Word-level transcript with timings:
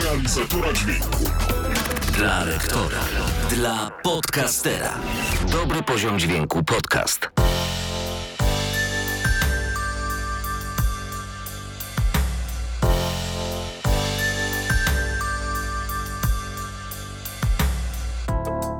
realizatora 0.00 0.72
dźwięku. 0.72 1.24
Dla 2.16 2.44
lektora. 2.44 3.00
Dla 3.50 3.90
podcastera. 4.02 4.94
Dobry 5.52 5.82
poziom 5.82 6.18
dźwięku 6.18 6.64
podcast. 6.64 7.30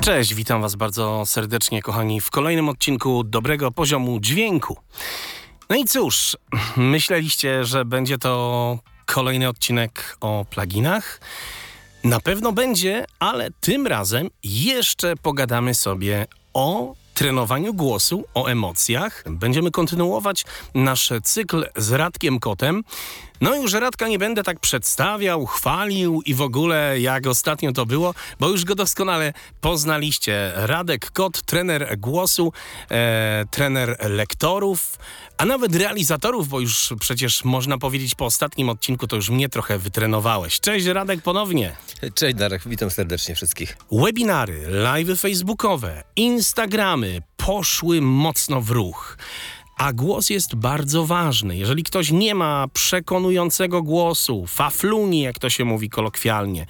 Cześć, 0.02 0.34
witam 0.34 0.62
Was 0.62 0.74
bardzo 0.74 1.26
serdecznie, 1.26 1.82
kochani, 1.82 2.20
w 2.20 2.30
kolejnym 2.30 2.68
odcinku 2.68 3.24
dobrego 3.24 3.70
poziomu 3.70 4.20
dźwięku. 4.20 4.76
No 5.70 5.76
i 5.76 5.84
cóż, 5.84 6.36
myśleliście, 6.76 7.64
że 7.64 7.84
będzie 7.84 8.18
to 8.18 8.78
kolejny 9.06 9.48
odcinek 9.48 10.16
o 10.20 10.44
pluginach? 10.50 11.20
Na 12.04 12.20
pewno 12.20 12.52
będzie, 12.52 13.04
ale 13.18 13.48
tym 13.60 13.86
razem 13.86 14.30
jeszcze 14.44 15.16
pogadamy 15.16 15.74
sobie 15.74 16.26
o 16.54 16.94
trenowaniu 17.14 17.74
głosu, 17.74 18.24
o 18.34 18.46
emocjach. 18.46 19.24
Będziemy 19.30 19.70
kontynuować 19.70 20.44
nasz 20.74 21.12
cykl 21.24 21.66
z 21.76 21.92
Radkiem 21.92 22.40
Kotem. 22.40 22.84
No 23.40 23.54
już 23.54 23.72
Radka 23.72 24.08
nie 24.08 24.18
będę 24.18 24.42
tak 24.42 24.60
przedstawiał, 24.60 25.46
chwalił 25.46 26.22
i 26.26 26.34
w 26.34 26.42
ogóle 26.42 27.00
jak 27.00 27.26
ostatnio 27.26 27.72
to 27.72 27.86
było, 27.86 28.14
bo 28.40 28.48
już 28.48 28.64
go 28.64 28.74
doskonale 28.74 29.32
poznaliście. 29.60 30.52
Radek 30.54 31.10
Kot, 31.10 31.42
trener 31.42 31.98
głosu, 31.98 32.52
e, 32.90 33.44
trener 33.50 33.96
lektorów, 34.10 34.98
a 35.38 35.44
nawet 35.44 35.76
realizatorów, 35.76 36.48
bo 36.48 36.60
już 36.60 36.94
przecież 37.00 37.44
można 37.44 37.78
powiedzieć 37.78 38.14
po 38.14 38.24
ostatnim 38.24 38.68
odcinku 38.68 39.06
to 39.06 39.16
już 39.16 39.30
mnie 39.30 39.48
trochę 39.48 39.78
wytrenowałeś. 39.78 40.60
Cześć 40.60 40.86
Radek 40.86 41.22
ponownie. 41.22 41.76
Cześć 42.14 42.36
Darek, 42.36 42.62
witam 42.66 42.90
serdecznie 42.90 43.34
wszystkich. 43.34 43.76
Webinary, 43.92 44.66
live 44.68 45.20
facebookowe, 45.20 46.04
Instagramy 46.16 47.22
poszły 47.36 48.00
mocno 48.00 48.60
w 48.60 48.70
ruch. 48.70 49.18
A 49.76 49.92
głos 49.92 50.30
jest 50.30 50.54
bardzo 50.54 51.06
ważny. 51.06 51.56
Jeżeli 51.56 51.82
ktoś 51.82 52.10
nie 52.10 52.34
ma 52.34 52.66
przekonującego 52.72 53.82
głosu, 53.82 54.46
fafluni, 54.46 55.20
jak 55.20 55.38
to 55.38 55.50
się 55.50 55.64
mówi 55.64 55.90
kolokwialnie, 55.90 56.66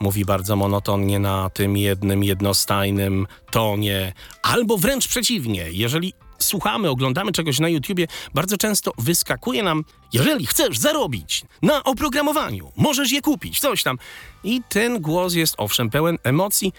mówi 0.00 0.24
bardzo 0.24 0.56
monotonnie 0.56 1.18
na 1.18 1.50
tym 1.50 1.76
jednym, 1.76 2.24
jednostajnym 2.24 3.26
tonie, 3.50 4.12
albo 4.42 4.78
wręcz 4.78 5.08
przeciwnie, 5.08 5.66
jeżeli 5.70 6.12
słuchamy, 6.38 6.90
oglądamy 6.90 7.32
czegoś 7.32 7.60
na 7.60 7.68
YouTubie, 7.68 8.06
bardzo 8.34 8.56
często 8.56 8.92
wyskakuje 8.98 9.62
nam, 9.62 9.84
jeżeli 10.12 10.46
chcesz 10.46 10.78
zarobić 10.78 11.44
na 11.62 11.84
oprogramowaniu, 11.84 12.72
możesz 12.76 13.12
je 13.12 13.20
kupić, 13.22 13.60
coś 13.60 13.82
tam. 13.82 13.98
I 14.44 14.62
ten 14.68 15.00
głos 15.00 15.34
jest 15.34 15.54
owszem 15.58 15.90
pełen 15.90 16.18
emocji, 16.22 16.72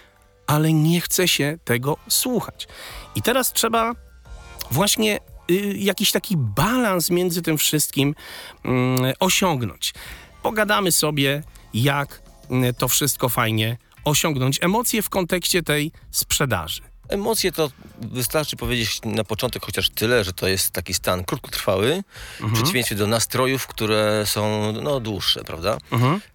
ale 0.46 0.72
nie 0.72 1.00
chce 1.00 1.28
się 1.28 1.58
tego 1.64 1.96
słuchać. 2.08 2.68
I 3.14 3.22
teraz 3.22 3.52
trzeba 3.52 3.92
właśnie 4.70 5.18
jakiś 5.74 6.12
taki 6.12 6.36
balans 6.36 7.10
między 7.10 7.42
tym 7.42 7.58
wszystkim 7.58 8.14
y, 8.64 8.68
osiągnąć. 9.20 9.94
Pogadamy 10.42 10.92
sobie, 10.92 11.42
jak 11.74 12.22
y, 12.50 12.74
to 12.74 12.88
wszystko 12.88 13.28
fajnie 13.28 13.76
osiągnąć. 14.04 14.58
Emocje 14.62 15.02
w 15.02 15.10
kontekście 15.10 15.62
tej 15.62 15.92
sprzedaży. 16.10 16.82
Emocje 17.08 17.52
to 17.52 17.70
wystarczy 17.98 18.56
powiedzieć 18.56 19.00
na 19.04 19.24
początek 19.24 19.64
chociaż 19.66 19.90
tyle, 19.90 20.24
że 20.24 20.32
to 20.32 20.48
jest 20.48 20.70
taki 20.70 20.94
stan 20.94 21.24
krótkotrwały, 21.24 22.02
w 22.40 22.52
przeciwieństwie 22.52 22.96
do 22.96 23.06
nastrojów, 23.06 23.66
które 23.66 24.24
są 24.26 24.72
no, 24.72 25.00
dłuższe, 25.00 25.44
prawda? 25.44 25.78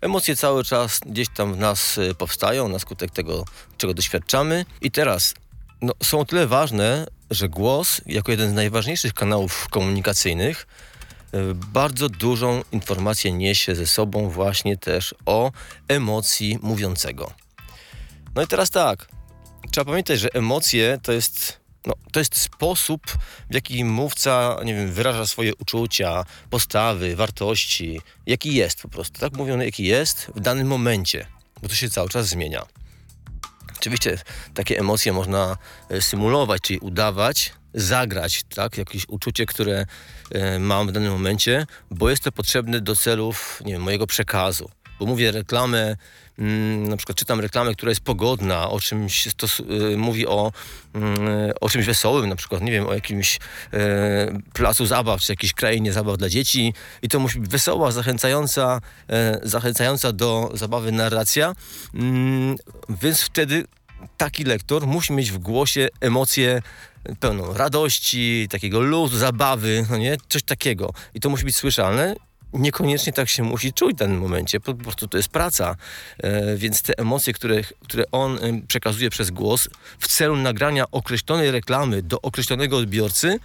Emocje 0.01 0.35
cały 0.35 0.63
czas 0.63 0.99
gdzieś 1.05 1.27
tam 1.29 1.53
w 1.53 1.57
nas 1.57 1.97
y, 1.97 2.15
powstają 2.15 2.67
na 2.67 2.79
skutek 2.79 3.11
tego, 3.11 3.45
czego 3.77 3.93
doświadczamy. 3.93 4.65
I 4.81 4.91
teraz 4.91 5.33
no, 5.81 5.93
są 6.03 6.19
o 6.19 6.25
tyle 6.25 6.47
ważne, 6.47 7.07
że 7.33 7.49
głos, 7.49 8.01
jako 8.05 8.31
jeden 8.31 8.49
z 8.49 8.53
najważniejszych 8.53 9.13
kanałów 9.13 9.67
komunikacyjnych, 9.69 10.67
y, 11.33 11.37
bardzo 11.55 12.09
dużą 12.09 12.61
informację 12.71 13.31
niesie 13.31 13.75
ze 13.75 13.87
sobą 13.87 14.29
właśnie 14.29 14.77
też 14.77 15.15
o 15.25 15.51
emocji 15.87 16.59
mówiącego. 16.61 17.31
No 18.35 18.41
i 18.41 18.47
teraz 18.47 18.69
tak, 18.69 19.07
trzeba 19.71 19.85
pamiętać, 19.85 20.19
że 20.19 20.29
emocje 20.33 20.99
to 21.03 21.11
jest, 21.11 21.59
no, 21.85 21.93
to 22.11 22.19
jest 22.19 22.37
sposób, 22.37 23.01
w 23.49 23.53
jaki 23.53 23.85
mówca, 23.85 24.57
nie 24.65 24.73
wiem, 24.73 24.91
wyraża 24.91 25.27
swoje 25.27 25.55
uczucia, 25.55 26.25
postawy, 26.49 27.15
wartości, 27.15 28.01
jaki 28.25 28.55
jest 28.55 28.81
po 28.81 28.89
prostu, 28.89 29.19
tak 29.19 29.33
mówiony, 29.33 29.65
jaki 29.65 29.83
jest 29.83 30.31
w 30.35 30.39
danym 30.39 30.67
momencie, 30.67 31.25
bo 31.61 31.69
to 31.69 31.75
się 31.75 31.89
cały 31.89 32.09
czas 32.09 32.27
zmienia. 32.27 32.65
Oczywiście 33.83 34.17
takie 34.53 34.79
emocje 34.79 35.13
można 35.13 35.57
e, 35.89 36.01
symulować, 36.01 36.61
czyli 36.61 36.79
udawać, 36.79 37.53
zagrać, 37.73 38.43
tak, 38.55 38.77
jakieś 38.77 39.09
uczucie, 39.09 39.45
które 39.45 39.85
e, 40.31 40.59
mam 40.59 40.87
w 40.87 40.91
danym 40.91 41.11
momencie, 41.11 41.65
bo 41.91 42.09
jest 42.09 42.23
to 42.23 42.31
potrzebne 42.31 42.81
do 42.81 42.95
celów, 42.95 43.61
nie 43.65 43.73
wiem, 43.73 43.81
mojego 43.81 44.07
przekazu. 44.07 44.69
Bo 44.99 45.05
mówię 45.05 45.31
reklamę, 45.31 45.95
mm, 46.39 46.87
na 46.87 46.97
przykład 46.97 47.17
czytam 47.17 47.39
reklamę, 47.39 47.73
która 47.73 47.89
jest 47.89 48.01
pogodna, 48.01 48.69
o 48.69 48.79
czymś 48.79 49.27
y, 49.27 49.97
mówi 49.97 50.27
o, 50.27 50.51
mm, 50.93 51.17
o 51.61 51.69
czymś 51.69 51.85
wesołym, 51.85 52.29
na 52.29 52.35
przykład, 52.35 52.61
nie 52.61 52.71
wiem, 52.71 52.87
o 52.87 52.93
jakimś 52.93 53.39
e, 53.73 54.39
placu 54.53 54.85
zabaw, 54.85 55.21
czy 55.21 55.31
jakiejś 55.31 55.53
krainie 55.53 55.93
zabaw 55.93 56.17
dla 56.17 56.29
dzieci 56.29 56.73
i 57.01 57.09
to 57.09 57.19
musi 57.19 57.39
być 57.39 57.49
wesoła, 57.51 57.91
zachęcająca, 57.91 58.81
e, 59.09 59.39
zachęcająca 59.43 60.11
do 60.11 60.51
zabawy 60.53 60.91
narracja, 60.91 61.55
mm, 61.93 62.55
więc 62.89 63.21
wtedy 63.21 63.65
taki 64.17 64.43
lektor 64.43 64.87
musi 64.87 65.13
mieć 65.13 65.31
w 65.31 65.37
głosie 65.37 65.87
emocje 66.01 66.61
pełną 67.19 67.53
radości, 67.53 68.47
takiego 68.49 68.81
luzu, 68.81 69.17
zabawy, 69.17 69.85
no 69.89 69.97
nie? 69.97 70.17
Coś 70.29 70.43
takiego. 70.43 70.93
I 71.13 71.19
to 71.19 71.29
musi 71.29 71.45
być 71.45 71.55
słyszalne. 71.55 72.15
Niekoniecznie 72.53 73.13
tak 73.13 73.29
się 73.29 73.43
musi 73.43 73.73
czuć 73.73 73.95
w 73.95 73.99
danym 73.99 74.19
momencie, 74.19 74.59
po, 74.59 74.73
prostu 74.73 75.07
to 75.07 75.17
jest 75.17 75.29
praca. 75.29 75.75
E, 76.17 76.57
więc 76.57 76.81
te 76.81 76.97
emocje, 76.97 77.33
które, 77.33 77.61
które 77.63 78.03
on 78.11 78.39
przekazuje 78.67 79.09
przez 79.09 79.31
głos 79.31 79.69
w 79.99 80.07
celu 80.07 80.35
nagrania 80.35 80.85
określonej 80.91 81.51
reklamy 81.51 82.01
do 82.01 82.21
określonego 82.21 82.77
odbiorcy, 82.77 83.39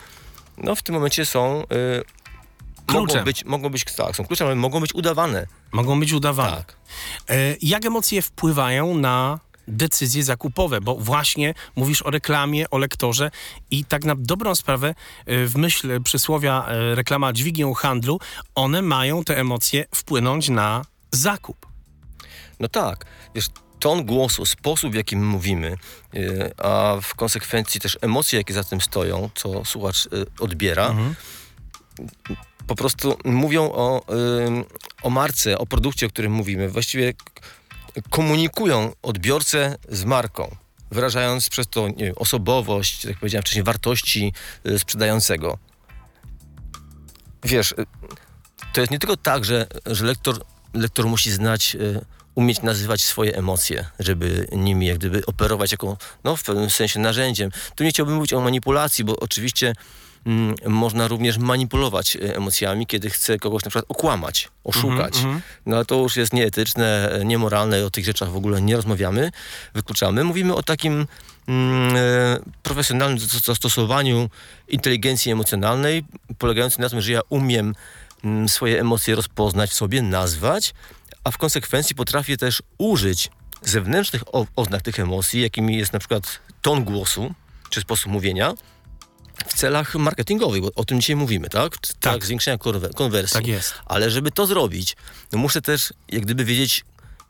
no 0.58 0.74
w 0.74 0.82
tym 0.82 0.94
momencie 0.94 1.26
są... 1.26 1.62
E, 1.62 2.18
mogą 2.88 3.06
Kluczem. 3.06 3.24
być, 3.24 3.44
mogą 3.44 3.68
być, 3.68 3.84
tak, 3.84 4.16
są 4.16 4.26
kluczem, 4.26 4.46
ale 4.46 4.56
mogą 4.56 4.80
być 4.80 4.94
udawane. 4.94 5.46
Mogą 5.72 6.00
być 6.00 6.12
udawane. 6.12 6.56
Tak. 6.56 6.76
E, 7.28 7.56
jak 7.62 7.84
emocje 7.84 8.22
wpływają 8.22 8.94
na 8.94 9.40
decyzje 9.68 10.22
zakupowe, 10.22 10.80
bo 10.80 10.94
właśnie 10.94 11.54
mówisz 11.76 12.02
o 12.02 12.10
reklamie, 12.10 12.70
o 12.70 12.78
lektorze 12.78 13.30
i 13.70 13.84
tak 13.84 14.04
na 14.04 14.14
dobrą 14.18 14.54
sprawę 14.54 14.94
e, 15.26 15.46
w 15.46 15.56
myśl 15.56 16.02
przysłowia 16.02 16.66
e, 16.68 16.94
reklama 16.94 17.32
dźwignią 17.32 17.74
handlu, 17.74 18.20
one 18.54 18.82
mają 18.82 19.24
te 19.24 19.38
emocje 19.38 19.84
wpłynąć 19.94 20.48
na 20.48 20.84
zakup. 21.12 21.66
No 22.60 22.68
tak, 22.68 23.04
wiesz, 23.34 23.46
ton 23.78 24.04
głosu, 24.04 24.46
sposób 24.46 24.92
w 24.92 24.94
jakim 24.94 25.26
mówimy, 25.26 25.76
yy, 26.12 26.52
a 26.56 26.96
w 27.02 27.14
konsekwencji 27.14 27.80
też 27.80 27.98
emocje, 28.00 28.38
jakie 28.38 28.54
za 28.54 28.64
tym 28.64 28.80
stoją, 28.80 29.30
co 29.34 29.64
słuchacz 29.64 30.08
odbiera, 30.40 30.94
po 32.66 32.74
prostu 32.74 33.16
mówią 33.24 33.62
o, 33.72 34.04
o 35.02 35.10
marce, 35.10 35.58
o 35.58 35.66
produkcie, 35.66 36.06
o 36.06 36.08
którym 36.08 36.32
mówimy. 36.32 36.68
Właściwie 36.68 37.14
komunikują 38.10 38.92
odbiorcę 39.02 39.76
z 39.88 40.04
marką, 40.04 40.56
wyrażając 40.90 41.48
przez 41.48 41.66
to 41.68 41.88
wiem, 41.96 42.12
osobowość, 42.16 43.04
jak 43.04 43.18
powiedziałem 43.18 43.42
wcześniej, 43.42 43.64
wartości 43.64 44.32
yy, 44.64 44.78
sprzedającego. 44.78 45.58
Wiesz, 47.44 47.74
yy, 47.78 47.86
to 48.72 48.80
jest 48.80 48.90
nie 48.90 48.98
tylko 48.98 49.16
tak, 49.16 49.44
że, 49.44 49.66
że 49.86 50.04
lektor, 50.04 50.44
lektor 50.74 51.06
musi 51.06 51.30
znać, 51.30 51.74
y, 51.74 52.00
umieć 52.34 52.62
nazywać 52.62 53.04
swoje 53.04 53.36
emocje, 53.36 53.84
żeby 53.98 54.48
nimi 54.52 54.86
jak 54.86 54.98
gdyby 54.98 55.26
operować 55.26 55.72
jako, 55.72 55.96
no 56.24 56.36
w 56.36 56.42
pewnym 56.42 56.70
sensie 56.70 57.00
narzędziem. 57.00 57.50
Tu 57.74 57.84
nie 57.84 57.90
chciałbym 57.90 58.14
mówić 58.14 58.32
o 58.32 58.40
manipulacji, 58.40 59.04
bo 59.04 59.16
oczywiście 59.16 59.74
można 60.66 61.08
również 61.08 61.38
manipulować 61.38 62.16
y, 62.16 62.36
emocjami, 62.36 62.86
kiedy 62.86 63.10
chce 63.10 63.38
kogoś 63.38 63.64
na 63.64 63.70
przykład 63.70 63.84
okłamać, 63.88 64.48
oszukać. 64.64 65.14
No 65.66 65.76
ale 65.76 65.84
to 65.84 65.94
już 65.94 66.16
jest 66.16 66.32
nieetyczne, 66.32 67.10
e, 67.12 67.24
niemoralne, 67.24 67.84
o 67.84 67.90
tych 67.90 68.04
rzeczach 68.04 68.30
w 68.30 68.36
ogóle 68.36 68.62
nie 68.62 68.76
rozmawiamy, 68.76 69.30
wykluczamy. 69.74 70.24
Mówimy 70.24 70.54
o 70.54 70.62
takim 70.62 71.06
mm, 71.48 71.96
e, 71.96 72.38
profesjonalnym 72.62 73.18
zas- 73.18 73.44
zastosowaniu 73.44 74.30
inteligencji 74.68 75.32
emocjonalnej, 75.32 76.04
polegającej 76.38 76.82
na 76.82 76.88
tym, 76.88 77.00
że 77.00 77.12
ja 77.12 77.20
umiem 77.28 77.74
mm, 78.24 78.48
swoje 78.48 78.80
emocje 78.80 79.14
rozpoznać 79.14 79.70
w 79.70 79.74
sobie, 79.74 80.02
nazwać, 80.02 80.74
a 81.24 81.30
w 81.30 81.38
konsekwencji 81.38 81.96
potrafię 81.96 82.36
też 82.36 82.62
użyć 82.78 83.30
zewnętrznych 83.62 84.22
oznak 84.56 84.82
tych 84.82 85.00
emocji, 85.00 85.40
jakimi 85.40 85.76
jest 85.76 85.92
na 85.92 85.98
przykład 85.98 86.40
ton 86.62 86.84
głosu 86.84 87.34
czy 87.70 87.80
sposób 87.80 88.12
mówienia, 88.12 88.54
w 89.46 89.54
celach 89.54 89.94
marketingowych, 89.94 90.62
bo 90.62 90.70
o 90.74 90.84
tym 90.84 91.00
dzisiaj 91.00 91.16
mówimy, 91.16 91.48
tak? 91.48 91.78
Celach 91.78 91.98
Tak. 92.00 92.24
zwiększenia 92.24 92.58
konwersji. 92.94 93.34
Tak 93.34 93.46
jest. 93.46 93.74
Ale 93.86 94.10
żeby 94.10 94.30
to 94.30 94.46
zrobić, 94.46 94.96
no 95.32 95.38
muszę 95.38 95.62
też 95.62 95.92
jak 96.08 96.22
gdyby 96.22 96.44
wiedzieć 96.44 96.84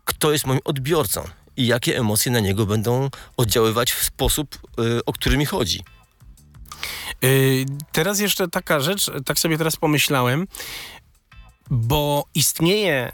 kto 0.08 0.32
jest 0.32 0.46
moim 0.46 0.60
odbiorcą 0.64 1.24
i 1.56 1.66
jakie 1.66 1.98
emocje 1.98 2.32
na 2.32 2.40
niego 2.40 2.66
będą 2.66 3.10
oddziaływać 3.36 3.92
w 3.92 4.04
sposób, 4.04 4.58
y, 4.98 5.04
o 5.04 5.12
który 5.12 5.36
mi 5.36 5.46
chodzi. 5.46 5.80
Yy, 7.22 7.64
teraz 7.92 8.20
jeszcze 8.20 8.48
taka 8.48 8.80
rzecz, 8.80 9.10
tak 9.26 9.38
sobie 9.38 9.58
teraz 9.58 9.76
pomyślałem, 9.76 10.46
bo 11.70 12.24
istnieje 12.34 13.12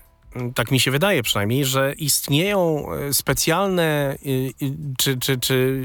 tak 0.54 0.70
mi 0.70 0.80
się 0.80 0.90
wydaje 0.90 1.22
przynajmniej, 1.22 1.64
że 1.64 1.94
istnieją 1.98 2.86
e, 2.92 3.14
specjalne 3.14 4.16
czy, 4.98 5.18
czy, 5.18 5.38
czy 5.38 5.82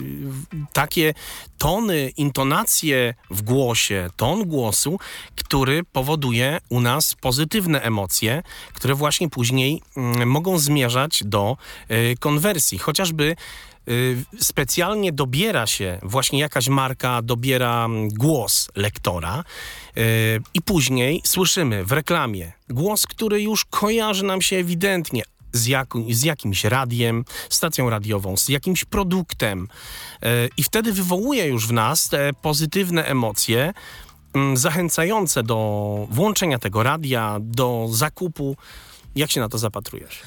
takie 0.73 1.13
tony, 1.57 2.09
intonacje 2.17 3.13
w 3.29 3.41
głosie, 3.41 4.09
ton 4.15 4.43
głosu, 4.45 4.99
który 5.35 5.83
powoduje 5.83 6.57
u 6.69 6.81
nas 6.81 7.15
pozytywne 7.15 7.81
emocje, 7.81 8.43
które 8.73 8.95
właśnie 8.95 9.29
później 9.29 9.81
mogą 10.25 10.59
zmierzać 10.59 11.23
do 11.25 11.57
e, 11.87 12.15
konwersji. 12.15 12.77
Chociażby 12.77 13.35
specjalnie 14.39 15.11
dobiera 15.11 15.67
się, 15.67 15.99
właśnie 16.03 16.39
jakaś 16.39 16.67
marka 16.67 17.21
dobiera 17.21 17.85
mm, 17.85 18.09
głos 18.09 18.69
lektora 18.75 19.43
y, 19.97 20.01
i 20.53 20.61
później 20.61 21.21
słyszymy 21.25 21.85
w 21.85 21.91
reklamie 21.91 22.51
głos, 22.69 23.07
który 23.07 23.41
już 23.41 23.65
kojarzy 23.65 24.25
nam 24.25 24.41
się 24.41 24.55
ewidentnie 24.55 25.23
z, 25.53 25.65
jak, 25.65 25.93
z 26.09 26.23
jakimś 26.23 26.63
radiem, 26.63 27.25
stacją 27.49 27.89
radiową, 27.89 28.37
z 28.37 28.49
jakimś 28.49 28.85
produktem 28.85 29.67
y, 30.23 30.27
i 30.57 30.63
wtedy 30.63 30.93
wywołuje 30.93 31.47
już 31.47 31.67
w 31.67 31.71
nas 31.71 32.09
te 32.09 32.33
pozytywne 32.33 33.05
emocje, 33.05 33.73
mm, 34.33 34.57
zachęcające 34.57 35.43
do 35.43 36.07
włączenia 36.11 36.59
tego 36.59 36.83
radia, 36.83 37.37
do 37.41 37.87
zakupu. 37.91 38.57
Jak 39.15 39.31
się 39.31 39.39
na 39.41 39.49
to 39.49 39.57
zapatrujesz? 39.57 40.21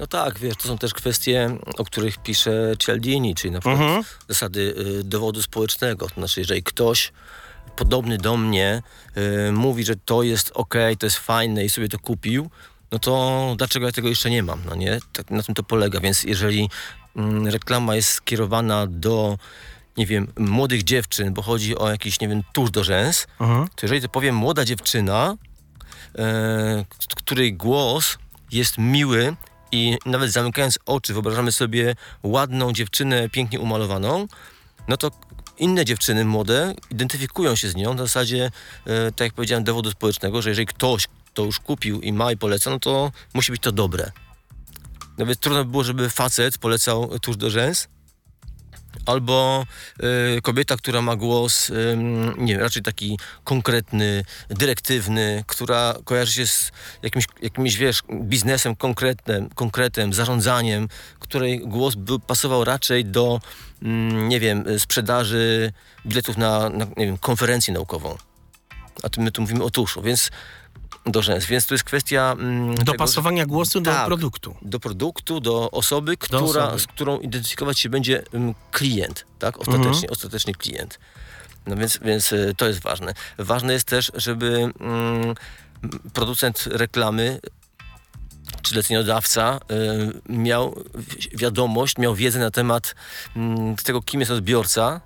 No 0.00 0.06
tak, 0.06 0.38
wiesz, 0.38 0.56
to 0.56 0.68
są 0.68 0.78
też 0.78 0.94
kwestie, 0.94 1.56
o 1.78 1.84
których 1.84 2.18
pisze 2.18 2.74
Cialdini, 2.78 3.34
czyli 3.34 3.50
na 3.50 3.60
przykład 3.60 3.80
mhm. 3.80 4.04
zasady 4.28 4.74
y, 5.00 5.04
dowodu 5.04 5.42
społecznego. 5.42 6.08
To 6.08 6.14
znaczy, 6.14 6.40
jeżeli 6.40 6.62
ktoś 6.62 7.12
podobny 7.76 8.18
do 8.18 8.36
mnie 8.36 8.82
y, 9.48 9.52
mówi, 9.52 9.84
że 9.84 9.96
to 9.96 10.22
jest 10.22 10.50
ok, 10.54 10.74
to 10.98 11.06
jest 11.06 11.18
fajne 11.18 11.64
i 11.64 11.70
sobie 11.70 11.88
to 11.88 11.98
kupił, 11.98 12.50
no 12.92 12.98
to 12.98 13.54
dlaczego 13.58 13.86
ja 13.86 13.92
tego 13.92 14.08
jeszcze 14.08 14.30
nie 14.30 14.42
mam, 14.42 14.60
no 14.66 14.74
nie? 14.74 14.98
Tak, 15.12 15.30
na 15.30 15.42
tym 15.42 15.54
to 15.54 15.62
polega, 15.62 16.00
więc 16.00 16.24
jeżeli 16.24 16.70
y, 17.16 17.50
reklama 17.50 17.96
jest 17.96 18.08
skierowana 18.08 18.86
do 18.86 19.38
nie 19.96 20.06
wiem, 20.06 20.32
młodych 20.38 20.82
dziewczyn, 20.82 21.34
bo 21.34 21.42
chodzi 21.42 21.78
o 21.78 21.90
jakiś, 21.90 22.20
nie 22.20 22.28
wiem, 22.28 22.42
tusz 22.52 22.70
do 22.70 22.84
rzęs, 22.84 23.26
mhm. 23.40 23.68
to 23.68 23.76
jeżeli 23.82 24.00
to 24.00 24.08
powiem 24.08 24.34
młoda 24.34 24.64
dziewczyna, 24.64 25.36
e, 26.18 26.84
której 27.16 27.54
głos 27.54 28.18
jest 28.52 28.78
miły, 28.78 29.36
i 29.72 29.98
nawet 30.06 30.32
zamykając 30.32 30.78
oczy, 30.86 31.12
wyobrażamy 31.12 31.52
sobie 31.52 31.94
ładną 32.22 32.72
dziewczynę, 32.72 33.28
pięknie 33.28 33.60
umalowaną, 33.60 34.26
no 34.88 34.96
to 34.96 35.10
inne 35.58 35.84
dziewczyny 35.84 36.24
młode 36.24 36.74
identyfikują 36.90 37.56
się 37.56 37.68
z 37.68 37.76
nią. 37.76 37.94
Na 37.94 38.02
zasadzie, 38.02 38.50
e, 38.86 39.12
tak 39.12 39.20
jak 39.20 39.32
powiedziałem, 39.32 39.64
dowodu 39.64 39.90
społecznego, 39.90 40.42
że 40.42 40.48
jeżeli 40.48 40.66
ktoś 40.66 41.08
to 41.34 41.44
już 41.44 41.60
kupił 41.60 42.00
i 42.00 42.12
ma 42.12 42.32
i 42.32 42.36
poleca, 42.36 42.70
no 42.70 42.78
to 42.78 43.12
musi 43.34 43.52
być 43.52 43.62
to 43.62 43.72
dobre. 43.72 44.12
Nawet 45.18 45.40
trudno 45.40 45.64
by 45.64 45.70
było, 45.70 45.84
żeby 45.84 46.10
facet 46.10 46.58
polecał 46.58 47.18
tuż 47.18 47.36
do 47.36 47.50
rzęs, 47.50 47.88
albo 49.06 49.66
y, 50.36 50.42
kobieta, 50.42 50.76
która 50.76 51.02
ma 51.02 51.16
głos, 51.16 51.70
y, 51.70 51.96
nie 52.38 52.52
wiem, 52.52 52.62
raczej 52.62 52.82
taki 52.82 53.18
konkretny, 53.44 54.24
dyrektywny, 54.48 55.44
która 55.46 55.94
kojarzy 56.04 56.32
się 56.32 56.46
z 56.46 56.72
jakimś, 57.02 57.24
jakimś 57.42 57.76
wiesz, 57.76 58.02
biznesem 58.22 58.76
konkretnym, 58.76 59.48
konkretem, 59.54 60.12
zarządzaniem, 60.12 60.88
której 61.18 61.60
głos 61.60 61.94
by 61.94 62.18
pasował 62.18 62.64
raczej 62.64 63.04
do, 63.04 63.40
y, 63.82 63.86
nie 64.12 64.40
wiem, 64.40 64.64
sprzedaży 64.78 65.72
biletów 66.06 66.36
na, 66.36 66.68
na 66.68 66.86
wiem, 66.96 67.18
konferencję 67.18 67.74
naukową. 67.74 68.16
A 69.02 69.20
my 69.20 69.32
tu 69.32 69.40
mówimy 69.40 69.64
o 69.64 69.70
tuszu, 69.70 70.02
więc 70.02 70.30
do 71.06 71.22
rzęs, 71.22 71.46
więc 71.46 71.66
to 71.66 71.74
jest 71.74 71.84
kwestia... 71.84 72.36
Mm, 72.38 72.74
Dopasowania 72.74 73.42
tego, 73.42 73.54
głosu 73.54 73.80
do 73.80 73.90
tak, 73.90 74.06
produktu. 74.06 74.56
Do 74.62 74.80
produktu, 74.80 75.40
do 75.40 75.70
osoby, 75.70 76.16
która, 76.16 76.40
do 76.40 76.66
osoby. 76.66 76.80
z 76.80 76.86
którą 76.86 77.18
identyfikować 77.18 77.78
się 77.78 77.88
będzie 77.88 78.22
mm, 78.32 78.54
klient, 78.70 79.26
tak? 79.38 79.58
Ostatecznie, 79.58 79.88
mhm. 79.88 80.10
ostatecznie 80.10 80.54
klient. 80.54 80.98
No 81.66 81.76
więc, 81.76 81.98
więc 82.02 82.32
y, 82.32 82.54
to 82.56 82.68
jest 82.68 82.80
ważne. 82.80 83.14
Ważne 83.38 83.72
jest 83.72 83.86
też, 83.86 84.12
żeby 84.14 84.72
mm, 84.80 85.34
producent 86.12 86.64
reklamy 86.66 87.40
czy 88.62 88.74
zleceniodawca 88.74 89.60
y, 90.28 90.32
miał 90.32 90.84
wiadomość, 91.32 91.98
miał 91.98 92.14
wiedzę 92.14 92.38
na 92.38 92.50
temat 92.50 92.94
y, 93.80 93.84
tego, 93.84 94.02
kim 94.02 94.20
jest 94.20 94.32
odbiorca. 94.32 95.00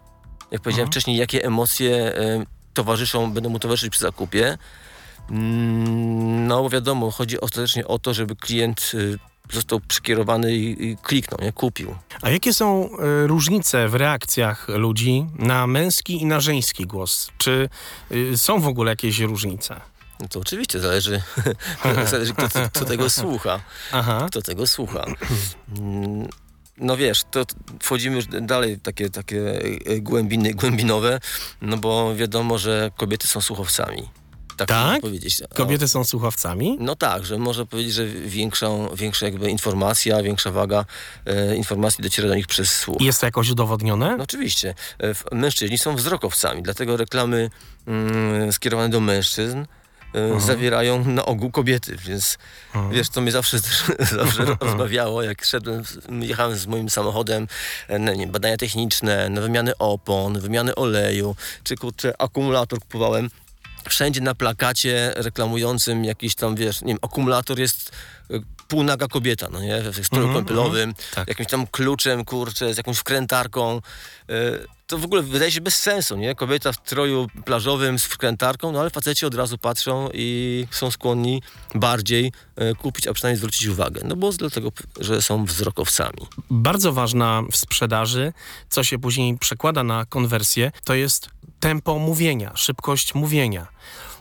Jak 0.51 0.63
powiedziałem 0.63 0.87
mhm. 0.87 0.93
wcześniej, 0.93 1.17
jakie 1.17 1.45
emocje 1.45 2.19
y, 2.19 2.47
towarzyszą, 2.75 3.33
będą 3.33 3.51
mu 3.51 3.59
towarzyszyć 3.59 3.91
przy 3.91 4.01
zakupie 4.01 4.45
Mm, 4.49 4.59
no 5.31 6.69
wiadomo, 6.69 7.11
chodzi 7.11 7.41
ostatecznie 7.41 7.87
o 7.87 7.99
to, 7.99 8.15
żeby 8.15 8.37
klient 8.37 8.91
y, 8.95 9.19
został 9.53 9.81
przekierowany 9.81 10.57
i, 10.57 10.97
kliknął, 10.97 11.41
nie? 11.43 11.53
Kupił. 11.53 11.95
A 12.23 12.31
jakie 12.31 12.53
są 12.53 12.89
y, 13.25 13.27
różnice 13.27 13.89
w 13.89 13.95
reakcjach 13.95 14.69
ludzi 14.69 15.27
na 15.39 15.67
męski 15.67 16.23
i 16.23 16.27
na 16.27 16.41
żeński 16.41 16.87
głos? 16.87 17.31
Czy 17.39 17.69
y, 18.13 18.39
są 18.39 18.61
w 18.61 18.67
ogóle 18.67 18.93
jakieś 18.93 19.21
różnice? 19.21 19.81
No 20.21 20.29
to 20.29 20.41
oczywiście 20.41 20.81
zależy, 20.81 21.23
zależy 22.11 22.33
kto, 22.33 22.49
kto, 22.73 22.85
tego 22.85 23.11
słucha. 23.11 23.61
Aha. 23.93 24.27
Kto 24.31 24.43
tego 24.43 24.67
słucha. 24.67 25.05
Mm, 25.79 26.29
no 26.79 26.97
wiesz, 26.97 27.23
to 27.31 27.45
wchodzimy 27.83 28.17
już 28.17 28.27
dalej 28.27 28.81
takie, 28.81 29.11
takie 29.11 29.61
głębiny, 30.01 30.55
głębinowe, 30.55 31.21
no 31.61 31.77
bo 31.77 32.15
wiadomo, 32.15 32.59
że 32.59 32.91
kobiety 32.97 33.27
są 33.27 33.41
słuchowcami. 33.41 34.09
Tak, 34.57 34.69
tak? 34.69 35.01
powiedzieć. 35.01 35.43
Kobiety 35.55 35.89
są 35.89 36.05
słuchawcami? 36.05 36.77
No 36.81 36.97
tak, 36.97 37.25
że 37.25 37.39
można 37.39 37.67
powiedzieć, 37.67 37.95
że 37.95 38.07
większą, 38.07 38.89
większa 38.95 39.27
jakby 39.27 39.51
informacja, 39.51 40.23
większa 40.23 40.51
waga 40.51 40.85
e, 41.27 41.57
informacji 41.57 42.03
dociera 42.03 42.29
do 42.29 42.35
nich 42.35 42.47
przez 42.47 42.71
słuch. 42.71 43.01
Jest 43.01 43.21
to 43.21 43.27
jakoś 43.27 43.51
udowodnione? 43.51 44.17
No 44.17 44.25
oczywiście. 44.25 44.75
E, 45.33 45.35
mężczyźni 45.37 45.79
są 45.79 45.97
wzrokowcami, 45.97 46.63
dlatego 46.63 46.97
reklamy 46.97 47.51
mm, 47.87 48.53
skierowane 48.53 48.89
do 48.89 49.01
mężczyzn 49.01 49.65
e, 50.15 50.41
zawierają 50.41 51.05
na 51.05 51.25
ogół 51.25 51.51
kobiety, 51.51 51.97
więc 51.97 52.39
wiesz, 52.91 53.09
to 53.09 53.21
mnie 53.21 53.33
zawsze, 53.33 53.59
zawsze 54.19 54.45
rozbawiało, 54.61 55.23
jak 55.23 55.45
szedłem, 55.45 55.83
jechałem 56.21 56.57
z 56.57 56.67
moim 56.67 56.91
samochodem 56.91 57.49
e, 57.89 57.99
na 57.99 58.15
nie, 58.15 58.27
badania 58.27 58.57
techniczne, 58.57 59.29
na 59.29 59.41
wymiany 59.41 59.79
opon, 59.79 60.41
wymiany 60.41 60.75
oleju, 60.75 61.37
czy 61.65 61.77
kurczę, 61.77 62.15
akumulator 62.19 62.81
kupowałem, 62.81 63.31
wszędzie 63.89 64.21
na 64.21 64.35
plakacie 64.35 65.13
reklamującym 65.17 66.05
jakiś 66.05 66.35
tam, 66.35 66.57
wiesz, 66.57 66.83
nie 66.83 66.89
wiem, 66.89 66.99
akumulator 67.03 67.59
jest 67.59 67.93
e, 68.31 68.35
półnaga 68.69 69.09
kobieta, 69.09 69.49
no 69.53 69.61
nie, 69.61 69.83
w 69.83 70.07
stroju 70.07 70.25
mm, 70.25 70.37
kąpielowym, 70.37 70.83
mm, 70.83 70.95
tak. 71.15 71.29
jakimś 71.29 71.49
tam 71.49 71.67
kluczem, 71.67 72.25
kurczę, 72.25 72.75
z 72.75 72.77
jakąś 72.77 72.99
wkrętarką. 72.99 73.81
E, 74.29 74.33
to 74.95 74.99
w 74.99 75.05
ogóle 75.05 75.23
wydaje 75.23 75.51
się 75.51 75.61
bez 75.61 75.79
sensu, 75.79 76.17
nie? 76.17 76.35
Kobieta 76.35 76.73
w 76.73 76.77
stroju 76.77 77.27
plażowym 77.45 77.99
z 77.99 78.05
wkrętarką, 78.05 78.73
no 78.73 78.81
ale 78.81 78.91
faceci 78.91 79.27
od 79.27 79.35
razu 79.35 79.59
patrzą 79.59 80.09
i 80.15 80.67
są 80.71 80.91
skłonni 80.91 81.43
bardziej 81.75 82.33
e, 82.57 82.75
kupić, 82.75 83.07
a 83.07 83.13
przynajmniej 83.13 83.39
zwrócić 83.39 83.69
uwagę. 83.69 84.01
No 84.05 84.17
bo 84.17 84.33
dlatego, 84.33 84.73
że 85.01 85.23
są 85.23 85.45
wzrokowcami. 85.45 86.27
Bardzo 86.51 86.93
ważna 86.93 87.43
w 87.53 87.57
sprzedaży, 87.57 88.33
co 88.69 88.85
się 88.85 88.99
później 88.99 89.39
przekłada 89.39 89.85
na 89.85 90.05
konwersję, 90.05 90.73
to 90.85 90.95
jest 90.95 91.29
tempo 91.61 91.99
mówienia, 91.99 92.53
szybkość 92.55 93.15
mówienia. 93.15 93.67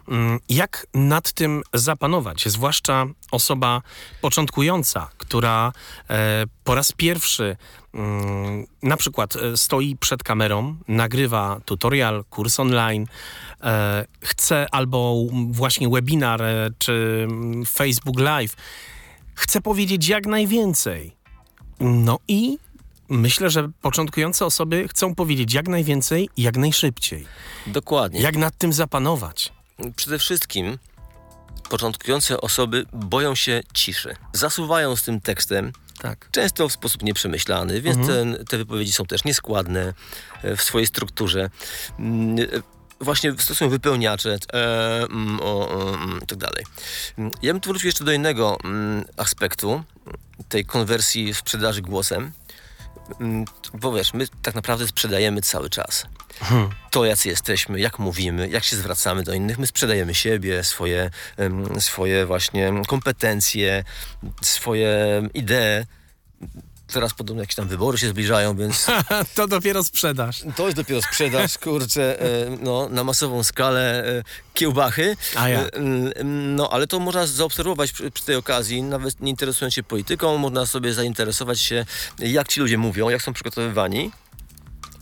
Mm, 0.08 0.40
jak 0.50 0.88
nad 0.94 1.32
tym 1.32 1.62
zapanować? 1.74 2.46
Zwłaszcza 2.46 3.06
osoba 3.32 3.82
początkująca, 4.22 5.10
która 5.18 5.72
e, 6.10 6.44
po 6.64 6.76
raz 6.76 6.92
pierwszy 6.92 7.58
mm, 7.94 8.66
na 8.84 8.98
przykład 8.98 9.36
e, 9.36 9.58
stoi 9.58 9.96
przed 9.96 10.24
kamerą, 10.24 10.76
nagrywa 10.88 11.62
tutorial, 11.66 12.24
kurs 12.30 12.60
online, 12.60 13.08
e, 13.64 14.06
chce 14.22 14.68
albo 14.72 15.26
właśnie 15.50 15.90
webinar 15.90 16.42
czy 16.78 17.28
mm, 17.30 17.66
Facebook 17.66 18.20
Live, 18.20 18.56
chce 19.34 19.62
powiedzieć 19.62 20.08
jak 20.08 20.26
najwięcej. 20.26 21.16
No 21.80 22.20
i 22.28 22.58
Myślę, 23.10 23.50
że 23.50 23.70
początkujące 23.82 24.46
osoby 24.46 24.88
chcą 24.88 25.16
powiedzieć 25.16 25.54
jak 25.54 25.68
najwięcej 25.68 26.30
i 26.38 26.42
jak 26.42 26.58
najszybciej. 26.58 27.26
Dokładnie. 27.68 28.22
Jak 28.22 28.38
nad 28.38 28.58
tym 28.58 28.74
zapanować? 28.74 29.53
Przede 29.96 30.20
wszystkim 30.20 30.78
początkujące 31.70 32.42
osoby 32.42 32.86
boją 32.94 33.36
się 33.36 33.62
ciszy. 33.74 34.16
Zasuwają 34.34 34.96
z 34.96 35.04
tym 35.04 35.22
tekstem, 35.22 35.72
tak. 36.00 36.28
Często 36.32 36.70
w 36.70 36.74
sposób 36.74 37.04
nieprzemyślany, 37.04 37.82
więc 37.82 37.98
mhm. 37.98 38.36
te, 38.36 38.46
te, 38.46 38.58
wypowiedzi 38.58 38.94
są 38.94 39.06
też 39.06 39.24
nieskładne 39.24 39.94
e, 40.44 40.56
w 40.56 40.62
swojej 40.62 40.88
strukturze. 40.88 41.50
Mm, 42.00 42.40
e, 42.40 42.46
właśnie 43.00 43.34
stosują 43.40 43.70
wypełniacze 43.70 44.38
e, 44.54 45.04
mm, 45.04 45.40
o, 45.42 45.94
mm, 45.94 46.20
tak 46.28 46.38
dalej. 46.38 46.66
Ja 47.42 47.54
bym 47.54 47.62
tu 47.62 47.70
wrócił 47.70 47.88
jeszcze 47.88 48.04
do 48.04 48.12
innego 48.12 48.58
aspektu, 49.18 49.84
tej 50.50 50.66
konwersji 50.66 51.34
sprzedaży 51.34 51.82
głosem, 51.82 52.32
bo 53.74 53.94
wiesz, 53.94 54.14
my 54.14 54.26
tak 54.42 54.56
naprawdę 54.56 54.88
sprzedajemy 54.88 55.42
cały 55.42 55.70
czas. 55.70 56.06
To, 56.92 57.06
jacy 57.06 57.30
jesteśmy, 57.30 57.80
jak 57.80 58.00
mówimy, 58.00 58.50
jak 58.50 58.64
się 58.64 58.76
zwracamy 58.76 59.24
do 59.24 59.34
innych, 59.34 59.60
my 59.60 59.68
sprzedajemy 59.68 60.14
siebie, 60.16 60.64
swoje, 60.64 61.10
swoje 61.80 62.26
właśnie 62.26 62.72
kompetencje, 62.88 63.84
swoje 64.42 65.22
idee. 65.34 65.86
Teraz 66.94 67.14
podobno 67.14 67.42
jakieś 67.42 67.56
tam 67.56 67.68
wybory 67.68 67.98
się 67.98 68.10
zbliżają, 68.10 68.56
więc 68.56 68.88
to 69.36 69.48
dopiero 69.48 69.84
sprzedaż. 69.84 70.44
to 70.56 70.66
jest 70.66 70.78
dopiero 70.78 71.02
sprzedaż, 71.02 71.58
kurczę, 71.58 72.22
e, 72.22 72.58
no, 72.62 72.90
na 72.90 73.04
masową 73.04 73.44
skalę 73.44 74.06
e, 74.06 74.24
kiełbachy. 74.54 75.18
A 75.36 75.50
ja. 75.50 75.60
E, 75.60 75.70
No, 76.24 76.70
ale 76.70 76.88
to 76.88 77.00
można 77.00 77.28
zaobserwować 77.28 77.92
przy, 77.92 78.12
przy 78.12 78.26
tej 78.26 78.36
okazji, 78.36 78.84
nawet 78.84 79.22
nie 79.22 79.30
interesując 79.30 79.74
się 79.74 79.84
polityką, 79.84 80.38
można 80.38 80.66
sobie 80.66 80.94
zainteresować 80.94 81.60
się, 81.60 81.86
jak 82.20 82.48
ci 82.48 82.60
ludzie 82.60 82.78
mówią, 82.78 83.10
jak 83.10 83.22
są 83.22 83.34
przygotowywani. 83.34 84.12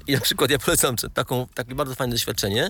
I 0.07 0.13
na 0.13 0.19
przykład 0.19 0.51
ja 0.51 0.59
polecam 0.59 0.95
taką, 1.13 1.47
takie 1.53 1.75
bardzo 1.75 1.95
fajne 1.95 2.13
doświadczenie, 2.13 2.69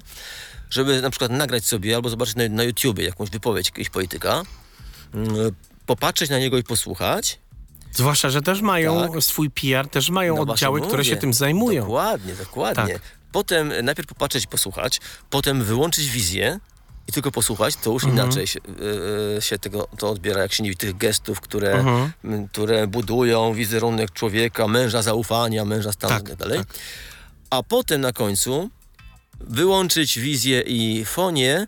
żeby 0.69 1.01
na 1.01 1.09
przykład 1.09 1.31
nagrać 1.31 1.65
sobie 1.65 1.95
albo 1.95 2.09
zobaczyć 2.09 2.35
na, 2.35 2.49
na 2.49 2.63
YouTubie 2.63 3.03
jakąś 3.05 3.29
wypowiedź 3.29 3.67
jakiegoś 3.67 3.89
polityka, 3.89 4.43
popatrzeć 5.85 6.29
na 6.29 6.39
niego 6.39 6.57
i 6.57 6.63
posłuchać, 6.63 7.39
Zwłaszcza, 7.91 8.29
że 8.29 8.41
też 8.41 8.61
mają 8.61 9.11
Tak. 9.13 9.23
swój 9.23 9.49
PR, 9.49 9.87
też 9.87 10.09
mają 10.09 10.35
No 10.35 10.41
oddziały, 10.41 10.81
które 10.81 11.05
się 11.05 11.15
tym 11.17 11.33
zajmują. 11.33 11.81
Dokładnie, 11.83 12.33
dokładnie. 12.35 12.93
Tak. 12.93 13.01
Potem 13.31 13.71
najpierw 13.83 14.07
popatrzeć 14.09 14.43
i 14.43 14.47
posłuchać, 14.47 14.99
potem 15.29 15.63
wyłączyć 15.63 16.09
wizję 16.09 16.59
i 17.07 17.11
tylko 17.11 17.31
posłuchać, 17.31 17.75
to 17.75 17.91
już 17.91 18.03
Mhm. 18.03 18.25
inaczej 18.25 18.47
się, 18.47 18.59
e, 19.37 19.41
się 19.41 19.59
tego 19.59 19.87
to 19.97 20.09
odbiera, 20.09 20.41
jak 20.41 20.53
się 20.53 20.63
nie 20.63 20.69
widzi 20.69 20.77
tych 20.79 20.97
gestów, 20.97 21.41
które, 21.41 21.73
Mhm. 21.73 22.11
m, 22.23 22.47
które 22.47 22.87
budują 22.87 23.53
wizerunek 23.53 24.11
człowieka, 24.11 24.67
męża 24.67 25.01
zaufania, 25.01 25.65
męża 25.65 25.91
stanu 25.91 26.13
Tak, 26.13 26.23
i 26.23 26.25
tak 26.27 26.35
dalej. 26.35 26.57
tak. 26.57 26.67
A 27.49 27.63
potem 27.63 28.01
na 28.01 28.13
końcu 28.13 28.69
wyłączyć 29.39 30.19
wizję 30.19 30.61
i 30.61 31.05
fonię 31.05 31.65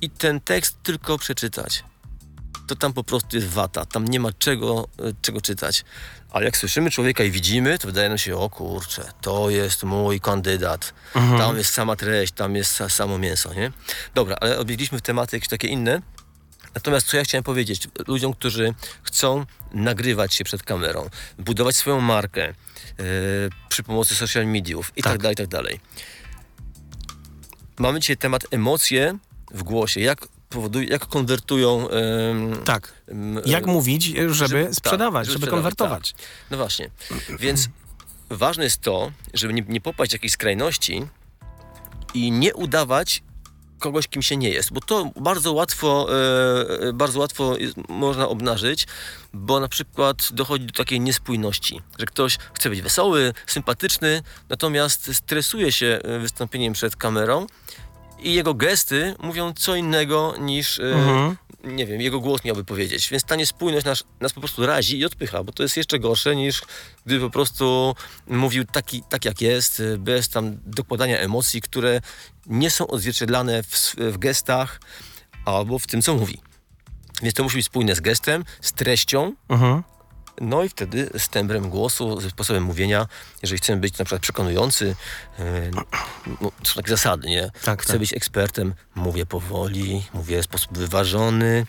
i 0.00 0.10
ten 0.10 0.40
tekst 0.40 0.76
tylko 0.82 1.18
przeczytać. 1.18 1.84
To 2.66 2.76
tam 2.76 2.92
po 2.92 3.04
prostu 3.04 3.36
jest 3.36 3.48
wata, 3.48 3.86
tam 3.86 4.08
nie 4.08 4.20
ma 4.20 4.32
czego, 4.32 4.88
e, 4.98 5.12
czego 5.22 5.40
czytać. 5.40 5.84
Ale 6.30 6.44
jak 6.44 6.56
słyszymy 6.56 6.90
człowieka 6.90 7.24
i 7.24 7.30
widzimy, 7.30 7.78
to 7.78 7.88
wydaje 7.88 8.08
nam 8.08 8.18
się, 8.18 8.36
o 8.36 8.50
kurczę, 8.50 9.12
to 9.20 9.50
jest 9.50 9.82
mój 9.82 10.20
kandydat. 10.20 10.94
Tam 11.12 11.56
jest 11.58 11.72
sama 11.72 11.96
treść, 11.96 12.32
tam 12.32 12.56
jest 12.56 12.80
sa- 12.80 12.90
samo 12.90 13.18
mięso, 13.18 13.54
nie? 13.54 13.72
Dobra, 14.14 14.36
ale 14.40 14.58
obiegliśmy 14.58 14.98
w 14.98 15.02
tematy 15.02 15.36
jakieś 15.36 15.48
takie 15.48 15.68
inne. 15.68 16.02
Natomiast 16.74 17.06
co 17.06 17.16
ja 17.16 17.24
chciałem 17.24 17.44
powiedzieć 17.44 17.88
ludziom, 18.06 18.32
którzy 18.32 18.74
chcą 19.02 19.46
nagrywać 19.72 20.34
się 20.34 20.44
przed 20.44 20.62
kamerą, 20.62 21.10
budować 21.38 21.76
swoją 21.76 22.00
markę 22.00 22.48
e, 22.48 22.54
przy 23.68 23.82
pomocy 23.82 24.14
social 24.14 24.46
mediów 24.46 24.92
i 24.96 25.02
tak. 25.02 25.12
Tak. 25.12 25.22
dalej, 25.22 25.32
i 25.32 25.36
tak 25.36 25.46
dalej. 25.46 25.80
Mamy 27.78 28.00
dzisiaj 28.00 28.16
temat 28.16 28.46
emocje 28.50 29.18
w 29.50 29.62
głosie, 29.62 30.00
jak 30.00 30.28
powodują, 30.48 30.86
jak 30.88 31.06
konwertują 31.06 31.88
em, 31.88 32.56
Tak. 32.64 32.92
em, 33.08 33.40
Jak 33.46 33.66
mówić, 33.66 34.04
żeby, 34.04 34.34
żeby- 34.34 34.64
tak, 34.64 34.74
sprzedawać, 34.74 35.26
żeby 35.26 35.38
żeby, 35.38 35.50
konwertować. 35.50 36.14
no 36.50 36.56
właśnie. 36.56 36.90
Więc 37.38 37.68
ważne 38.30 38.64
jest 38.64 38.80
to, 38.80 39.12
żeby 39.34 39.54
nie, 39.54 39.62
nie 39.68 39.80
popaść 39.80 40.10
w 40.10 40.12
jakieś 40.12 40.32
skrajności 40.32 41.06
i 42.14 42.30
nie 42.32 42.54
udawać 42.54 43.22
kogoś, 43.78 44.08
kim 44.08 44.22
się 44.22 44.36
nie 44.36 44.48
jest, 44.50 44.72
bo 44.72 44.80
to 44.80 45.10
bardzo 45.20 45.52
łatwo, 45.52 46.08
e, 46.88 46.92
bardzo 46.92 47.18
łatwo 47.20 47.56
można 47.88 48.28
obnażyć, 48.28 48.86
bo 49.32 49.60
na 49.60 49.68
przykład 49.68 50.16
dochodzi 50.32 50.66
do 50.66 50.72
takiej 50.72 51.00
niespójności, 51.00 51.80
że 51.98 52.06
ktoś 52.06 52.38
chce 52.54 52.70
być 52.70 52.82
wesoły, 52.82 53.32
sympatyczny, 53.46 54.22
natomiast 54.48 55.14
stresuje 55.14 55.72
się 55.72 55.98
e, 56.04 56.18
wystąpieniem 56.18 56.72
przed 56.72 56.96
kamerą 56.96 57.46
i 58.18 58.34
jego 58.34 58.54
gesty 58.54 59.14
mówią 59.22 59.52
co 59.52 59.76
innego 59.76 60.34
niż, 60.40 60.78
e, 60.78 60.82
Mhm. 60.94 61.36
nie 61.64 61.86
wiem, 61.86 62.00
jego 62.00 62.20
głos 62.20 62.44
miałby 62.44 62.64
powiedzieć. 62.64 63.08
Więc 63.10 63.24
ta 63.24 63.36
niespójność 63.36 63.86
nas, 63.86 64.04
nas 64.20 64.32
po 64.32 64.40
prostu 64.40 64.66
razi 64.66 64.98
i 64.98 65.04
odpycha, 65.04 65.44
bo 65.44 65.52
to 65.52 65.62
jest 65.62 65.76
jeszcze 65.76 65.98
gorsze 65.98 66.36
niż 66.36 66.62
gdyby 67.06 67.24
po 67.24 67.30
prostu 67.30 67.94
mówił 68.26 68.64
taki, 68.64 69.02
tak 69.08 69.24
jak 69.24 69.40
jest, 69.40 69.80
y, 69.80 69.98
bez 69.98 70.28
tam 70.28 70.56
dokładania 70.66 71.18
emocji, 71.18 71.60
które 71.60 72.00
nie 72.46 72.70
są 72.70 72.86
odzwierciedlane 72.86 73.62
w, 73.62 73.74
s- 73.74 73.96
w 73.98 74.18
gestach 74.18 74.80
albo 75.44 75.78
w 75.78 75.86
tym, 75.86 76.02
co 76.02 76.14
mówi. 76.14 76.40
Więc 77.22 77.34
to 77.34 77.42
musi 77.42 77.56
być 77.56 77.66
spójne 77.66 77.94
z 77.94 78.00
gestem, 78.00 78.44
z 78.60 78.72
treścią, 78.72 79.32
Mhm. 79.48 79.82
No 80.40 80.64
i 80.64 80.68
wtedy 80.68 81.10
z 81.18 81.28
tembrem 81.28 81.70
głosu, 81.70 82.20
ze 82.20 82.30
sposobem 82.30 82.62
mówienia, 82.62 83.06
jeżeli 83.42 83.58
chcemy 83.58 83.80
być 83.80 83.98
na 83.98 84.04
przykład 84.04 84.22
przekonujący, 84.22 84.96
e, 85.38 85.70
no, 86.40 86.50
to 86.62 86.70
są 86.70 86.74
takie 86.74 86.90
zasady, 86.90 87.28
nie? 87.28 87.50
Tak, 87.64 87.82
Chcę 87.82 87.92
tak. 87.92 88.00
być 88.00 88.14
ekspertem, 88.14 88.74
mówię 88.94 89.26
powoli, 89.26 90.02
mówię 90.14 90.42
w 90.42 90.44
sposób 90.44 90.78
wyważony, 90.78 91.66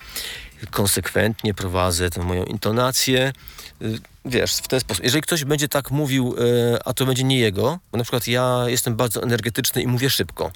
konsekwentnie 0.72 1.54
prowadzę 1.54 2.10
tę 2.10 2.24
moją 2.24 2.44
intonację. 2.44 3.34
Y, 3.82 4.00
Wiesz, 4.26 4.56
w 4.56 4.68
ten 4.68 4.80
sposób. 4.80 5.04
Jeżeli 5.04 5.22
ktoś 5.22 5.46
będzie 5.46 5.68
tak 5.68 5.92
mówił, 5.92 6.36
e, 6.38 6.80
a 6.88 6.94
to 6.94 7.06
będzie 7.06 7.24
nie 7.24 7.40
jego, 7.40 7.80
bo 7.92 7.98
na 7.98 8.04
przykład 8.04 8.28
ja 8.28 8.64
jestem 8.68 8.96
bardzo 8.96 9.24
energetyczny 9.24 9.82
i 9.82 9.88
mówię 9.88 10.10
szybko, 10.10 10.52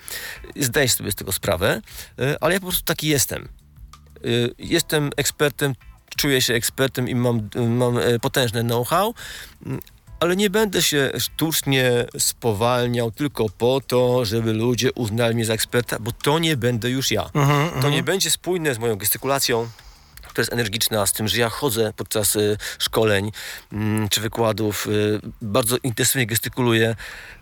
zdaję 0.55 0.89
sobie 0.89 1.11
z 1.11 1.15
tego 1.15 1.31
sprawę, 1.31 1.81
e, 2.19 2.37
ale 2.41 2.53
ja 2.53 2.59
po 2.59 2.65
prostu 2.65 2.83
taki 2.85 3.07
jestem. 3.07 3.49
Jestem 4.57 5.09
ekspertem, 5.17 5.73
czuję 6.21 6.41
się 6.41 6.53
ekspertem 6.53 7.09
i 7.09 7.15
mam, 7.15 7.49
mam 7.55 7.97
e, 7.97 8.19
potężne 8.19 8.63
know-how, 8.63 9.13
mm, 9.65 9.79
ale 10.19 10.35
nie 10.35 10.49
będę 10.49 10.81
się 10.81 11.11
sztucznie 11.19 12.05
spowalniał 12.17 13.11
tylko 13.11 13.45
po 13.57 13.81
to, 13.87 14.25
żeby 14.25 14.53
ludzie 14.53 14.91
uznali 14.91 15.35
mnie 15.35 15.45
za 15.45 15.53
eksperta, 15.53 15.97
bo 15.99 16.11
to 16.11 16.39
nie 16.39 16.57
będę 16.57 16.89
już 16.89 17.11
ja. 17.11 17.29
Mhm, 17.33 17.81
To 17.81 17.89
nie 17.89 18.03
będzie 18.03 18.31
spójne 18.31 18.75
z 18.75 18.77
moją 18.79 18.95
gestykulacją, 18.95 19.67
która 20.31 20.41
jest 20.41 20.53
energiczna, 20.53 21.05
z 21.07 21.13
tym, 21.13 21.27
że 21.27 21.37
ja 21.37 21.49
chodzę 21.49 21.93
podczas 21.95 22.35
y, 22.35 22.57
szkoleń 22.79 23.31
mm, 23.71 24.09
czy 24.09 24.21
wykładów, 24.21 24.87
y, 24.87 25.19
bardzo 25.41 25.77
intensywnie 25.83 26.25
gestykuluję. 26.25 26.95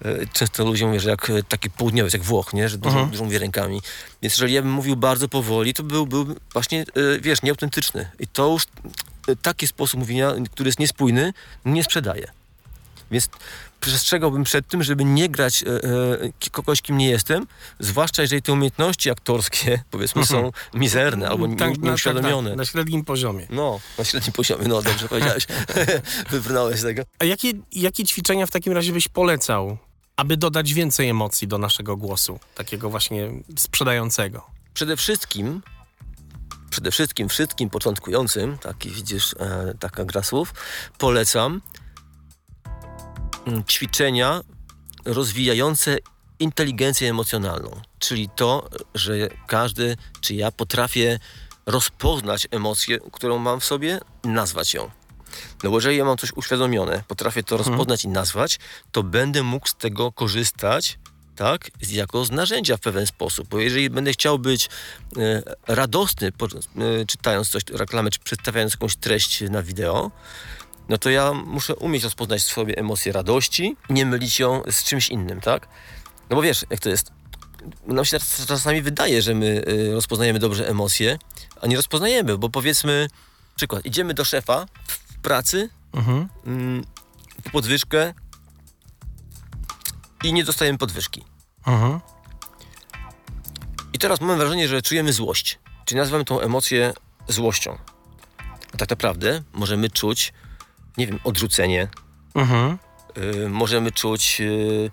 Y, 0.06 0.28
często 0.34 0.66
ludzie 0.66 0.86
mówią, 0.86 1.00
że 1.00 1.10
jak 1.10 1.32
taki 1.50 1.70
południowiec, 1.70 2.14
jak 2.14 2.24
Włoch, 2.24 2.54
nie? 2.54 2.70
że 2.70 2.78
dużo, 2.78 3.06
dużo 3.06 3.24
mówię 3.24 3.40
rękami. 3.40 3.82
Więc 4.22 4.34
jeżeli 4.34 4.54
ja 4.54 4.62
bym 4.62 4.72
mówił 4.72 4.96
bardzo 4.96 5.30
powoli, 5.30 5.74
to 5.74 5.84
był, 5.84 6.08
był 6.08 6.36
właśnie, 6.54 6.86
wiesz, 7.22 7.42
nieautentyczny. 7.42 8.12
I 8.20 8.28
to 8.28 8.52
już 8.52 8.64
taki 9.42 9.68
sposób 9.68 10.00
mówienia, 10.00 10.34
który 10.52 10.68
jest 10.68 10.80
niespójny, 10.80 11.34
nie 11.66 11.84
sprzedaje. 11.84 12.32
Więc 13.12 13.30
przestrzegałbym 13.80 14.44
przed 14.44 14.68
tym, 14.68 14.84
żeby 14.84 15.06
nie 15.06 15.30
grać 15.30 15.64
e, 15.64 15.68
e, 15.68 16.50
kogoś, 16.52 16.82
kim 16.82 16.98
nie 16.98 17.10
jestem, 17.10 17.48
zwłaszcza 17.80 18.22
jeżeli 18.22 18.42
te 18.42 18.54
umiejętności 18.54 19.12
aktorskie, 19.12 19.82
powiedzmy, 19.92 20.26
są 20.26 20.52
mizerne 20.74 21.30
albo 21.30 21.48
Tak, 21.48 21.78
na- 21.78 21.88
nieuświadomione. 21.88 22.50
Tak, 22.50 22.58
tak, 22.58 22.58
na 22.58 22.66
średnim 22.66 23.06
poziomie. 23.06 23.48
No, 23.50 23.80
na 23.98 24.04
średnim 24.04 24.34
poziomie, 24.34 24.68
no 24.68 24.82
dobrze 24.82 25.08
powiedziałeś. 25.08 25.48
Wybrnąłeś 26.32 26.80
z 26.80 26.84
tego. 26.84 27.04
A 27.20 27.26
jakie, 27.26 27.52
jakie 27.72 28.04
ćwiczenia 28.04 28.46
w 28.46 28.52
takim 28.52 28.74
razie 28.74 28.92
byś 28.94 29.08
polecał, 29.08 29.78
aby 30.16 30.38
dodać 30.38 30.74
więcej 30.74 31.10
emocji 31.10 31.48
do 31.48 31.58
naszego 31.58 31.98
głosu, 31.98 32.40
takiego 32.56 32.90
właśnie 32.90 33.30
sprzedającego? 33.58 34.46
Przede 34.74 34.98
wszystkim, 34.98 35.62
przede 36.70 36.92
wszystkim 36.92 37.30
wszystkim 37.30 37.70
początkującym, 37.70 38.58
taki 38.58 38.90
widzisz, 38.90 39.36
e, 39.40 39.74
taka 39.80 40.06
gra 40.06 40.24
słów, 40.24 40.54
polecam 40.98 41.62
ćwiczenia 43.68 44.42
rozwijające 45.06 45.98
inteligencję 46.40 47.10
emocjonalną. 47.10 47.82
Czyli 48.00 48.30
to, 48.36 48.70
że 48.96 49.14
każdy, 49.48 49.98
czy 50.22 50.36
ja 50.36 50.52
potrafię 50.52 51.20
rozpoznać 51.66 52.48
emocję, 52.52 52.98
którą 53.12 53.38
mam 53.38 53.60
w 53.60 53.66
sobie, 53.66 54.00
nazwać 54.24 54.74
ją. 54.74 54.92
No 55.64 55.70
bo 55.70 55.78
jeżeli 55.78 55.98
ja 55.98 56.06
mam 56.06 56.18
coś 56.18 56.34
uświadomione, 56.36 57.04
potrafię 57.08 57.44
to 57.44 57.58
rozpoznać 57.58 58.04
i 58.04 58.08
nazwać, 58.08 58.60
to 58.92 59.04
będę 59.04 59.44
mógł 59.44 59.68
z 59.68 59.76
tego 59.76 60.12
korzystać, 60.12 61.00
tak, 61.36 61.72
jako 61.92 62.26
z 62.26 62.32
narzędzia 62.32 62.78
w 62.78 62.80
pewien 62.80 63.08
sposób. 63.08 63.48
Bo 63.48 63.60
jeżeli 63.60 63.90
będę 63.90 64.12
chciał 64.12 64.40
być 64.40 64.70
e, 65.18 65.44
radosny, 65.68 66.32
po, 66.32 66.46
e, 66.46 66.50
czytając 67.08 67.50
coś, 67.50 67.64
reklamę, 67.72 68.10
czy 68.10 68.20
przedstawiając 68.20 68.74
jakąś 68.74 68.96
treść 68.96 69.42
na 69.42 69.64
wideo, 69.64 70.12
no 70.90 70.98
to 70.98 71.10
ja 71.10 71.34
muszę 71.34 71.76
umieć 71.76 72.04
rozpoznać 72.04 72.42
w 72.42 72.46
sobie 72.54 72.78
emocję 72.78 73.12
radości, 73.12 73.76
nie 73.90 74.06
mylić 74.06 74.40
ją 74.40 74.62
z 74.72 74.84
czymś 74.84 75.10
innym, 75.10 75.42
tak? 75.42 75.68
No 76.30 76.36
bo 76.36 76.42
wiesz, 76.42 76.66
jak 76.70 76.80
to 76.80 76.90
jest. 76.90 77.12
Nam 77.88 78.06
się 78.06 78.20
czas- 78.20 78.46
czasami 78.48 78.82
wydaje, 78.82 79.22
że 79.22 79.34
my 79.36 79.46
y, 79.68 79.92
rozpoznajemy 79.94 80.40
dobrze 80.40 80.70
emocje, 80.70 81.20
a 81.62 81.68
nie 81.68 81.76
rozpoznajemy, 81.76 82.38
bo 82.38 82.50
powiedzmy, 82.50 83.08
przykład, 83.56 83.86
idziemy 83.86 84.14
do 84.14 84.26
szefa 84.26 84.66
w 84.88 85.20
pracy, 85.22 85.70
Mhm. 85.94 86.28
mm, 86.46 86.84
po 87.44 87.50
podwyżkę 87.50 88.14
i 90.24 90.34
nie 90.34 90.44
dostajemy 90.44 90.78
podwyżki. 90.78 91.24
Mhm. 91.68 92.00
I 93.94 94.00
teraz 94.00 94.22
mamy 94.22 94.38
wrażenie, 94.38 94.68
że 94.68 94.82
czujemy 94.82 95.14
złość. 95.14 95.60
Czyli 95.86 96.00
nazywamy 96.00 96.26
tą 96.26 96.40
emocję 96.40 96.94
złością. 97.28 97.78
A 98.74 98.78
tak 98.78 98.90
naprawdę 98.90 99.42
możemy 99.54 99.90
czuć, 99.90 100.34
nie 101.00 101.08
wiem, 101.08 101.20
odrzucenie, 101.24 101.88
Mhm. 102.36 102.78
y, 103.46 103.50
możemy 103.50 103.92
czuć 103.92 104.42
y, 104.42 104.92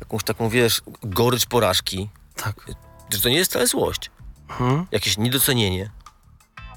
jakąś 0.00 0.22
taką, 0.24 0.48
wiesz, 0.48 0.82
gorycz 1.02 1.46
porażki. 1.46 2.08
Tak. 2.36 2.66
Że 3.12 3.20
to 3.20 3.28
nie 3.28 3.36
jest 3.36 3.50
wcale 3.50 3.66
złość. 3.66 4.10
Mhm. 4.50 4.86
Jakieś 4.92 5.18
niedocenienie. 5.18 5.90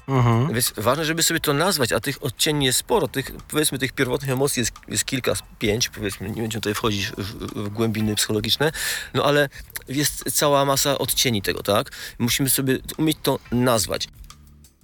Mhm. 0.08 0.52
Więc 0.52 0.72
ważne, 0.76 1.04
żeby 1.04 1.22
sobie 1.22 1.40
to 1.40 1.52
nazwać, 1.52 1.92
a 1.92 2.00
tych 2.00 2.22
odcieni 2.22 2.66
jest 2.66 2.78
sporo. 2.78 3.08
Tych, 3.08 3.30
powiedzmy, 3.48 3.78
tych 3.78 3.92
pierwotnych 3.92 4.30
emocji 4.30 4.60
jest, 4.60 4.72
jest 4.88 5.04
kilka, 5.04 5.32
pięć, 5.58 5.88
powiedzmy, 5.88 6.28
nie 6.28 6.42
będziemy 6.42 6.60
tutaj 6.60 6.74
wchodzić 6.74 7.06
w, 7.06 7.22
w 7.64 7.68
głębiny 7.68 8.14
psychologiczne, 8.14 8.72
no 9.14 9.24
ale 9.24 9.48
jest 9.88 10.32
cała 10.32 10.64
masa 10.64 10.98
odcieni 10.98 11.42
tego, 11.42 11.62
tak? 11.62 11.90
Musimy 12.18 12.50
sobie 12.50 12.78
umieć 12.98 13.18
to 13.22 13.38
nazwać. 13.52 14.08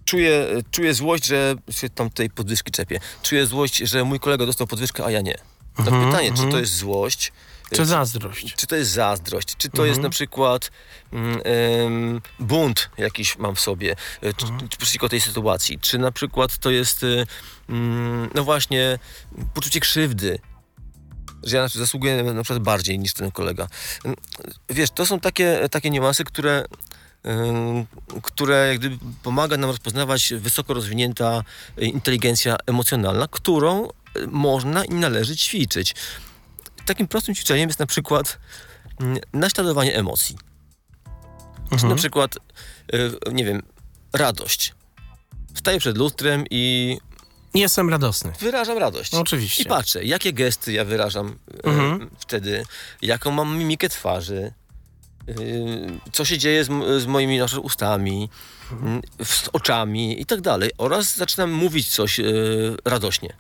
Czuję, 0.05 0.47
czuję 0.71 0.95
złość, 0.95 1.27
że 1.27 1.55
się 1.71 1.89
tam 1.91 2.11
tej 2.11 2.31
podwyżki 2.31 2.73
czepię. 2.73 3.01
Czuję 3.23 3.47
złość, 3.47 3.77
że 3.77 4.05
mój 4.05 4.21
kolega 4.21 4.47
dostał 4.47 4.67
podwyżkę, 4.67 5.05
a 5.05 5.11
ja 5.11 5.21
nie. 5.21 5.39
No 5.79 5.85
Mhm, 5.85 6.07
pytanie, 6.11 6.33
czy 6.37 6.49
to 6.51 6.59
jest 6.59 6.77
złość, 6.77 7.33
Czy 7.73 7.87
zazdrość? 7.87 8.55
czy 8.55 8.67
to 8.67 8.77
jest 8.77 8.91
zazdrość, 8.91 9.57
czy 9.57 9.69
to 9.71 9.85
jest 9.85 10.01
na 10.01 10.11
przykład 10.11 10.71
mm, 11.13 12.21
bunt 12.41 12.91
jakiś 12.99 13.39
mam 13.39 13.55
w 13.55 13.61
sobie, 13.61 13.97
e, 14.23 14.33
czy 14.35 14.47
przeciwko 14.79 15.09
tej 15.09 15.21
sytuacji, 15.21 15.79
czy 15.79 15.99
na 15.99 16.13
przykład 16.13 16.59
to 16.59 16.71
jest 16.71 17.05
e, 17.05 17.27
mm, 17.69 18.31
no 18.35 18.45
właśnie 18.45 18.99
poczucie 19.55 19.81
krzywdy, 19.81 20.39
że 21.43 21.57
ja 21.57 21.69
zasługuję 21.69 22.23
na 22.23 22.43
przykład 22.43 22.63
bardziej 22.63 22.99
niż 22.99 23.15
ten 23.15 23.31
kolega. 23.31 23.69
Wiesz, 24.69 24.91
to 24.91 25.07
są 25.07 25.21
takie, 25.21 25.69
takie 25.71 25.91
niuanse, 25.91 26.25
które 26.25 26.65
które 28.23 28.69
jak 28.69 28.79
gdyby 28.79 28.99
pomaga 29.23 29.57
nam 29.57 29.71
rozpoznawać 29.71 30.33
wysoko 30.35 30.75
rozwinięta 30.75 31.43
e, 31.79 31.85
inteligencja 31.85 32.57
emocjonalna, 32.67 33.29
którą 33.31 33.89
e, 33.89 33.91
można 34.27 34.85
i 34.85 34.91
należy 34.95 35.37
ćwiczyć. 35.37 35.95
Takim 36.87 37.09
prostym 37.09 37.35
ćwiczeniem 37.35 37.69
jest 37.69 37.79
na 37.79 37.87
przykład 37.87 38.39
mm, 39.01 39.19
naśladowanie 39.33 39.95
emocji. 39.97 40.37
Czy 41.69 41.75
Mhm. 41.75 41.91
na 41.91 41.97
przykład, 41.97 42.37
y, 42.95 43.33
nie 43.33 43.45
wiem, 43.45 43.63
radość. 44.13 44.75
Wstaję 45.55 45.79
przed 45.79 45.99
lustrem 45.99 46.45
i 46.51 46.99
Jestem 47.55 47.91
radosny. 47.91 48.33
wyrażam 48.41 48.79
radość. 48.79 49.13
No, 49.13 49.21
oczywiście. 49.21 49.63
I 49.63 49.67
patrzę, 49.67 50.05
jakie 50.05 50.33
gesty 50.33 50.73
ja 50.73 50.85
wyrażam 50.85 51.39
Mhm. 51.65 52.11
wtedy, 52.19 52.65
jaką 53.03 53.31
mam 53.31 53.59
mimikę 53.59 53.89
twarzy, 53.89 54.53
co 56.13 56.25
się 56.25 56.39
dzieje 56.39 56.65
z, 56.65 56.69
z 57.03 57.07
moimi 57.07 57.39
na 57.39 57.47
przykład 57.47 57.67
ustami, 57.67 58.29
y, 59.21 59.25
z 59.25 59.49
oczami 59.53 60.21
i 60.21 60.27
tak 60.27 60.41
dalej. 60.41 60.71
Oraz 60.79 61.17
zaczynam 61.17 61.53
mówić 61.53 61.89
coś 61.89 62.21
y, 62.21 62.77
radośnie. 62.85 63.37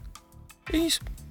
I 0.73 0.89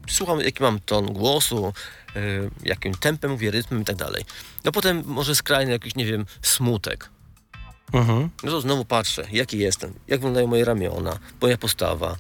słucham, 0.09 0.39
jaki 0.39 0.63
mam 0.63 0.79
ton 0.79 1.13
głosu, 1.13 1.73
y, 2.15 2.49
jakim 2.63 2.93
tempem 2.93 3.31
mówię, 3.31 3.51
rytmem 3.51 3.81
i 3.81 3.85
tak 3.85 3.95
dalej. 3.95 4.25
No 4.63 4.71
potem 4.71 5.03
może 5.05 5.35
skrajny 5.35 5.71
jakiś, 5.71 5.95
nie 5.95 6.05
wiem, 6.05 6.25
smutek. 6.41 7.09
Mhm. 7.93 8.29
No 8.43 8.51
to 8.51 8.61
znowu 8.61 8.85
patrzę, 8.85 9.27
jaki 9.31 9.57
jestem, 9.57 9.93
jak 10.07 10.19
wyglądają 10.19 10.47
moje 10.47 10.65
ramiona, 10.65 11.19
moja 11.41 11.57
postawa. 11.57 12.15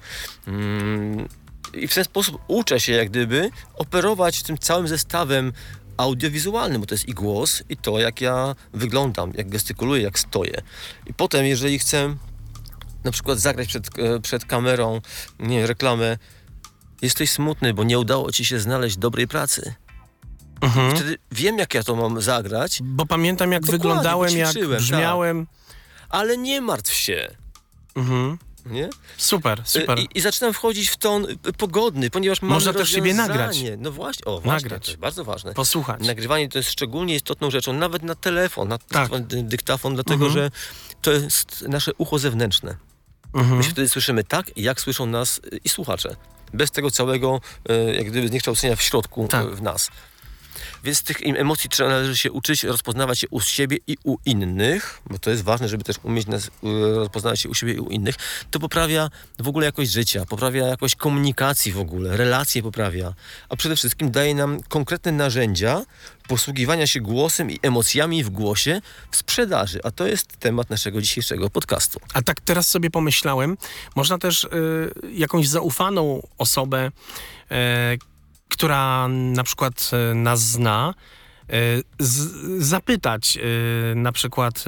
Mm, 0.47 1.27
I 1.73 1.87
w 1.87 1.93
ten 1.93 2.03
sposób 2.03 2.41
uczę 2.47 2.79
się 2.79 2.93
jak 2.93 3.09
gdyby 3.09 3.49
operować 3.75 4.43
tym 4.43 4.57
całym 4.57 4.87
zestawem 4.87 5.53
audiowizualnym, 5.97 6.81
bo 6.81 6.87
to 6.87 6.95
jest 6.95 7.07
i 7.07 7.13
głos, 7.13 7.63
i 7.69 7.77
to, 7.77 7.99
jak 7.99 8.21
ja 8.21 8.55
wyglądam, 8.73 9.31
jak 9.35 9.49
gestykuluję, 9.49 10.01
jak 10.03 10.19
stoję. 10.19 10.61
I 11.07 11.13
potem, 11.13 11.45
jeżeli 11.45 11.79
chcę 11.79 12.15
na 13.03 13.11
przykład 13.11 13.39
zagrać 13.39 13.67
przed, 13.67 13.99
e, 13.99 14.19
przed 14.19 14.45
kamerą, 14.45 15.01
nie 15.39 15.57
wiem, 15.57 15.67
reklamę, 15.67 16.17
jesteś 17.01 17.31
smutny, 17.31 17.73
bo 17.73 17.83
nie 17.83 17.99
udało 17.99 18.31
ci 18.31 18.45
się 18.45 18.59
znaleźć 18.59 18.97
dobrej 18.97 19.27
pracy. 19.27 19.73
Mhm. 20.61 20.95
Wtedy 20.95 21.17
wiem, 21.31 21.57
jak 21.57 21.73
ja 21.73 21.83
to 21.83 21.95
mam 21.95 22.21
zagrać, 22.21 22.79
Bo 22.83 23.05
pamiętam, 23.05 23.51
jak 23.51 23.61
Dokładnie, 23.61 23.77
wyglądałem, 23.83 24.37
jak 24.37 24.53
tak. 24.53 24.67
brzmiałem. 24.67 25.47
ale 26.09 26.37
nie 26.37 26.61
martw 26.61 26.93
się, 26.93 27.35
Mhm. 27.95 28.37
Nie? 28.65 28.89
Super, 29.17 29.61
super. 29.65 29.99
I, 29.99 30.07
I 30.15 30.21
zaczynam 30.21 30.53
wchodzić 30.53 30.89
w 30.89 30.97
ton 30.97 31.25
y, 31.25 31.53
pogodny, 31.57 32.09
ponieważ 32.09 32.41
mamy 32.41 32.53
Można 32.53 32.73
też 32.73 32.89
siebie 32.89 33.13
nagrać. 33.13 33.57
No 33.77 33.91
właśnie, 33.91 34.25
o 34.25 34.39
właśnie, 34.39 34.51
Nagrać. 34.51 34.85
to 34.85 34.91
jest 34.91 34.99
bardzo 35.01 35.23
ważne. 35.23 35.53
Posłuchać. 35.53 36.01
Nagrywanie 36.07 36.49
to 36.49 36.57
jest 36.59 36.71
szczególnie 36.71 37.15
istotną 37.15 37.51
rzeczą, 37.51 37.73
nawet 37.73 38.03
na 38.03 38.15
telefon, 38.15 38.67
na 38.67 38.77
Tak. 38.77 39.19
dy- 39.19 39.43
dyktafon, 39.43 39.93
dlatego 39.95 40.25
Mhm. 40.25 40.31
że 40.33 40.51
to 41.01 41.11
jest 41.11 41.61
nasze 41.67 41.91
ucho 41.97 42.19
zewnętrzne. 42.19 42.75
Mhm. 43.33 43.57
My 43.57 43.63
się 43.63 43.69
wtedy 43.69 43.89
słyszymy 43.89 44.23
tak, 44.23 44.57
jak 44.57 44.81
słyszą 44.81 45.05
nas 45.05 45.37
y, 45.53 45.59
i 45.63 45.69
słuchacze. 45.69 46.15
Bez 46.53 46.71
tego 46.71 46.91
całego, 46.91 47.41
jak 47.95 48.07
gdyby, 48.07 48.27
zniekształcenia 48.27 48.75
w 48.75 48.81
środku 48.81 49.27
Tak. 49.27 49.47
w 49.55 49.61
nas. 49.61 49.89
Więc 50.83 51.03
tych 51.03 51.17
emocji 51.21 51.69
trzeba 51.69 51.89
należy 51.89 52.17
się 52.17 52.31
uczyć, 52.31 52.63
rozpoznawać 52.63 53.23
je 53.23 53.29
u 53.29 53.41
siebie 53.41 53.77
i 53.87 53.97
u 54.03 54.17
innych, 54.25 55.01
bo 55.09 55.19
to 55.19 55.29
jest 55.29 55.43
ważne, 55.43 55.69
żeby 55.69 55.83
też 55.83 55.95
umieć 56.03 56.27
nas, 56.27 56.51
rozpoznawać 56.95 57.39
się 57.41 57.49
u 57.49 57.53
siebie 57.53 57.73
i 57.73 57.79
u 57.79 57.89
innych. 57.89 58.15
To 58.51 58.59
poprawia 58.59 59.09
w 59.39 59.47
ogóle 59.47 59.65
jakość 59.65 59.91
życia, 59.91 60.25
poprawia 60.25 60.67
jakość 60.67 60.95
komunikacji 60.95 61.71
w 61.71 61.79
ogóle, 61.79 62.17
relacje 62.17 62.63
poprawia, 62.63 63.13
a 63.49 63.55
przede 63.55 63.75
wszystkim 63.75 64.11
daje 64.11 64.35
nam 64.35 64.61
konkretne 64.69 65.11
narzędzia 65.11 65.85
posługiwania 66.27 66.87
się 66.87 66.99
głosem 67.01 67.51
i 67.51 67.59
emocjami 67.61 68.23
w 68.23 68.29
głosie 68.29 68.81
w 69.11 69.15
sprzedaży, 69.15 69.79
a 69.83 69.91
to 69.91 70.07
jest 70.07 70.37
temat 70.37 70.69
naszego 70.69 71.01
dzisiejszego 71.01 71.49
podcastu. 71.49 71.99
A 72.13 72.21
tak 72.21 72.41
teraz 72.41 72.67
sobie 72.67 72.89
pomyślałem, 72.89 73.57
można 73.95 74.17
też 74.17 74.43
y, 74.43 74.49
jakąś 75.13 75.47
zaufaną 75.47 76.27
osobę, 76.37 76.91
y, 77.51 78.12
która 78.53 79.07
na 79.07 79.43
przykład 79.43 79.91
y, 80.11 80.15
nas 80.15 80.39
zna, 80.39 80.93
y, 81.49 81.83
z, 81.99 82.31
zapytać 82.63 83.37
y, 83.37 83.95
na 83.95 84.11
przykład, 84.11 84.65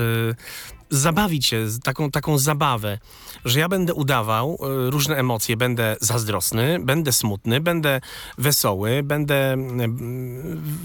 zabawić 0.90 1.46
się, 1.46 1.68
taką, 1.84 2.12
taką 2.12 2.38
zabawę, 2.38 3.00
że 3.46 3.60
ja 3.60 3.70
będę 3.70 3.94
udawał 3.94 4.58
y, 4.88 4.92
różne 4.92 5.16
emocje, 5.16 5.58
będę 5.58 5.96
zazdrosny, 6.02 6.80
będę 6.80 7.14
smutny, 7.14 7.62
będę 7.62 8.02
wesoły, 8.38 9.04
będę 9.04 9.56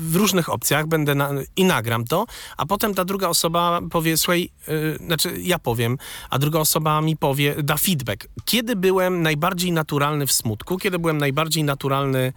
w 0.01 0.17
różnych 0.17 0.49
opcjach, 0.49 0.87
będę 0.87 1.15
na, 1.15 1.31
i 1.57 1.65
nagram 1.65 2.05
to, 2.05 2.27
a 2.57 2.67
potem 2.67 2.95
ta 2.95 3.05
druga 3.05 3.29
osoba 3.29 3.81
powie, 3.91 4.17
słuchaj, 4.17 4.51
y, 4.69 4.99
znaczy 5.07 5.35
ja 5.41 5.59
powiem, 5.59 5.99
a 6.31 6.39
druga 6.39 6.59
osoba 6.59 7.01
mi 7.01 7.17
powie, 7.17 7.55
da 7.63 7.77
feedback. 7.77 8.29
Kiedy 8.45 8.77
byłem 8.77 9.23
najbardziej 9.23 9.73
naturalny 9.73 10.27
w 10.27 10.33
smutku, 10.33 10.79
kiedy 10.79 10.99
byłem 10.99 11.19
najbardziej 11.19 11.65
naturalny 11.65 12.33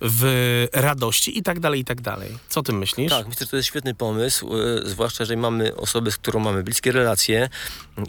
w 0.00 0.66
radości 0.72 1.38
i 1.38 1.42
tak 1.42 1.60
dalej, 1.60 1.80
i 1.80 1.84
tak 1.84 2.00
dalej. 2.00 2.38
Co 2.48 2.62
ty 2.62 2.72
myślisz? 2.72 3.10
Tak, 3.10 3.28
myślę, 3.28 3.46
że 3.46 3.50
to 3.50 3.56
jest 3.56 3.68
świetny 3.68 3.94
pomysł, 3.94 4.56
y, 4.56 4.88
zwłaszcza 4.88 5.22
jeżeli 5.22 5.40
mamy 5.40 5.76
osobę, 5.76 6.10
z 6.10 6.16
którą 6.16 6.40
mamy 6.40 6.62
bliskie 6.62 6.92
relacje, 6.92 7.03
y, 7.12 7.48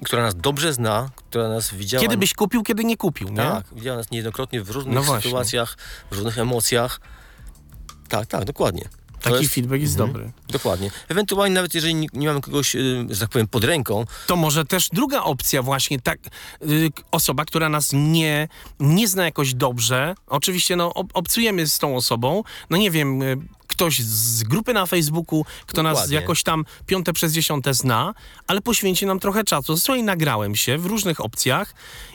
która 0.06 0.22
nas 0.24 0.36
dobrze 0.36 0.74
zna, 0.74 1.10
która 1.30 1.50
nas 1.50 1.74
widziała... 1.74 2.02
Kiedy 2.02 2.18
byś 2.18 2.34
kupił, 2.34 2.64
kiedy 2.64 2.84
nie 2.84 2.98
kupił, 2.98 3.30
nie? 3.30 3.36
Tak, 3.36 3.66
widziała 3.76 3.98
nas 3.98 4.12
niejednokrotnie 4.12 4.62
w 4.64 4.70
różnych 4.70 4.96
No 4.96 5.22
sytuacjach, 5.22 5.78
w 6.12 6.16
różnych 6.16 6.38
emocjach. 6.38 7.02
Tak, 8.10 8.26
tak, 8.28 8.46
dokładnie. 8.46 8.84
To 9.22 9.30
Taki 9.32 9.44
jest- 9.44 9.54
feedback 9.56 9.82
jest 9.82 9.94
Mhm. 10.00 10.12
dobry. 10.14 10.32
Dokładnie. 10.50 10.92
Ewentualnie 11.08 11.56
nawet 11.56 11.76
jeżeli 11.76 11.96
nie, 11.96 12.08
nie 12.14 12.28
mamy 12.28 12.42
kogoś, 12.42 12.76
y, 12.76 13.06
że 13.10 13.20
tak 13.20 13.30
powiem, 13.30 13.48
pod 13.48 13.64
ręką, 13.64 14.06
To 14.28 14.36
może 14.36 14.66
też 14.66 14.90
druga 14.94 15.22
opcja 15.24 15.62
właśnie, 15.62 16.00
tak, 16.02 16.20
y, 16.70 16.90
osoba, 17.12 17.46
która 17.46 17.70
nas 17.70 17.90
nie, 17.94 18.48
nie 18.80 19.08
zna 19.08 19.26
jakoś 19.26 19.54
dobrze, 19.54 20.16
oczywiście 20.28 20.76
no, 20.76 20.94
ob, 20.94 21.08
obcujemy 21.14 21.68
z 21.68 21.80
tą 21.80 21.96
osobą, 21.96 22.44
no 22.70 22.78
nie 22.78 22.92
wiem, 22.92 23.22
y, 23.22 23.38
ktoś 23.68 24.00
z 24.00 24.44
grupy 24.44 24.74
na 24.74 24.86
Facebooku, 24.86 25.46
kto 25.66 25.84
nas 25.84 25.94
Dokładnie. 25.94 26.16
jakoś 26.16 26.44
tam 26.44 26.66
piąte 26.86 27.14
przez 27.14 27.34
dziesiąte 27.34 27.74
zna, 27.74 28.14
ale 28.48 28.62
poświęci 28.62 29.06
nam 29.06 29.20
trochę 29.20 29.44
czasu. 29.44 29.78
Słuchaj, 29.78 30.04
nagrałem 30.04 30.56
się 30.56 30.78
w 30.78 30.86
różnych 30.86 31.22
opcjach 31.22 31.74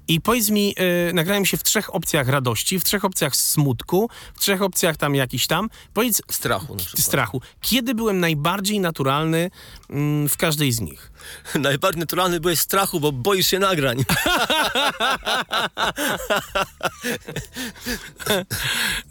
i 0.09 0.21
powiedz 0.21 0.51
mi, 0.51 0.75
y, 1.11 1.13
nagrałem 1.13 1.47
się 1.47 1.57
w 1.57 1.63
trzech 1.63 1.95
opcjach 1.95 2.29
radości, 2.29 2.81
w 2.81 2.85
trzech 2.85 3.05
opcjach 3.05 3.37
smutku, 3.37 4.11
w 4.35 4.41
trzech 4.41 4.63
opcjach 4.63 4.97
tam 4.97 5.15
jakiś 5.15 5.47
tam. 5.47 5.71
Powiedz, 5.95 6.23
strachu 6.31 6.75
na 6.75 6.85
przykład. 6.85 7.07
strachu. 7.07 7.43
Kiedy 7.61 7.95
byłem 7.95 8.21
najbardziej 8.21 8.81
naturalny 8.81 9.51
mm, 9.91 10.29
w 10.29 10.37
każdej 10.37 10.73
z 10.73 10.81
nich? 10.81 11.10
Najbardziej 11.55 12.01
naturalny 12.01 12.41
byłeś 12.41 12.61
strachu, 12.61 13.01
bo 13.01 13.13
boisz 13.13 13.47
się 13.47 13.59
nagrań. 13.59 14.05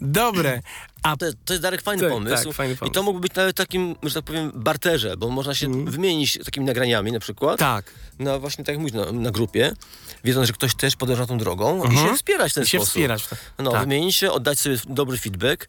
Dobre. 0.00 0.60
A 1.02 1.16
To, 1.16 1.26
to 1.44 1.52
jest 1.52 1.62
Darek 1.62 1.82
fajny 1.82 2.02
Tak, 2.02 2.10
pomysł. 2.12 2.44
tak, 2.44 2.54
fajny 2.54 2.74
I 2.74 2.76
pomysł. 2.76 2.94
to 2.94 3.02
mógłby 3.02 3.20
być 3.20 3.34
nawet 3.34 3.56
takim, 3.56 3.96
że 4.02 4.14
tak 4.14 4.24
powiem, 4.24 4.52
barterze, 4.54 5.16
bo 5.16 5.28
można 5.28 5.54
się 5.54 5.84
wymienić 5.84 6.38
takimi 6.44 6.66
nagraniami 6.66 7.12
na 7.12 7.20
przykład. 7.20 7.58
tak. 7.58 7.92
Na 8.18 8.38
właśnie 8.38 8.64
tak 8.64 8.72
jak 8.74 8.78
mówisz, 8.78 8.92
na, 8.94 9.12
na 9.12 9.30
grupie, 9.30 9.72
wiedząc, 10.24 10.46
że 10.46 10.52
ktoś 10.52 10.74
też 10.74 10.96
podąża 10.96 11.26
tą 11.26 11.38
drogą 11.38 11.82
i 11.84 11.86
Mhm. 11.86 12.08
się 12.08 12.14
wspierać 12.16 12.52
w 12.52 12.54
ten 12.54 12.64
I 12.64 12.66
się 12.66 12.78
sposób. 12.78 12.88
wspierać. 12.90 13.24
No, 13.58 13.70
tak. 13.70 13.80
wymienić 13.80 14.16
się, 14.16 14.32
oddać 14.32 14.60
sobie 14.60 14.76
dobry 14.88 15.18
feedback. 15.18 15.66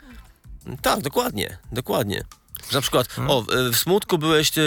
Tak, 0.81 1.01
dokładnie, 1.01 1.57
dokładnie. 1.71 2.23
Na 2.73 2.81
przykład, 2.81 3.07
Hmm. 3.07 3.31
o, 3.37 3.45
w 3.73 3.77
smutku 3.77 4.17
byłeś 4.17 4.51
e, 4.57 4.61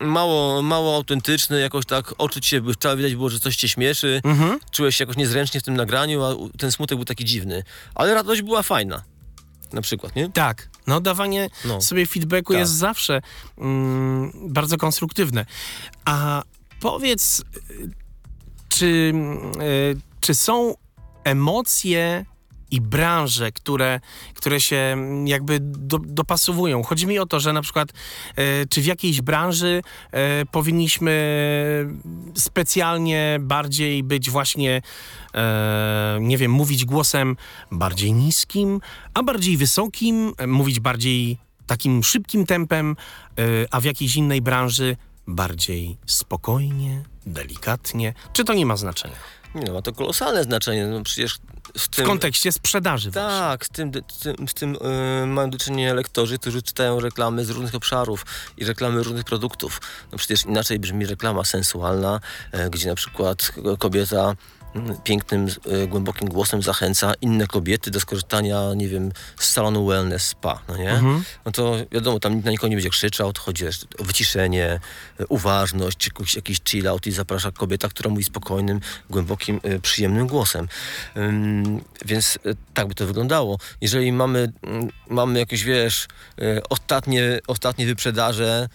mało, 0.00 0.62
mało 0.62 0.96
autentyczny, 0.96 1.60
jakoś 1.60 1.86
tak 1.86 2.14
oczy 2.18 2.40
ci 2.40 2.48
się 2.50 2.60
błyszczały, 2.60 2.96
widać 2.96 3.14
było, 3.14 3.28
że 3.30 3.40
coś 3.40 3.56
cię 3.56 3.68
śmieszy, 3.68 4.20
Mhm. 4.24 4.58
czułeś 4.70 4.96
się 4.96 5.02
jakoś 5.04 5.16
niezręcznie 5.16 5.60
w 5.60 5.62
tym 5.62 5.76
nagraniu, 5.76 6.24
a 6.24 6.34
ten 6.58 6.72
smutek 6.72 6.98
był 6.98 7.04
taki 7.04 7.24
dziwny. 7.24 7.62
Ale 7.94 8.14
radość 8.14 8.42
była 8.42 8.62
fajna. 8.62 9.02
Na 9.72 9.80
przykład, 9.82 10.16
nie? 10.16 10.28
Tak, 10.28 10.68
no 10.86 11.00
dawanie 11.00 11.50
No. 11.64 11.80
sobie 11.80 12.06
feedbacku 12.06 12.52
Tak. 12.52 12.60
jest 12.60 12.72
zawsze 12.72 13.20
mm, 13.58 14.32
bardzo 14.48 14.76
konstruktywne. 14.76 15.46
A 16.04 16.42
powiedz, 16.80 17.40
y, 17.70 17.90
czy, 18.68 19.12
y, 19.62 19.96
czy 20.20 20.34
są 20.34 20.74
emocje 21.24 22.24
i 22.70 22.80
branże, 22.80 23.52
które, 23.52 24.00
które 24.34 24.60
się 24.60 24.96
jakby 25.24 25.58
do, 25.60 25.98
dopasowują. 25.98 26.82
Chodzi 26.82 27.06
mi 27.06 27.18
o 27.18 27.26
to, 27.26 27.40
że 27.40 27.52
na 27.52 27.62
przykład 27.62 27.88
e, 28.36 28.66
czy 28.66 28.80
w 28.80 28.86
jakiejś 28.86 29.20
branży 29.20 29.82
e, 30.12 30.46
powinniśmy 30.46 31.10
specjalnie 32.34 33.38
bardziej 33.40 34.02
być 34.02 34.30
właśnie, 34.30 34.82
e, 35.34 36.18
nie 36.20 36.38
wiem, 36.38 36.50
mówić 36.50 36.84
głosem 36.84 37.36
bardziej 37.70 38.12
niskim, 38.12 38.80
a 39.14 39.22
bardziej 39.22 39.56
wysokim, 39.56 40.32
e, 40.38 40.46
mówić 40.46 40.80
bardziej 40.80 41.38
takim 41.66 42.02
szybkim 42.02 42.46
tempem, 42.46 42.96
e, 43.38 43.42
a 43.70 43.80
w 43.80 43.84
jakiejś 43.84 44.16
innej 44.16 44.40
branży 44.42 44.96
bardziej 45.26 45.96
spokojnie, 46.06 47.02
delikatnie. 47.26 48.14
Czy 48.32 48.44
to 48.44 48.54
nie 48.54 48.66
ma 48.66 48.76
znaczenia? 48.76 49.16
No, 49.54 49.72
ma 49.72 49.82
to 49.82 49.92
kolosalne 49.92 50.44
znaczenie. 50.44 50.86
No 50.86 51.02
przecież 51.02 51.38
w 51.78 51.80
W 51.82 51.88
tym... 51.88 52.06
kontekście 52.06 52.52
sprzedaży. 52.52 53.10
właśnie. 53.10 53.30
Tak, 53.30 53.66
z 53.66 53.68
tym, 53.68 53.92
z 54.08 54.18
tym, 54.18 54.48
z 54.48 54.54
tym 54.54 54.76
yy, 55.20 55.26
mają 55.26 55.50
do 55.50 55.58
czynienia 55.58 55.94
lektorzy, 55.94 56.38
którzy 56.38 56.62
czytają 56.62 57.00
reklamy 57.00 57.44
z 57.44 57.50
różnych 57.50 57.74
obszarów 57.74 58.26
i 58.56 58.64
reklamy 58.64 59.02
różnych 59.02 59.24
produktów. 59.24 59.80
No 60.12 60.18
przecież 60.18 60.44
inaczej 60.44 60.78
brzmi 60.78 61.06
reklama 61.06 61.44
sensualna, 61.44 62.20
e, 62.52 62.70
gdzie 62.70 62.88
na 62.88 62.94
przykład 62.94 63.52
kobieta 63.78 64.34
pięknym, 65.04 65.48
e, 65.66 65.86
głębokim 65.86 66.28
głosem 66.28 66.62
zachęca 66.62 67.14
inne 67.20 67.46
kobiety 67.46 67.90
do 67.90 68.00
skorzystania, 68.00 68.74
nie 68.76 68.88
wiem, 68.88 69.12
z 69.38 69.50
salonu 69.50 69.86
wellness 69.86 70.22
spa, 70.22 70.62
no 70.68 70.76
nie? 70.76 71.02
No 71.44 71.52
to 71.52 71.76
wiadomo, 71.92 72.20
tam 72.20 72.34
nikt 72.34 72.44
na 72.44 72.50
nikogo 72.50 72.68
nie 72.68 72.76
będzie 72.76 72.90
krzyczał, 72.90 73.32
to 73.32 73.40
chodzi 73.40 73.66
o 73.98 74.04
wyciszenie, 74.04 74.80
e, 75.20 75.26
uważność, 75.26 76.06
jakiś, 76.06 76.34
jakiś 76.34 76.60
chill 76.68 76.88
out 76.88 77.06
i 77.06 77.12
zaprasza 77.12 77.52
kobieta, 77.52 77.88
która 77.88 78.10
mówi 78.10 78.24
spokojnym, 78.24 78.80
głębokim, 79.10 79.60
e, 79.62 79.78
przyjemnym 79.78 80.26
głosem. 80.26 80.68
Więc 82.04 82.38
tak 82.74 82.88
by 82.88 82.94
to 82.94 83.06
wyglądało. 83.06 83.58
Jeżeli 83.80 84.12
mamy, 84.12 84.52
mm, 84.62 84.88
mamy 85.08 85.38
jakieś, 85.38 85.64
wiesz, 85.64 86.08
ostatnie, 86.70 87.38
ostatnie 87.46 87.86
wyprzedaże 87.86 88.68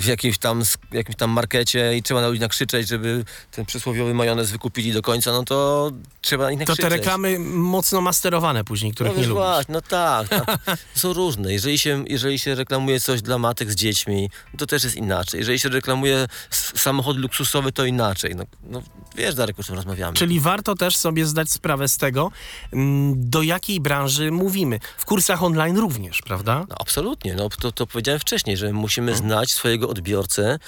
w 0.00 0.04
jakimś 0.06 0.38
tam, 0.38 0.62
jakimś 0.92 1.16
tam 1.16 1.30
markecie 1.30 1.96
i 1.96 2.02
trzeba 2.02 2.20
na 2.20 2.28
ludzi 2.28 2.40
nakrzyczeć, 2.40 2.88
żeby 2.88 3.24
ten 3.50 3.66
przysłowiowy 3.66 4.14
majonez 4.14 4.50
wykupili 4.50 4.92
do 4.92 5.02
końca, 5.08 5.32
no 5.32 5.44
to 5.44 5.90
trzeba 6.20 6.44
na 6.44 6.50
nich 6.50 6.64
To 6.64 6.76
te 6.76 6.88
reklamy 6.88 7.38
mocno 7.38 8.00
masterowane 8.00 8.64
później, 8.64 8.92
których 8.92 9.12
No 9.12 9.20
nie 9.20 9.26
lubisz. 9.26 9.42
właśnie, 9.42 9.72
no 9.72 9.80
tak, 9.80 10.28
tak. 10.28 10.58
Są 10.94 11.12
różne. 11.12 11.52
Jeżeli 11.52 11.78
się, 11.78 12.04
jeżeli 12.08 12.38
się 12.38 12.54
reklamuje 12.54 13.00
coś 13.00 13.22
dla 13.22 13.38
matek 13.38 13.70
z 13.72 13.74
dziećmi, 13.74 14.30
to 14.58 14.66
też 14.66 14.84
jest 14.84 14.96
inaczej. 14.96 15.38
Jeżeli 15.38 15.58
się 15.58 15.68
reklamuje 15.68 16.26
samochód 16.74 17.16
luksusowy, 17.16 17.72
to 17.72 17.84
inaczej. 17.84 18.36
No, 18.36 18.44
no 18.62 18.82
wiesz, 19.16 19.34
Darek, 19.34 19.58
o 19.58 19.62
czym 19.62 19.74
rozmawiamy. 19.74 20.16
Czyli 20.16 20.40
warto 20.40 20.74
też 20.74 20.96
sobie 20.96 21.26
zdać 21.26 21.50
sprawę 21.50 21.88
z 21.88 21.96
tego, 21.96 22.30
mm, 22.72 23.30
do 23.30 23.42
jakiej 23.42 23.80
branży 23.80 24.30
mówimy. 24.30 24.80
W 24.98 25.04
kursach 25.04 25.42
online 25.42 25.78
również, 25.78 26.22
prawda? 26.22 26.66
No, 26.68 26.76
absolutnie. 26.80 27.34
No, 27.34 27.48
to, 27.48 27.72
to 27.72 27.86
powiedziałem 27.86 28.20
wcześniej, 28.20 28.56
że 28.56 28.72
musimy 28.72 29.16
znać 29.16 29.50
swojego 29.50 29.88
odbiorcę, 29.88 30.58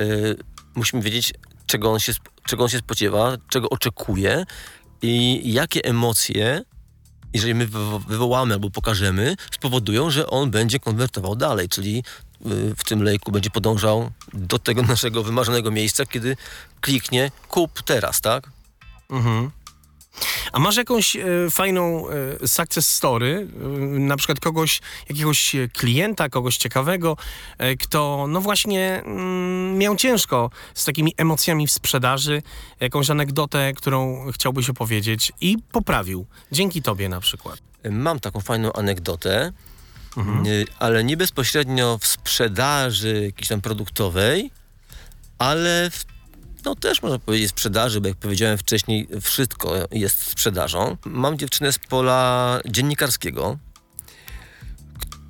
y, 0.00 0.36
musimy 0.74 1.02
wiedzieć, 1.02 1.32
czego 1.68 1.92
on, 1.92 2.00
się, 2.00 2.12
czego 2.44 2.62
on 2.62 2.68
się 2.68 2.78
spodziewa, 2.78 3.36
czego 3.48 3.70
oczekuje 3.70 4.44
i 5.02 5.42
jakie 5.52 5.84
emocje, 5.84 6.62
jeżeli 7.34 7.54
my 7.54 7.66
wywo- 7.68 8.06
wywołamy 8.08 8.54
albo 8.54 8.70
pokażemy, 8.70 9.36
spowodują, 9.50 10.10
że 10.10 10.26
on 10.26 10.50
będzie 10.50 10.80
konwertował 10.80 11.36
dalej, 11.36 11.68
czyli 11.68 11.98
y, 11.98 12.74
w 12.76 12.84
tym 12.84 13.02
lejku 13.02 13.32
będzie 13.32 13.50
podążał 13.50 14.10
do 14.32 14.58
tego 14.58 14.82
naszego 14.82 15.22
wymarzonego 15.22 15.70
miejsca, 15.70 16.06
kiedy 16.06 16.36
kliknie 16.80 17.30
kup 17.48 17.82
teraz, 17.82 18.20
tak? 18.20 18.50
Mhm. 19.10 19.50
A 20.52 20.58
masz 20.58 20.76
jakąś 20.76 21.16
e, 21.16 21.24
fajną 21.50 22.04
e, 22.42 22.48
success 22.48 22.90
story, 22.90 23.48
e, 23.64 23.68
na 23.98 24.16
przykład 24.16 24.40
kogoś, 24.40 24.80
jakiegoś 25.08 25.54
e, 25.54 25.68
klienta, 25.68 26.28
kogoś 26.28 26.56
ciekawego, 26.56 27.16
e, 27.58 27.76
kto 27.76 28.26
no 28.28 28.40
właśnie 28.40 29.02
mm, 29.04 29.78
miał 29.78 29.96
ciężko 29.96 30.50
z 30.74 30.84
takimi 30.84 31.14
emocjami 31.16 31.66
w 31.66 31.70
sprzedaży, 31.70 32.42
jakąś 32.80 33.10
anegdotę, 33.10 33.72
którą 33.72 34.26
chciałbyś 34.32 34.70
opowiedzieć 34.70 35.32
i 35.40 35.56
poprawił. 35.72 36.26
Dzięki 36.52 36.82
tobie 36.82 37.08
na 37.08 37.20
przykład. 37.20 37.58
Mam 37.90 38.20
taką 38.20 38.40
fajną 38.40 38.72
anegdotę, 38.72 39.52
y, 40.46 40.66
ale 40.78 41.04
nie 41.04 41.16
bezpośrednio 41.16 41.98
w 42.00 42.06
sprzedaży 42.06 43.22
jakiejś 43.24 43.48
tam 43.48 43.60
produktowej, 43.60 44.50
ale 45.38 45.90
w, 45.90 46.04
no 46.64 46.74
też 46.74 47.02
można 47.02 47.18
powiedzieć 47.18 47.50
sprzedaży, 47.50 48.00
bo 48.00 48.08
jak 48.08 48.16
powiedziałem 48.16 48.58
wcześniej, 48.58 49.08
wszystko 49.20 49.74
jest 49.92 50.26
sprzedażą. 50.26 50.96
Mam 51.04 51.38
dziewczynę 51.38 51.72
z 51.72 51.78
pola 51.78 52.60
dziennikarskiego, 52.66 53.58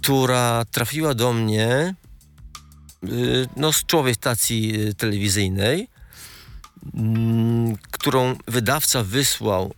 która 0.00 0.64
trafiła 0.70 1.14
do 1.14 1.32
mnie 1.32 1.94
y, 3.04 3.48
no, 3.56 3.72
z 3.72 3.84
czołowej 3.84 4.14
stacji 4.14 4.80
y, 4.88 4.94
telewizyjnej, 4.94 5.88
mm, 6.94 7.76
którą 7.90 8.36
wydawca 8.46 9.04
wysłał 9.04 9.74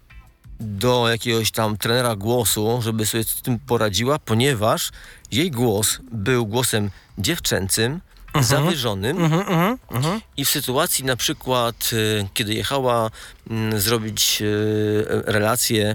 do 0.61 1.09
jakiegoś 1.09 1.51
tam 1.51 1.77
trenera 1.77 2.17
głosu, 2.17 2.81
żeby 2.83 3.07
sobie 3.07 3.25
z 3.25 3.43
tym 3.43 3.59
poradziła, 3.59 4.19
ponieważ 4.19 4.91
jej 5.33 5.51
głos 5.51 5.99
był 6.13 6.47
głosem 6.47 6.91
dziewczęcym, 7.19 8.01
Mhm, 9.19 9.41
mhm, 9.41 9.79
mhm. 9.91 10.21
i 10.37 10.45
w 10.45 10.51
sytuacji 10.51 11.05
na 11.05 11.17
przykład, 11.17 11.91
y, 11.93 12.29
kiedy 12.35 12.55
jechała 12.55 13.11
mm, 13.51 13.81
zrobić 13.81 14.39
y, 14.43 15.05
relację 15.27 15.95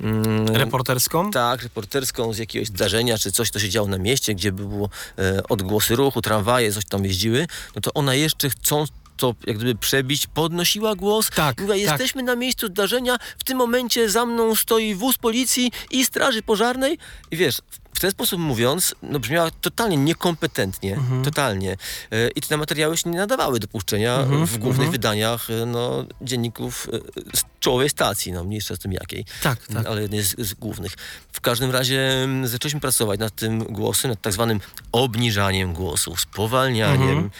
mm, 0.00 0.46
Reporterską? 0.46 1.30
tak, 1.30 1.62
reporterską 1.62 2.32
z 2.32 2.38
jakiegoś 2.38 2.68
zdarzenia, 2.68 3.18
czy 3.18 3.32
coś, 3.32 3.50
co 3.50 3.58
się 3.58 3.68
działo 3.68 3.88
na 3.88 3.98
mieście, 3.98 4.34
gdzie 4.34 4.52
było 4.52 4.88
e, 5.18 5.42
odgłosy 5.48 5.96
ruchu, 5.96 6.22
tramwaje, 6.22 6.72
coś 6.72 6.84
tam 6.84 7.04
jeździły, 7.04 7.46
no 7.74 7.80
to 7.80 7.90
ona 7.94 8.14
jeszcze 8.14 8.50
chcąc 8.50 8.90
to 9.16 9.34
jak 9.46 9.56
gdyby 9.56 9.74
przebić, 9.74 10.26
podnosiła 10.26 10.94
głos. 10.94 11.30
Tak, 11.30 11.60
Mówiła, 11.60 11.76
tak. 11.76 12.00
jesteśmy 12.00 12.22
na 12.22 12.36
miejscu 12.36 12.66
zdarzenia, 12.66 13.16
w 13.38 13.44
tym 13.44 13.58
momencie 13.58 14.10
za 14.10 14.26
mną 14.26 14.54
stoi 14.54 14.94
wóz 14.94 15.18
policji 15.18 15.72
i 15.90 16.04
straży 16.04 16.42
pożarnej. 16.42 16.98
I 17.30 17.36
wiesz, 17.36 17.58
w 17.96 18.00
ten 18.00 18.10
sposób 18.10 18.40
mówiąc, 18.40 18.94
no 19.02 19.18
brzmiała 19.20 19.50
totalnie 19.50 19.96
niekompetentnie, 19.96 20.94
Mhm. 20.94 21.24
totalnie. 21.24 21.76
E, 22.12 22.28
I 22.28 22.40
te 22.40 22.56
materiały 22.56 22.96
się 22.96 23.10
nie 23.10 23.18
nadawały 23.18 23.60
do 23.60 23.68
puszczenia 23.68 24.16
Mhm, 24.16 24.46
w 24.46 24.58
głównych 24.58 24.90
wydaniach 24.90 25.50
e, 25.50 25.66
no, 25.66 26.04
dzienników 26.22 26.88
e, 26.92 27.36
z 27.36 27.42
czołowej 27.60 27.90
stacji, 27.90 28.32
no 28.32 28.44
mniejsza 28.44 28.76
z 28.76 28.78
tym 28.78 28.92
jakiej 28.92 29.24
Tak, 29.42 29.66
tak. 29.66 29.86
ale 29.86 30.02
jednej 30.02 30.22
z, 30.22 30.34
z 30.40 30.54
głównych. 30.54 30.92
W 31.32 31.40
każdym 31.40 31.70
razie 31.70 32.22
mm, 32.24 32.48
zaczęliśmy 32.48 32.80
pracować 32.80 33.20
nad 33.20 33.34
tym 33.36 33.58
głosem, 33.64 34.10
nad 34.10 34.20
tak 34.22 34.32
zwanym 34.32 34.60
obniżaniem 34.92 35.72
głosu, 35.72 36.16
spowalnianiem 36.16 37.00
Mhm. 37.10 37.30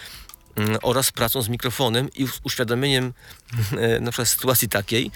mm, 0.57 0.79
oraz 0.83 1.13
pracą 1.13 1.43
z 1.43 1.49
mikrofonem 1.49 2.09
i 2.15 2.27
uświadomieniem 2.43 3.13
e, 3.79 4.01
na 4.01 4.11
przykład 4.11 4.29
sytuacji 4.29 4.69
takiej, 4.69 5.07
e, 5.07 5.11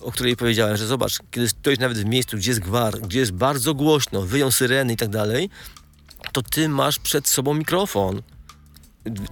o 0.00 0.12
której 0.12 0.36
powiedziałem, 0.36 0.76
że 0.76 0.86
zobacz, 0.86 1.18
kiedy 1.30 1.48
stoisz 1.48 1.78
nawet 1.78 1.98
w 1.98 2.04
miejscu, 2.04 2.36
gdzie 2.36 2.50
jest 2.50 2.60
gwar, 2.60 3.00
gdzie 3.00 3.18
jest 3.18 3.32
bardzo 3.32 3.74
głośno, 3.74 4.22
wyją 4.22 4.50
syreny 4.50 4.92
i 4.92 4.96
tak 4.96 5.08
dalej, 5.08 5.50
to 6.32 6.42
ty 6.42 6.68
masz 6.68 6.98
przed 6.98 7.28
sobą 7.28 7.54
mikrofon. 7.54 8.22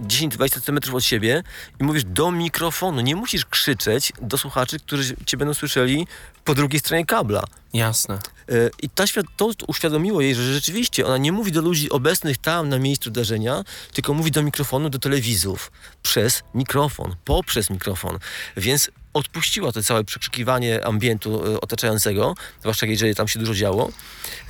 10-20 0.07 0.61
cm 0.61 0.95
od 0.95 1.03
siebie 1.03 1.43
i 1.81 1.83
mówisz 1.83 2.03
do 2.03 2.31
mikrofonu. 2.31 3.01
Nie 3.01 3.15
musisz 3.15 3.45
krzyczeć 3.45 4.13
do 4.21 4.37
słuchaczy, 4.37 4.79
którzy 4.79 5.15
cię 5.25 5.37
będą 5.37 5.53
słyszeli 5.53 6.07
po 6.43 6.55
drugiej 6.55 6.79
stronie 6.79 7.05
kabla. 7.05 7.43
Jasne. 7.73 8.15
E, 8.49 8.69
I 8.81 8.89
ta 8.89 9.07
świad- 9.07 9.25
to 9.37 9.49
uświadomiło 9.67 10.21
jej, 10.21 10.35
że 10.35 10.53
rzeczywiście 10.53 11.05
ona 11.05 11.17
nie 11.17 11.31
mówi 11.31 11.51
do 11.51 11.61
ludzi 11.61 11.89
obecnych 11.89 12.37
tam 12.37 12.69
na 12.69 12.79
miejscu 12.79 13.09
zdarzenia, 13.09 13.63
tylko 13.93 14.13
mówi 14.13 14.31
do 14.31 14.43
mikrofonu, 14.43 14.89
do 14.89 14.99
telewizów. 14.99 15.71
Przez 16.03 16.43
mikrofon, 16.53 17.15
poprzez 17.25 17.69
mikrofon. 17.69 18.19
Więc 18.57 18.91
odpuściła 19.15 19.71
to 19.71 19.83
całe 19.83 20.03
przekrzykiwanie 20.03 20.85
ambientu 20.85 21.45
e, 21.45 21.61
otaczającego, 21.61 22.35
zwłaszcza 22.59 22.85
jeżeli 22.85 23.15
tam 23.15 23.27
się 23.27 23.39
dużo 23.39 23.53
działo. 23.53 23.91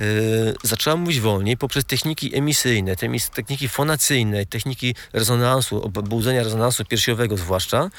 E, 0.00 0.04
zaczęła 0.62 0.96
mówić 0.96 1.20
wolniej 1.20 1.56
poprzez 1.56 1.84
techniki 1.84 2.36
emisyjne, 2.36 2.96
techniki 3.34 3.68
fonacyjne, 3.68 4.46
techniki 4.46 4.94
rezonansu, 5.12 5.82
obudzenia 5.84 6.42
rezonansu 6.42 6.84
piersiowego 6.84 7.36
zwłaszcza 7.36 7.90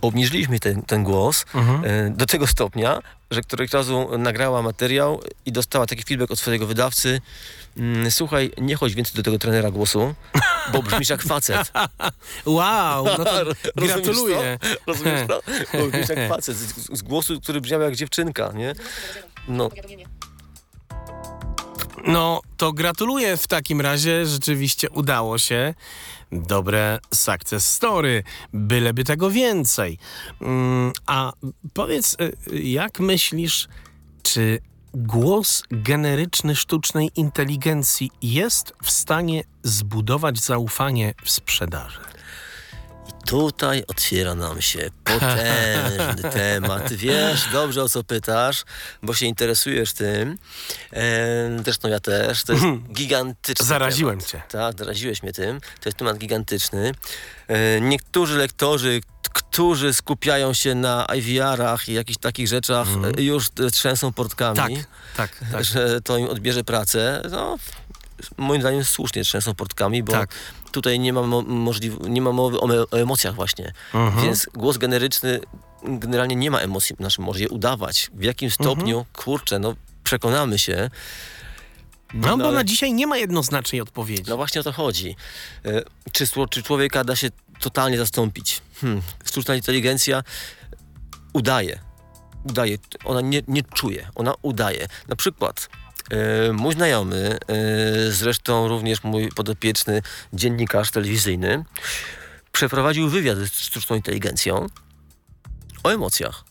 obniżyliśmy 0.00 0.60
ten, 0.60 0.82
ten 0.82 1.04
głos 1.04 1.44
e, 1.84 2.10
do 2.10 2.26
tego 2.26 2.46
stopnia, 2.46 3.02
że 3.30 3.40
któregoś 3.42 3.72
razu 3.72 4.18
nagrała 4.18 4.62
materiał 4.62 5.20
i 5.46 5.52
dostała 5.52 5.86
taki 5.86 6.02
feedback 6.02 6.30
od 6.30 6.38
swojego 6.38 6.66
wydawcy. 6.66 7.20
Mm, 7.76 8.10
słuchaj, 8.10 8.50
nie 8.58 8.76
chodź 8.76 8.94
więcej 8.94 9.14
do 9.16 9.22
tego 9.22 9.38
trenera 9.38 9.70
głosu, 9.70 10.14
bo 10.72 10.82
brzmisz 10.82 11.08
jak 11.08 11.22
facet. 11.22 11.72
Wow, 12.46 13.04
no 13.04 13.16
to 13.24 13.44
Rozumiesz 13.44 13.54
gratuluję. 13.76 14.58
to? 14.60 14.68
Rozumiesz 14.92 15.28
to? 15.28 15.40
Bo 15.78 15.86
brzmisz 15.86 16.08
jak 16.08 16.28
facet, 16.28 16.56
z, 16.56 16.98
z 16.98 17.02
głosu, 17.02 17.40
który 17.40 17.60
brzmiał 17.60 17.80
jak 17.80 17.96
dziewczynka, 17.96 18.52
nie? 18.54 18.74
No, 19.48 19.70
No, 22.06 22.40
to 22.56 22.72
gratuluję 22.72 23.36
w 23.36 23.46
takim 23.46 23.80
razie. 23.80 24.26
Rzeczywiście 24.26 24.90
udało 24.90 25.38
się. 25.38 25.74
Dobre 26.32 26.98
success 27.14 27.70
story. 27.72 28.22
Byleby 28.52 29.04
tego 29.04 29.30
więcej. 29.30 29.98
Mm, 30.40 30.92
A 31.06 31.32
powiedz, 31.74 32.16
y, 32.52 32.58
jak 32.62 33.00
myślisz, 33.00 33.68
czy 34.22 34.58
głos 34.94 35.62
generyczny 35.70 36.56
sztucznej 36.56 37.10
inteligencji 37.16 38.10
jest 38.22 38.72
w 38.82 38.90
stanie 38.90 39.44
zbudować 39.62 40.40
zaufanie 40.40 41.14
w 41.24 41.30
sprzedaży? 41.30 42.00
Tutaj 43.26 43.84
otwiera 43.88 44.34
nam 44.34 44.62
się 44.62 44.90
potężny 45.04 46.30
temat. 46.32 46.92
Wiesz 46.92 47.48
dobrze 47.52 47.82
o 47.82 47.88
co 47.88 48.04
pytasz, 48.04 48.64
bo 49.02 49.14
się 49.14 49.26
interesujesz 49.26 49.92
tym. 49.92 50.38
E, 50.92 51.62
zresztą 51.64 51.88
ja 51.88 52.00
też. 52.00 52.44
To 52.44 52.52
jest 52.52 52.64
gigantyczny 52.92 53.66
Zaraziłem 53.66 54.18
temat. 54.18 54.30
cię. 54.30 54.42
Tak, 54.48 54.78
zaraziłeś 54.78 55.22
mnie 55.22 55.32
tym. 55.32 55.60
To 55.60 55.88
jest 55.88 55.98
temat 55.98 56.18
gigantyczny. 56.18 56.92
E, 57.48 57.80
niektórzy 57.80 58.38
lektorzy, 58.38 59.00
którzy 59.32 59.94
skupiają 59.94 60.54
się 60.54 60.74
na 60.74 61.06
IVR-ach 61.16 61.88
i 61.88 61.92
jakichś 61.92 62.18
takich 62.18 62.48
rzeczach, 62.48 62.88
e, 63.18 63.22
już 63.22 63.46
trzęsą 63.72 64.12
portkami. 64.12 64.56
Tak, 65.16 65.30
tak, 65.38 65.44
tak. 65.52 65.64
że 65.64 66.00
to 66.00 66.16
im 66.16 66.28
odbierze 66.28 66.64
pracę. 66.64 67.22
No, 67.30 67.56
moim 68.36 68.60
zdaniem 68.60 68.84
słusznie 68.84 69.24
trzęsą 69.24 69.54
portkami, 69.54 70.02
bo 70.02 70.12
Tak. 70.12 70.30
Tutaj 70.74 70.98
nie 71.00 71.12
ma, 71.12 71.22
mo- 71.22 71.42
możliw- 71.42 72.08
nie 72.08 72.22
ma 72.22 72.32
mowy 72.32 72.60
o, 72.60 72.92
emocjach 72.92 73.34
właśnie. 73.34 73.72
Mhm. 73.94 74.24
Więc 74.26 74.46
głos 74.54 74.78
generyczny 74.78 75.40
generalnie 75.82 76.36
nie 76.36 76.50
ma 76.50 76.58
emocji, 76.58 76.96
znaczy 76.96 77.20
może 77.20 77.40
je 77.40 77.48
udawać. 77.48 78.10
W 78.14 78.22
jakim 78.22 78.50
stopniu, 78.50 78.98
Mhm. 78.98 79.06
kurczę, 79.24 79.58
no 79.58 79.74
przekonamy 80.04 80.58
się. 80.58 80.90
No, 82.14 82.36
bo 82.38 82.44
ale- 82.48 82.54
na 82.56 82.64
dzisiaj 82.64 82.92
nie 82.92 83.06
ma 83.06 83.16
jednoznacznej 83.18 83.80
odpowiedzi. 83.80 84.24
no 84.30 84.36
właśnie 84.36 84.60
o 84.60 84.64
to 84.64 84.72
chodzi. 84.72 85.16
E, 85.64 85.82
Czy, 86.12 86.26
czy 86.50 86.62
człowieka 86.62 87.04
da 87.04 87.16
się 87.16 87.28
totalnie 87.60 87.98
zastąpić? 87.98 88.60
Hmm. 88.80 89.02
Sztuczna 89.24 89.54
inteligencja 89.54 90.22
udaje. 91.32 91.78
Udaje. 92.44 92.78
Ona 93.04 93.20
nie, 93.20 93.42
nie 93.48 93.62
czuje. 93.62 94.08
Ona 94.14 94.34
udaje. 94.42 94.86
Na 95.08 95.16
przykład 95.16 95.68
mój 96.52 96.74
znajomy, 96.74 97.38
e, 97.48 98.10
zresztą 98.10 98.68
również 98.68 99.04
mój 99.04 99.28
podopieczny 99.28 100.02
dziennikarz 100.32 100.90
telewizyjny, 100.90 101.64
przeprowadził 102.52 103.08
wywiad 103.08 103.38
z 103.38 103.52
sztuczną 103.52 103.96
inteligencją 103.96 104.66
o 105.84 105.88
emocjach. 105.88 106.44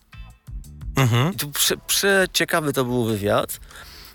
Mhm. 0.96 1.34
I 1.34 1.36
tu 1.36 1.52
prze, 1.52 1.78
przeciekawy 1.78 2.74
to 2.74 2.86
był 2.86 3.06
wywiad, 3.06 3.60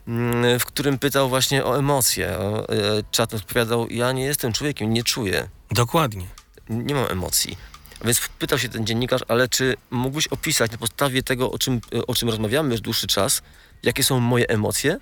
mm, 0.09 0.59
w 0.59 0.64
którym 0.64 0.98
pytał 0.98 1.29
właśnie 1.29 1.64
o 1.64 1.79
emocje. 1.79 2.29
E, 2.29 2.66
Czat 3.11 3.35
odpowiadał, 3.35 3.88
ja 3.90 4.12
nie 4.12 4.24
jestem 4.24 4.53
człowiekiem, 4.53 4.92
nie 4.92 5.05
czuję, 5.05 5.48
Dokładnie. 5.70 6.27
nie 6.68 6.94
mam 6.94 7.07
emocji. 7.11 7.59
Więc 8.05 8.20
pytał 8.38 8.59
się 8.59 8.68
ten 8.68 8.87
dziennikarz, 8.87 9.20
ale 9.29 9.48
czy 9.48 9.77
mógłbyś 9.90 10.27
opisać 10.29 10.70
na 10.70 10.79
podstawie 10.79 11.22
tego, 11.22 11.51
o 11.51 11.59
czym, 11.59 11.81
o 12.07 12.14
czym 12.14 12.29
rozmawiamy 12.29 12.70
już 12.72 12.81
dłuższy 12.81 13.07
czas, 13.07 13.42
jakie 13.83 14.05
są 14.05 14.20
moje 14.20 14.48
emocje? 14.48 14.98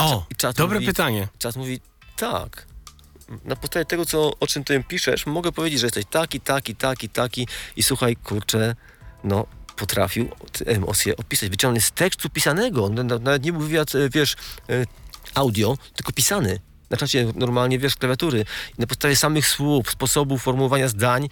O, 0.00 0.26
czat 0.36 0.56
dobre 0.56 0.76
mówi- 0.76 0.86
pytanie. 0.86 1.28
Czas 1.38 1.56
mówi, 1.56 1.80
tak. 2.16 2.66
Na 3.44 3.56
podstawie 3.56 3.84
tego, 3.84 4.06
co, 4.06 4.32
o 4.40 4.46
czym 4.46 4.64
ty 4.64 4.84
piszesz, 4.88 5.26
mogę 5.26 5.52
powiedzieć, 5.52 5.80
że 5.80 5.86
jesteś 5.86 6.04
taki, 6.10 6.40
taki, 6.40 6.76
taki, 6.76 7.08
taki 7.08 7.48
i 7.76 7.82
słuchaj, 7.82 8.16
kurczę, 8.16 8.74
no 9.24 9.46
potrafił 9.76 10.28
emocje 10.66 11.16
opisać, 11.16 11.48
wyciągnąć 11.50 11.84
z 11.84 11.92
tekstu 11.92 12.30
pisanego. 12.30 12.88
Nawet 13.20 13.44
nie 13.44 13.52
był 13.52 13.60
wywiad, 13.60 13.94
e, 13.94 14.08
wiesz, 14.10 14.34
e, 14.68 14.86
audio, 15.34 15.78
tylko 15.94 16.12
pisany. 16.12 16.60
Na 16.90 16.96
czacie 16.96 17.32
normalnie, 17.34 17.78
wiesz, 17.78 17.96
klawiatury. 17.96 18.44
I 18.78 18.80
na 18.80 18.86
podstawie 18.86 19.16
samych 19.16 19.46
słów, 19.46 19.90
sposobów 19.90 20.42
formułowania 20.42 20.88
zdań 20.88 21.24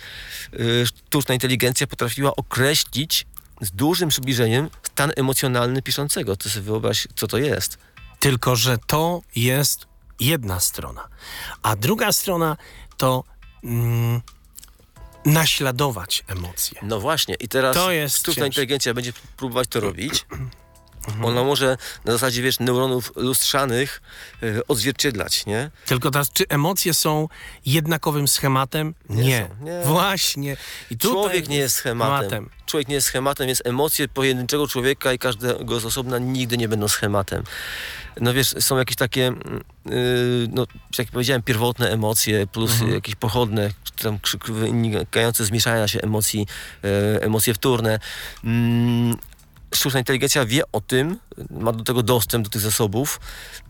e, 0.53 0.87
sztuczna 0.87 1.35
inteligencja 1.35 1.87
potrafiła 1.87 2.37
określić 2.37 3.27
z 3.61 3.71
dużym 3.71 4.09
przybliżeniem 4.09 4.71
stan 4.83 5.11
emocjonalny 5.17 5.83
piszącego. 5.83 6.37
To 6.37 6.51
sobie 6.51 6.63
wyobraź, 6.63 7.09
co 7.17 7.27
to 7.27 7.39
jest. 7.39 7.79
Tylko, 8.21 8.57
że 8.57 8.79
to 8.87 9.21
jest 9.37 9.87
jedna 10.21 10.61
strona. 10.61 11.09
A 11.63 11.77
druga 11.77 12.13
strona 12.13 12.57
to 12.97 13.25
mm, 13.65 14.21
naśladować 15.25 16.25
emocje. 16.27 16.81
No 16.83 17.01
właśnie, 17.01 17.35
i 17.35 17.49
teraz 17.49 17.77
To 17.77 17.91
jest 17.93 18.17
sztuczna 18.17 18.35
ciężkie. 18.35 18.47
inteligencja 18.47 18.95
będzie 18.95 19.13
próbować 19.37 19.69
to 19.69 19.81
robić. 19.81 20.27
Ona 21.23 21.44
może 21.44 21.77
na 22.05 22.12
zasadzie, 22.12 22.42
wiesz, 22.42 22.61
neuronów 22.61 23.12
lustrzanych 23.16 24.03
e, 24.42 24.47
odzwierciedlać, 24.68 25.47
nie? 25.47 25.71
Tylko 25.87 26.11
teraz, 26.11 26.31
czy 26.33 26.49
emocje 26.49 26.94
są 26.94 27.29
jednakowym 27.66 28.29
schematem? 28.29 28.94
Nie 29.11 29.23
Nie. 29.25 29.49
nie. 29.61 29.81
Właśnie. 29.85 30.57
I 30.90 30.99
Człowiek 30.99 31.49
nie 31.49 31.57
jest 31.57 31.77
schematem. 31.77 32.51
Człowiek 32.66 32.88
nie 32.88 32.94
jest 32.94 33.07
schematem, 33.07 33.47
więc 33.47 33.62
emocje 33.64 34.09
pojedynczego 34.09 34.68
człowieka 34.68 35.12
i 35.12 35.18
każdego 35.18 35.81
z 35.81 35.85
osobna 35.85 36.18
nigdy 36.18 36.57
nie 36.59 36.68
będą 36.68 36.88
schematem. 36.88 37.42
No 38.21 38.35
wiesz, 38.35 38.55
są 38.61 38.79
jakieś 38.79 38.97
takie, 38.97 39.21
yy, 39.87 39.92
no, 40.53 40.66
jak 40.99 41.09
powiedziałem, 41.09 41.42
pierwotne 41.42 41.90
emocje 41.90 42.47
plus 42.47 42.73
Mhm. 42.73 42.94
jakieś 42.94 43.14
pochodne, 43.14 43.71
tam 44.03 44.18
wynikające 44.49 45.44
z 45.44 45.51
mieszania 45.51 45.88
się 45.88 46.01
emocji, 46.01 46.47
e, 46.85 47.23
emocje 47.23 47.55
wtórne. 47.55 47.99
Mm, 48.44 49.16
sztuczna 49.75 49.99
inteligencja 49.99 50.45
wie 50.47 50.63
o 50.73 50.81
tym, 50.81 51.19
ma 51.51 51.73
do 51.73 51.85
tego 51.85 52.03
dostęp, 52.03 52.45
do 52.45 52.51
tych 52.51 52.63
zasobów, 52.63 53.21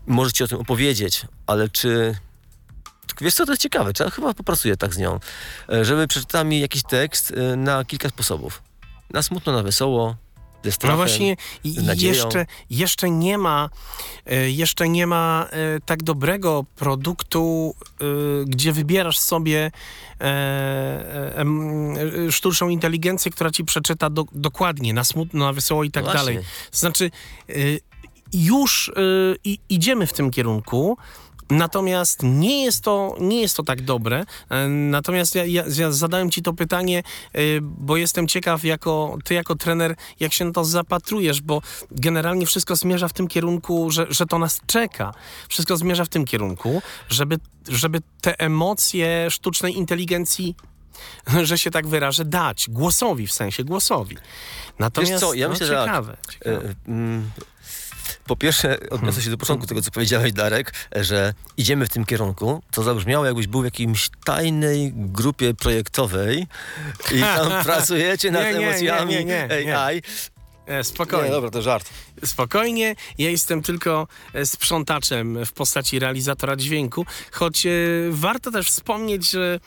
może 0.07 0.31
ci 0.31 0.43
o 0.43 0.47
tym 0.47 0.59
opowiedzieć, 0.59 1.25
ale 1.47 1.69
czy... 1.69 2.15
Wiesz 3.21 3.33
co, 3.33 3.45
to 3.45 3.51
jest 3.51 3.61
ciekawe, 3.61 3.91
ja 3.99 4.09
chyba 4.09 4.33
popracuję 4.33 4.77
tak 4.77 4.93
z 4.93 4.97
nią, 4.97 5.19
e, 5.69 5.85
żeby 5.85 6.07
przeczytała 6.07 6.43
mi 6.43 6.59
jakiś 6.59 6.83
tekst 6.83 7.31
e, 7.31 7.55
na 7.55 7.85
kilka 7.85 8.09
sposobów. 8.09 8.63
Na 9.13 9.21
smutno, 9.21 9.53
na 9.53 9.63
wesoło, 9.63 10.15
ze 10.63 10.71
strachem. 10.71 10.97
No 10.99 11.05
właśnie 11.05 11.35
jeszcze, 11.95 12.45
jeszcze 12.69 13.09
nie 13.09 13.37
ma 13.37 13.69
e, 14.25 14.49
jeszcze 14.49 14.89
nie 14.89 15.07
ma 15.07 15.47
e, 15.51 15.79
tak 15.85 16.03
dobrego 16.03 16.65
produktu, 16.75 17.75
e, 18.01 18.05
gdzie 18.45 18.71
wybierasz 18.71 19.19
sobie 19.19 19.71
sztuczną 22.29 22.69
inteligencję, 22.69 23.31
która 23.31 23.51
ci 23.51 23.65
przeczyta 23.65 24.09
do, 24.09 24.25
dokładnie 24.31 24.93
na 24.93 25.03
smutno, 25.03 25.45
na 25.45 25.53
wesoło 25.53 25.83
i 25.83 25.91
tak 25.91 26.05
No 26.05 26.13
dalej. 26.13 26.39
Znaczy 26.71 27.11
już 28.33 28.91
idziemy 29.69 30.07
w 30.07 30.13
tym 30.13 30.31
kierunku. 30.31 30.97
Natomiast 31.49 32.19
nie 32.23 32.63
jest 32.63 32.83
to, 32.83 33.15
nie 33.19 33.41
jest 33.41 33.57
to 33.57 33.63
tak 33.63 33.81
dobre. 33.81 34.25
E, 34.49 34.67
Natomiast 34.67 35.35
ja, 35.35 35.45
ja, 35.45 35.63
ja 35.77 35.91
zadałem 35.91 36.31
ci 36.31 36.41
to 36.41 36.53
pytanie, 36.53 37.03
e, 37.33 37.39
bo 37.61 37.97
jestem 37.97 38.27
ciekaw, 38.27 38.63
jako 38.63 39.17
ty 39.23 39.33
jako 39.33 39.55
trener, 39.55 39.95
jak 40.19 40.33
się 40.33 40.45
na 40.45 40.51
to 40.51 40.65
zapatrujesz, 40.65 41.41
bo 41.41 41.61
generalnie 41.91 42.45
wszystko 42.45 42.75
zmierza 42.75 43.07
w 43.07 43.13
tym 43.13 43.27
kierunku, 43.27 43.91
że, 43.91 44.07
że 44.09 44.25
to 44.25 44.39
nas 44.39 44.61
czeka. 44.67 45.13
Wszystko 45.49 45.77
zmierza 45.77 46.05
w 46.05 46.09
tym 46.09 46.25
kierunku, 46.25 46.81
żeby, 47.09 47.37
żeby 47.67 48.01
te 48.21 48.39
emocje 48.39 49.31
sztucznej 49.31 49.77
inteligencji 49.77 50.55
że 51.43 51.57
się 51.57 51.71
tak 51.71 51.87
wyrażę, 51.87 52.25
dać 52.25 52.69
głosowi, 52.69 53.27
w 53.27 53.31
sensie 53.33 53.63
głosowi. 53.63 54.17
Natomiast 54.79 55.11
Wiesz 55.11 55.21
co, 55.21 55.33
ja 55.33 55.47
no, 55.47 55.51
myślę, 55.51 55.67
że 55.67 55.73
tak. 55.73 55.85
ciekawe, 55.85 56.17
ciekawe. 56.29 56.69
E, 56.69 56.75
mm, 56.87 57.31
Po 58.29 58.35
pierwsze, 58.35 58.77
odniosę 58.89 59.21
się 59.21 59.29
do 59.29 59.37
początku 59.37 59.67
tego, 59.67 59.81
co 59.81 59.91
powiedziałeś, 59.91 60.33
Darek, 60.33 60.73
że 60.95 61.33
idziemy 61.57 61.85
w 61.85 61.89
tym 61.89 62.05
kierunku. 62.05 62.61
To 62.71 62.83
zabrzmiało, 62.83 63.25
jakbyś 63.25 63.47
był 63.47 63.61
w 63.61 63.65
jakimś 63.65 64.09
tajnej 64.25 64.91
grupie 64.95 65.53
projektowej 65.53 66.47
i 67.15 67.19
tam 67.19 67.51
pracujecie 67.63 68.31
nad 68.31 68.43
Nie, 68.43 68.49
emocjami 68.49 69.25
nie, 69.25 69.47
nie. 69.65 69.77
AI. 69.77 70.01
E, 70.69 70.83
Spokojnie. 70.83 71.25
Nie, 71.25 71.31
dobra, 71.31 71.51
to 71.51 71.61
żart. 71.61 71.89
Spokojnie, 72.25 72.95
ja 73.17 73.29
jestem 73.29 73.61
tylko 73.61 74.07
e, 74.33 74.45
sprzątaczem 74.45 75.45
w 75.45 75.53
postaci 75.53 75.99
realizatora 75.99 76.55
dźwięku, 76.55 77.05
choć 77.31 77.65
e, 77.65 77.71
warto 78.09 78.51
też 78.51 78.67
wspomnieć, 78.67 79.29
że 79.29 79.59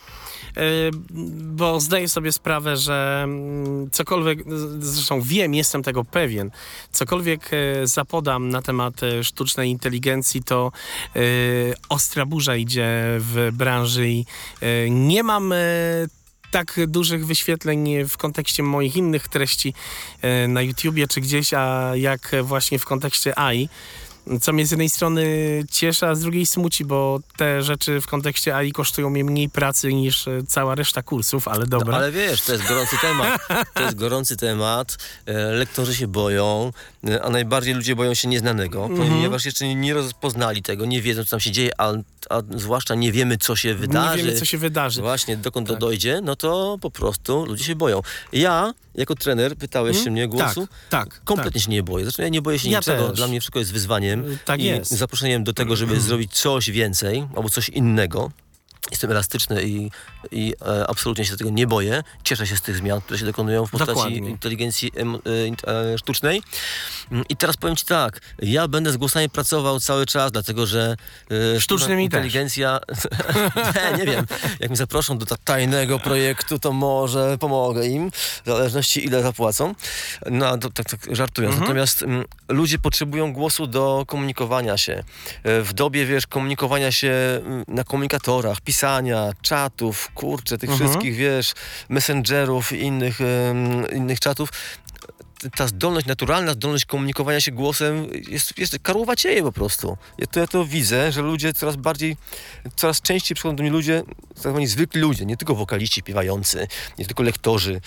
bo 1.33 1.79
zdaję 1.79 2.09
sobie 2.09 2.31
sprawę, 2.31 2.77
że 2.77 3.21
mm, 3.23 3.89
cokolwiek, 3.91 4.39
zresztą 4.79 5.21
wiem, 5.21 5.53
jestem 5.53 5.83
tego 5.83 6.03
pewien, 6.05 6.51
cokolwiek 6.91 7.51
zapodam 7.83 8.49
na 8.49 8.61
temat 8.61 9.01
sztucznej 9.23 9.69
inteligencji, 9.69 10.43
to 10.43 10.71
ostra 11.89 12.25
burza 12.25 12.55
idzie 12.55 12.93
w 13.19 13.49
branży 13.53 14.09
i 14.09 14.25
nie 14.89 15.23
mam 15.23 15.53
tak 16.53 16.79
dużych 16.87 17.25
wyświetleń 17.25 18.05
w 18.09 18.17
kontekście 18.17 18.63
moich 18.63 18.95
innych 18.95 19.27
treści 19.27 19.73
e, 20.21 20.47
na 20.47 20.61
YouTubie 20.61 21.07
czy 21.07 21.21
gdzieś, 21.21 21.53
a 21.53 21.91
jak 21.95 22.31
właśnie 22.43 22.79
w 22.79 22.85
kontekście 22.85 23.39
AI 23.39 23.69
co 24.41 24.53
mnie 24.53 24.67
z 24.67 24.71
jednej 24.71 24.89
strony 24.89 25.25
cieszy, 25.71 26.07
a 26.07 26.15
z 26.15 26.19
drugiej 26.19 26.45
smuci, 26.45 26.85
bo 26.85 27.19
te 27.37 27.63
rzeczy 27.63 28.01
w 28.01 28.07
kontekście 28.07 28.55
AI 28.55 28.71
kosztują 28.71 29.09
mnie 29.09 29.23
mniej 29.23 29.49
pracy 29.49 29.93
niż 29.93 30.27
e, 30.27 30.43
cała 30.47 30.75
reszta 30.75 31.03
kursów, 31.03 31.47
ale 31.47 31.67
dobra. 31.67 31.91
No, 31.91 31.97
ale 31.97 32.11
wiesz, 32.11 32.41
to 32.41 32.51
jest 32.51 32.67
gorący 32.67 32.95
temat. 33.01 33.47
To 33.73 33.81
jest 33.83 33.95
gorący 33.95 34.37
temat. 34.37 34.97
E, 35.25 35.33
lektorzy 35.33 35.95
się 35.95 36.07
boją, 36.07 36.71
e, 37.07 37.23
a 37.23 37.29
najbardziej 37.29 37.73
ludzie 37.73 37.95
boją 37.95 38.13
się 38.13 38.27
nieznanego, 38.27 38.85
mm 38.85 38.97
-hmm. 38.97 39.09
ponieważ 39.09 39.45
jeszcze 39.45 39.75
nie 39.75 39.93
rozpoznali 39.93 40.63
tego, 40.63 40.85
nie 40.85 41.01
wiedzą, 41.01 41.23
co 41.23 41.29
tam 41.29 41.39
się 41.39 41.51
dzieje, 41.51 41.71
a, 41.77 41.93
a 42.29 42.41
zwłaszcza 42.55 42.95
nie 42.95 43.11
wiemy, 43.11 43.37
co 43.37 43.55
się 43.55 43.75
wydarzy. 43.75 44.17
Nie 44.17 44.23
wiemy, 44.23 44.39
co 44.39 44.45
się 44.45 44.57
wydarzy. 44.57 45.01
Właśnie, 45.01 45.37
dokąd 45.37 45.67
tak. 45.67 45.75
to 45.75 45.79
dojdzie, 45.79 46.21
no 46.23 46.35
to 46.35 46.77
po 46.81 46.91
prostu 46.91 47.45
ludzie 47.45 47.63
się 47.63 47.75
boją. 47.75 48.01
Ja, 48.33 48.73
jako 48.95 49.15
trener, 49.15 49.57
pytałeś 49.57 49.95
hmm? 49.95 50.05
się 50.05 50.11
mnie 50.11 50.27
głosu. 50.27 50.67
Tak, 50.89 51.09
tak. 51.09 51.21
Kompletnie 51.23 51.61
tak. 51.61 51.65
się 51.65 51.71
nie 51.71 51.83
boję. 51.83 52.05
Zresztą 52.05 52.23
ja 52.23 52.29
nie 52.29 52.41
boję 52.41 52.59
się 52.59 52.69
ja 52.69 52.79
niczego. 52.79 53.07
Też. 53.07 53.17
Dla 53.17 53.27
mnie 53.27 53.39
wszystko 53.39 53.59
jest 53.59 53.73
wyzwaniem. 53.73 54.37
Tak 54.45 54.59
i 54.59 54.63
jest. 54.63 54.91
Zaproszeniem 54.91 55.43
do 55.43 55.53
tego, 55.53 55.75
żeby 55.75 55.99
zrobić 56.01 56.33
coś 56.33 56.71
więcej 56.71 57.27
albo 57.35 57.49
coś 57.49 57.69
innego. 57.69 58.31
Jestem 58.91 59.11
elastyczny 59.11 59.63
i, 59.63 59.91
i 60.31 60.53
e, 60.61 60.87
absolutnie 60.87 61.25
się 61.25 61.37
tego 61.37 61.49
nie 61.49 61.67
boję. 61.67 62.03
Cieszę 62.23 62.47
się 62.47 62.57
z 62.57 62.61
tych 62.61 62.77
zmian, 62.77 63.01
które 63.01 63.19
się 63.19 63.25
dokonują 63.25 63.65
w 63.65 63.71
postaci 63.71 63.93
Dokładnie. 63.93 64.17
inteligencji 64.17 64.91
e, 65.65 65.71
e, 65.71 65.97
sztucznej. 65.97 66.41
Mm, 67.11 67.25
I 67.29 67.37
teraz 67.37 67.57
powiem 67.57 67.75
Ci 67.75 67.85
tak, 67.85 68.19
ja 68.39 68.67
będę 68.67 68.91
z 68.91 68.97
głosami 68.97 69.29
pracował 69.29 69.79
cały 69.79 70.05
czas, 70.05 70.31
dlatego 70.31 70.65
że 70.65 70.95
e, 71.55 71.61
Sztucznymi 71.61 72.03
inteligencja... 72.03 72.79
nie, 73.91 73.97
nie 73.97 74.11
wiem, 74.11 74.25
jak 74.59 74.69
mnie 74.69 74.77
zaproszą 74.77 75.17
do 75.17 75.25
tajnego 75.43 75.99
projektu, 75.99 76.59
to 76.59 76.71
może 76.71 77.37
pomogę 77.37 77.87
im, 77.87 78.11
w 78.11 78.41
zależności 78.45 79.05
ile 79.05 79.23
zapłacą. 79.23 79.75
No, 80.31 80.57
to, 80.57 80.69
tak, 80.69 80.89
tak 80.89 81.15
żartując. 81.15 81.53
Mhm. 81.53 81.67
Natomiast 81.67 82.03
m, 82.03 82.09
mm, 82.09 82.25
ludzie 82.47 82.79
potrzebują 82.79 83.33
głosu 83.33 83.67
do 83.67 84.03
komunikowania 84.07 84.77
się. 84.77 85.03
E, 85.43 85.61
w 85.61 85.73
dobie, 85.73 86.05
wiesz, 86.05 86.27
komunikowania 86.27 86.91
się 86.91 87.11
mm, 87.45 87.63
na 87.67 87.83
komunikatorach, 87.83 88.61
pisania, 88.61 88.72
czatów, 89.41 90.11
kurczę, 90.15 90.57
tych 90.57 90.69
mhm. 90.69 90.89
wszystkich, 90.89 91.15
wiesz, 91.15 91.53
messengerów 91.89 92.71
i 92.71 92.79
innych, 92.79 93.19
um, 93.19 93.91
innych 93.91 94.19
czatów, 94.19 94.49
ta 95.55 95.67
zdolność, 95.67 96.07
naturalna 96.07 96.53
zdolność 96.53 96.85
komunikowania 96.85 97.41
się 97.41 97.51
głosem 97.51 98.07
jest, 98.29 98.57
jest 98.57 98.79
karłowacieje 98.79 99.43
po 99.43 99.51
prostu. 99.51 99.97
Ja 100.17 100.27
to, 100.27 100.39
ja 100.39 100.47
to 100.47 100.65
widzę, 100.65 101.11
że 101.11 101.21
ludzie 101.21 101.53
coraz 101.53 101.75
bardziej, 101.75 102.17
coraz 102.75 103.01
częściej 103.01 103.35
przychodzą 103.35 103.55
do 103.55 103.63
mnie 103.63 103.71
ludzie, 103.71 104.03
tak 104.35 104.51
zwani 104.51 104.67
zwykli 104.67 105.01
ludzie, 105.01 105.25
nie 105.25 105.37
tylko 105.37 105.55
wokaliści 105.55 105.99
śpiewający, 105.99 106.67
nie 106.97 107.05
tylko 107.05 107.23
lektorzy, 107.23 107.81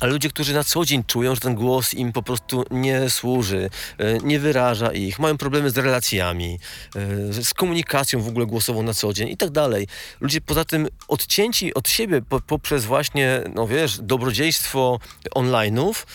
ale 0.00 0.12
ludzie, 0.12 0.28
którzy 0.28 0.54
na 0.54 0.64
co 0.64 0.84
dzień 0.84 1.04
czują, 1.04 1.34
że 1.34 1.40
ten 1.40 1.54
głos 1.54 1.94
im 1.94 2.12
po 2.12 2.22
prostu 2.22 2.64
nie 2.70 3.10
służy, 3.10 3.70
e, 3.98 4.18
nie 4.18 4.38
wyraża 4.38 4.92
ich, 4.92 5.18
mają 5.18 5.38
problemy 5.38 5.70
z 5.70 5.78
relacjami, 5.78 6.58
e, 6.96 7.42
z 7.42 7.54
komunikacją 7.54 8.22
w 8.22 8.28
ogóle 8.28 8.46
głosową 8.46 8.82
na 8.82 8.94
co 8.94 9.12
dzień 9.12 9.28
i 9.28 9.36
tak 9.36 9.50
dalej. 9.50 9.86
Ludzie 10.20 10.40
poza 10.40 10.64
tym 10.64 10.88
odcięci 11.08 11.74
od 11.74 11.88
siebie 11.88 12.22
poprzez 12.46 12.84
właśnie, 12.84 13.42
no 13.54 13.66
wiesz, 13.66 13.98
dobrodziejstwo 13.98 15.00
online'ów, 15.34 16.06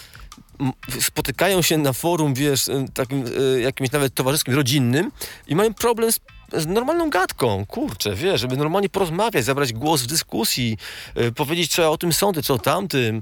spotykają 0.99 1.61
się 1.61 1.77
na 1.77 1.93
forum, 1.93 2.33
wiesz, 2.33 2.69
e, 2.69 2.85
takim 2.93 3.25
jakimś 3.61 3.91
nawet 3.91 4.13
towarzyskim, 4.13 4.53
rodzinnym 4.53 5.11
i 5.47 5.55
mają 5.55 5.73
problem 5.73 6.11
z 6.11 6.19
z 6.57 6.67
normalną 6.67 7.09
gadką, 7.09 7.65
kurczę, 7.65 8.15
wiesz, 8.15 8.41
żeby 8.41 8.57
normalnie 8.57 8.89
porozmawiać, 8.89 9.45
zabrać 9.45 9.73
głos 9.73 10.01
w 10.01 10.07
dyskusji, 10.07 10.77
powiedzieć, 11.35 11.71
co 11.71 11.81
ja 11.81 11.89
o 11.89 11.97
tym 11.97 12.13
sądzę, 12.13 12.41
co 12.41 12.53
o 12.53 12.59
tamtym. 12.59 13.21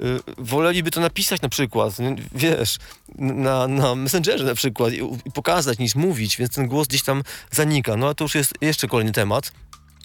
Y, 0.00 0.20
woleliby 0.38 0.90
to 0.90 1.00
napisać 1.00 1.42
na 1.42 1.48
przykład, 1.48 1.96
wiesz, 2.32 2.78
na, 3.18 3.68
na 3.68 3.94
Messengerze 3.94 4.44
na 4.44 4.54
przykład 4.54 4.92
i, 4.92 4.96
i, 5.24 5.30
pokazać 5.34 5.78
niż 5.78 5.94
mówić, 5.94 6.36
więc 6.36 6.54
ten 6.54 6.68
głos 6.68 6.88
gdzieś 6.88 7.02
tam 7.02 7.22
zanika. 7.50 7.96
No 7.96 8.08
a 8.08 8.14
to 8.14 8.24
już 8.24 8.34
jest 8.34 8.54
jeszcze 8.60 8.88
kolejny 8.88 9.12
temat 9.12 9.52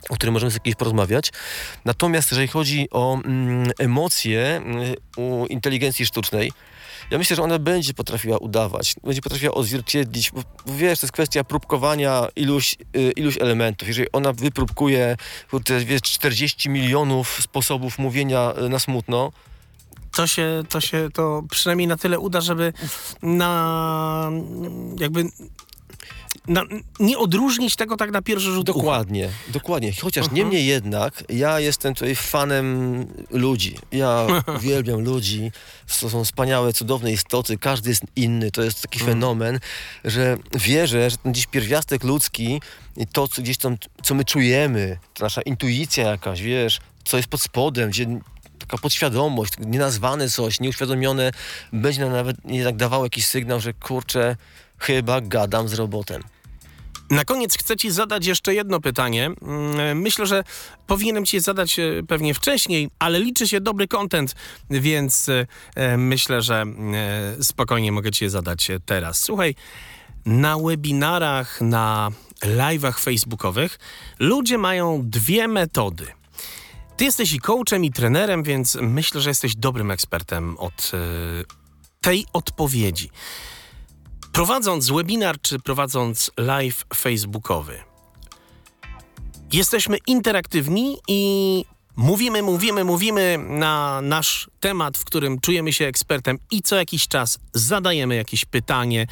o 0.10 0.15
którym 0.15 0.34
możemy 0.34 0.51
sobie 0.51 0.62
kiedyś 0.63 0.75
porozmawiać. 0.75 1.32
Natomiast 1.86 2.32
jeżeli 2.32 2.47
chodzi 2.47 2.88
o 2.91 3.21
mm, 3.25 3.71
emocje 3.80 4.62
y, 5.17 5.21
u 5.21 5.45
inteligencji 5.45 6.06
sztucznej, 6.06 6.51
ja 7.12 7.17
myślę, 7.17 7.36
że 7.36 7.43
ona 7.43 7.60
będzie 7.60 7.93
potrafiła 7.93 8.38
udawać, 8.38 8.95
będzie 9.04 9.21
potrafiła 9.21 9.54
odzwierciedlić, 9.54 10.32
bo, 10.32 10.43
wiesz, 10.65 10.99
to 10.99 11.06
jest 11.06 11.12
kwestia 11.12 11.43
próbkowania 11.43 12.27
iluś, 12.36 12.77
y, 12.95 13.12
iluś 13.12 13.38
elementów. 13.38 13.88
Jeżeli 13.88 14.12
ona 14.12 14.34
wypróbkuje 14.34 15.17
wiesz, 15.86 16.01
40 16.01 16.69
milionów 16.69 17.39
sposobów 17.43 17.99
mówienia 17.99 18.54
y, 18.65 18.69
na 18.69 18.80
smutno, 18.80 19.32
to 20.12 20.28
się, 20.28 20.63
to 20.69 20.82
się 20.82 21.10
to 21.13 21.43
przynajmniej 21.50 21.88
na 21.88 21.97
tyle 21.97 22.19
uda, 22.19 22.41
żeby 22.41 22.74
na 23.21 24.32
jakby 25.00 25.24
na, 26.47 26.63
nie 27.00 27.17
odróżnić 27.17 27.76
tego 27.76 27.97
tak 27.97 28.12
na 28.12 28.21
pierwszy 28.21 28.52
rzut 28.52 28.65
Dokładnie, 28.65 29.26
ucha. 29.26 29.52
dokładnie. 29.54 29.93
Chociaż 30.02 30.26
uh 30.26 30.32
-huh. 30.32 30.36
niemniej 30.36 30.65
jednak 30.65 31.24
ja 31.30 31.60
jestem 31.60 31.93
tutaj 31.93 32.15
fanem 32.15 33.08
ludzi. 33.30 33.76
Ja 33.91 34.28
uwielbiam 34.58 35.02
ludzi. 35.02 35.52
To 36.00 36.10
są 36.10 36.24
wspaniałe, 36.24 36.74
cudowne 36.74 37.12
istoty. 37.12 37.58
Każdy 37.58 37.89
jest 37.89 38.04
inny. 38.15 38.52
To 38.52 38.62
jest 38.62 38.82
taki 38.82 38.97
uh 38.97 39.02
mhm. 39.02 39.17
-huh. 39.17 39.21
fenomen, 39.21 39.60
że 40.06 40.38
wierzę, 40.54 41.10
że 41.10 41.17
ten 41.17 41.34
dziś 41.34 41.47
pierwiastek 41.47 42.04
ludzki 42.04 42.62
i 42.97 43.08
to, 43.08 43.28
co 43.28 43.41
gdzieś 43.41 43.58
tam, 43.58 43.78
co 44.04 44.15
my 44.15 44.26
czujemy, 44.26 44.97
nasza 45.19 45.41
intuicja 45.41 46.10
jakaś, 46.10 46.41
wiesz, 46.41 46.80
co 47.04 47.17
jest 47.17 47.30
pod 47.30 47.41
spodem, 47.41 47.89
gdzie 47.89 48.19
taka 48.62 48.78
podświadomość, 48.78 49.54
nienazwane 49.60 50.30
coś, 50.30 50.60
nieuświadomione, 50.60 51.32
będzie 51.74 52.02
nam 52.02 52.12
nawet 52.12 52.38
jednak 52.45 52.76
dawało 52.76 53.04
jakiś 53.04 53.28
sygnał, 53.28 53.60
że 53.60 53.74
kurczę, 53.74 54.36
chyba 54.78 55.21
gadam 55.21 55.67
z 55.67 55.74
robotem. 55.74 56.24
Na 57.12 57.26
koniec 57.26 57.58
chcę 57.58 57.78
Ci 57.78 57.91
zadać 57.91 58.26
jeszcze 58.26 58.54
jedno 58.54 58.80
pytanie. 58.80 59.26
Mm, 59.26 60.02
myślę, 60.02 60.26
że 60.26 60.43
powinienem 60.88 61.26
Ci 61.26 61.39
zadać 61.39 61.80
e, 61.80 61.84
pewnie 62.08 62.34
wcześniej, 62.34 62.89
ale 63.00 63.19
liczy 63.19 63.47
się 63.47 63.62
dobry 63.62 63.88
content, 63.88 64.36
więc 64.69 65.30
e, 65.76 65.97
myślę, 65.97 66.41
że 66.41 66.63
e, 67.39 67.43
spokojnie 67.43 67.91
mogę 67.91 68.12
Ci 68.12 68.24
je 68.24 68.30
zadać 68.30 68.71
teraz. 68.86 69.21
Słuchaj, 69.21 69.56
na 70.26 70.58
webinarach, 70.58 71.62
na 71.62 72.10
live'ach 72.41 73.00
facebookowych 73.00 73.80
ludzie 74.19 74.58
mają 74.58 75.02
dwie 75.10 75.47
metody– 75.47 76.06
ty 76.97 77.06
jesteś 77.06 77.34
i 77.34 77.39
coachem, 77.39 77.86
i 77.86 77.91
trenerem, 77.91 78.43
więc 78.43 78.77
myślę, 78.82 79.21
że 79.21 79.30
jesteś 79.30 79.56
dobrym 79.56 79.91
ekspertem 79.91 80.58
od 80.58 80.91
y, 80.93 81.45
tej 82.01 82.25
odpowiedzi. 82.34 83.10
Prowadząc 84.32 84.89
webinar 84.89 85.41
czy 85.41 85.60
prowadząc 85.60 86.32
live 86.38 86.86
facebookowy, 86.95 87.84
jesteśmy 89.54 89.97
interaktywni 90.08 90.97
i 91.08 91.65
mówimy, 91.95 92.41
mówimy, 92.41 92.84
mówimy 92.84 93.38
na 93.49 94.01
nasz 94.01 94.49
temat, 94.60 94.97
w 94.97 95.06
którym 95.06 95.39
czujemy 95.39 95.73
się 95.73 95.86
ekspertem 95.86 96.38
i 96.51 96.62
co 96.62 96.75
jakiś 96.75 97.08
czas 97.08 97.39
zadajemy 97.54 98.15
jakieś 98.15 98.45
pytanie 98.45 99.08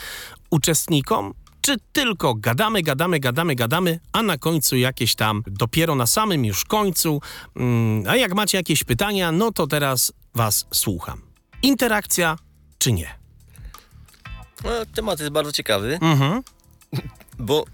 uczestnikom, 0.49 1.33
czy 1.69 1.77
tylko 1.93 2.35
gadamy, 2.35 2.81
gadamy, 2.81 3.19
gadamy, 3.19 3.55
gadamy, 3.55 3.99
a 4.11 4.23
na 4.23 4.37
końcu 4.37 4.77
jakieś 4.77 5.15
tam, 5.15 5.43
dopiero 5.47 5.95
na 5.95 6.07
samym 6.07 6.45
już 6.45 6.65
końcu. 6.65 7.21
Mm, 7.55 8.03
a 8.07 8.15
jak 8.15 8.35
macie 8.35 8.57
jakieś 8.57 8.83
pytania, 8.83 9.31
no 9.31 9.51
to 9.51 9.67
teraz 9.67 10.13
Was 10.35 10.65
słucham. 10.71 11.21
Interakcja 11.61 12.37
czy 12.77 12.91
nie? 12.91 13.15
No, 14.63 14.69
temat 14.95 15.19
jest 15.19 15.31
bardzo 15.31 15.51
ciekawy, 15.51 15.99
mhm. 16.01 16.41
bo 17.39 17.65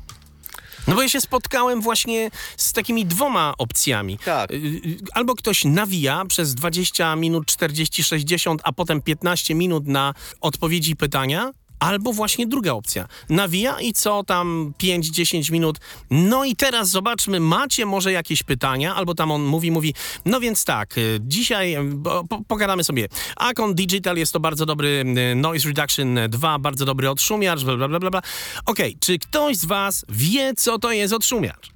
no 0.88 0.96
bo 0.96 1.02
ja 1.02 1.10
się 1.10 1.22
spotkałem 1.22 1.82
właśnie 1.82 2.32
z 2.58 2.74
takimi 2.74 3.06
dwoma 3.06 3.54
opcjami. 3.58 4.20
Tak. 4.26 4.52
Y, 4.52 4.56
y, 4.56 4.98
albo 5.14 5.36
ktoś 5.36 5.66
nawija 5.66 6.26
przez 6.26 6.56
20 6.56 7.16
minut, 7.16 7.46
40, 7.46 8.04
60, 8.04 8.62
a 8.64 8.72
potem 8.72 9.02
15 9.02 9.56
minut 9.56 9.88
na 9.88 10.14
odpowiedzi 10.42 10.96
pytania, 10.96 11.52
Albo 11.80 12.14
właśnie 12.14 12.48
druga 12.48 12.74
opcja. 12.74 13.08
Nawija 13.30 13.82
i 13.82 13.94
co 13.94 14.24
tam 14.24 14.74
5-10 14.84 15.52
minut. 15.52 15.78
No 16.10 16.46
i 16.46 16.56
teraz 16.56 16.90
zobaczmy, 16.90 17.40
macie 17.40 17.86
może 17.86 18.12
jakieś 18.12 18.44
pytania, 18.44 18.96
albo 18.96 19.16
tam 19.16 19.32
on 19.32 19.44
mówi, 19.44 19.72
mówi, 19.72 19.94
no 20.26 20.40
więc 20.40 20.66
tak, 20.66 20.98
y, 20.98 21.20
dzisiaj 21.22 21.76
y, 21.76 22.04
po, 22.30 22.42
pogadamy 22.48 22.84
sobie. 22.84 23.08
Acon 23.36 23.76
Digital 23.76 24.18
jest 24.18 24.34
to 24.34 24.40
bardzo 24.40 24.66
dobry 24.66 25.04
y, 25.32 25.36
Noise 25.36 25.68
Reduction 25.68 26.20
2, 26.30 26.60
bardzo 26.60 26.86
dobry 26.86 27.10
odszumiacz, 27.10 27.64
bla 27.64 27.78
bla 27.78 28.00
bla 28.00 28.00
bla. 28.00 28.22
Okej, 28.66 28.90
okay, 28.90 29.00
czy 29.00 29.20
ktoś 29.20 29.58
z 29.58 29.66
was 29.66 30.06
wie, 30.10 30.54
co 30.54 30.80
to 30.80 30.92
jest 30.92 31.14
odszumiacz? 31.14 31.75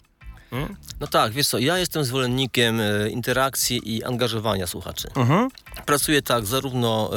Hmm? 0.49 0.75
No 0.99 1.07
tak, 1.07 1.31
wiesz 1.31 1.47
co, 1.47 1.59
ja 1.59 1.77
jestem 1.77 2.03
zwolennikiem 2.03 2.79
e, 2.81 3.09
interakcji 3.09 3.95
i 3.95 4.03
angażowania 4.03 4.67
słuchaczy. 4.67 5.07
Mhm. 5.15 5.49
Pracuję 5.85 6.21
tak 6.21 6.45
zarówno 6.45 7.11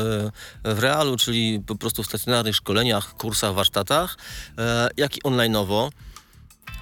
e, 0.65 0.75
w 0.75 0.79
realu, 0.79 1.17
czyli 1.17 1.61
po 1.67 1.75
prostu 1.75 2.03
w 2.03 2.07
stacjonarnych 2.07 2.57
szkoleniach, 2.57 3.15
kursach, 3.15 3.55
warsztatach, 3.55 4.17
e, 4.59 4.89
jak 4.97 5.17
i 5.17 5.21
online'owo. 5.21 5.91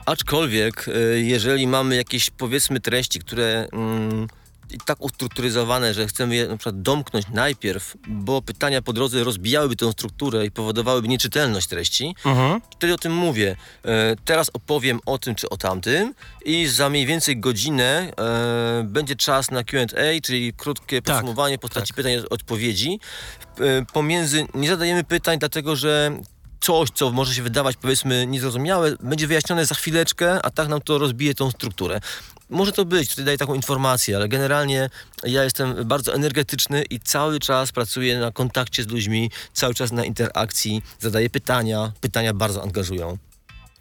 Aczkolwiek, 0.06 0.86
jeżeli 1.14 1.66
mamy 1.66 1.96
jakieś 1.96 2.30
powiedzmy 2.30 2.80
treści, 2.80 3.18
które 3.20 3.68
mm, 3.72 4.26
i 4.72 4.78
tak 4.78 5.00
ustrukturyzowane, 5.00 5.94
że 5.94 6.06
chcemy 6.06 6.34
je 6.34 6.48
na 6.48 6.56
przykład 6.56 6.82
domknąć 6.82 7.26
najpierw, 7.34 7.96
bo 8.08 8.42
pytania 8.42 8.82
po 8.82 8.92
drodze 8.92 9.24
rozbijałyby 9.24 9.76
tę 9.76 9.92
strukturę 9.92 10.46
i 10.46 10.50
powodowałyby 10.50 11.08
nieczytelność 11.08 11.66
treści, 11.66 12.14
Mhm. 12.24 12.60
wtedy 12.76 12.94
o 12.94 12.98
tym 12.98 13.14
mówię. 13.14 13.56
E, 13.84 14.16
teraz 14.24 14.50
opowiem 14.52 15.00
o 15.06 15.18
tym 15.18 15.34
czy 15.34 15.48
o 15.48 15.56
tamtym 15.56 16.14
i 16.44 16.66
za 16.66 16.88
mniej 16.90 17.06
więcej 17.06 17.40
godzinę 17.40 18.12
e, 18.18 18.84
będzie 18.84 19.16
czas 19.16 19.50
na 19.50 19.64
Q&A, 19.64 20.20
czyli 20.22 20.52
krótkie 20.52 21.02
Tak, 21.02 21.14
podsumowanie 21.16 21.56
w 21.58 21.60
postaci 21.60 21.86
tak. 21.88 21.96
pytań 21.96 22.12
i 22.12 22.28
odpowiedzi. 22.30 23.00
E, 23.60 23.84
pomiędzy, 23.92 24.46
nie 24.54 24.68
zadajemy 24.68 25.04
pytań, 25.04 25.38
dlatego 25.38 25.76
że 25.76 26.18
coś, 26.60 26.88
co 26.94 27.10
może 27.12 27.34
się 27.34 27.42
wydawać 27.42 27.76
powiedzmy 27.76 28.26
niezrozumiałe, 28.26 28.96
będzie 29.02 29.26
wyjaśnione 29.26 29.66
za 29.66 29.74
chwileczkę, 29.74 30.42
a 30.42 30.50
tak 30.50 30.68
nam 30.68 30.80
to 30.80 30.98
rozbije 30.98 31.34
tą 31.34 31.50
strukturę. 31.50 32.00
Może 32.50 32.72
to 32.72 32.84
być, 32.84 33.10
tutaj 33.10 33.24
daję 33.24 33.38
taką 33.38 33.54
informację, 33.54 34.16
ale 34.16 34.28
generalnie 34.28 34.90
ja 35.24 35.44
jestem 35.44 35.74
bardzo 35.88 36.14
energetyczny 36.14 36.82
i 36.82 37.00
cały 37.00 37.38
czas 37.40 37.72
pracuję 37.72 38.18
na 38.18 38.30
kontakcie 38.30 38.82
z 38.82 38.86
ludźmi, 38.86 39.30
cały 39.52 39.74
czas 39.74 39.92
na 39.92 40.04
interakcji, 40.04 40.82
zadaję 40.98 41.30
pytania, 41.30 41.92
pytania 42.00 42.34
bardzo 42.34 42.62
angażują. 42.62 43.18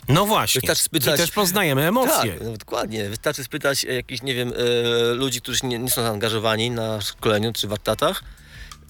No 0.10 0.26
właśnie. 0.26 0.62
Wystarczy 0.62 0.84
spytać- 0.84 1.16
I 1.16 1.18
też 1.18 1.32
poznajemy 1.32 1.88
emocje. 1.88 2.34
Tak, 2.34 2.42
no, 2.44 2.58
dokładnie. 2.58 3.10
Wystarczy 3.10 3.44
spytać 3.44 3.84
jakichś, 3.84 4.22
nie 4.22 4.36
wiem, 4.36 4.54
e, 5.12 5.14
ludzi, 5.14 5.42
którzy 5.42 5.60
nie, 5.66 5.80
nie 5.80 5.90
są 5.92 6.02
zaangażowani 6.02 6.72
na 6.72 7.02
szkoleniu 7.02 7.54
czy 7.54 7.68
warsztatach, 7.68 8.24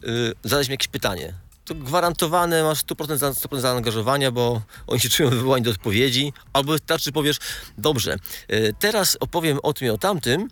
e, 0.03 0.07
zadać 0.49 0.67
mi 0.67 0.71
jakieś 0.73 0.87
pytanie. 0.87 1.33
To 1.69 1.75
gwarantowane 1.75 2.63
masz 2.63 2.79
100%, 2.79 3.17
za- 3.17 3.33
100% 3.33 3.59
zaangażowania, 3.59 4.31
bo 4.31 4.61
oni 4.87 4.99
się 4.99 5.09
czują 5.09 5.29
wywołani 5.29 5.63
do 5.63 5.71
odpowiedzi. 5.71 6.33
Albo 6.53 6.71
wystarczy 6.71 7.11
powiesz, 7.11 7.37
dobrze, 7.77 8.15
e, 8.47 8.73
teraz 8.73 9.17
opowiem 9.19 9.59
o 9.63 9.73
tym 9.73 9.87
i 9.87 9.91
o 9.91 9.97
tamtym, 9.97 10.47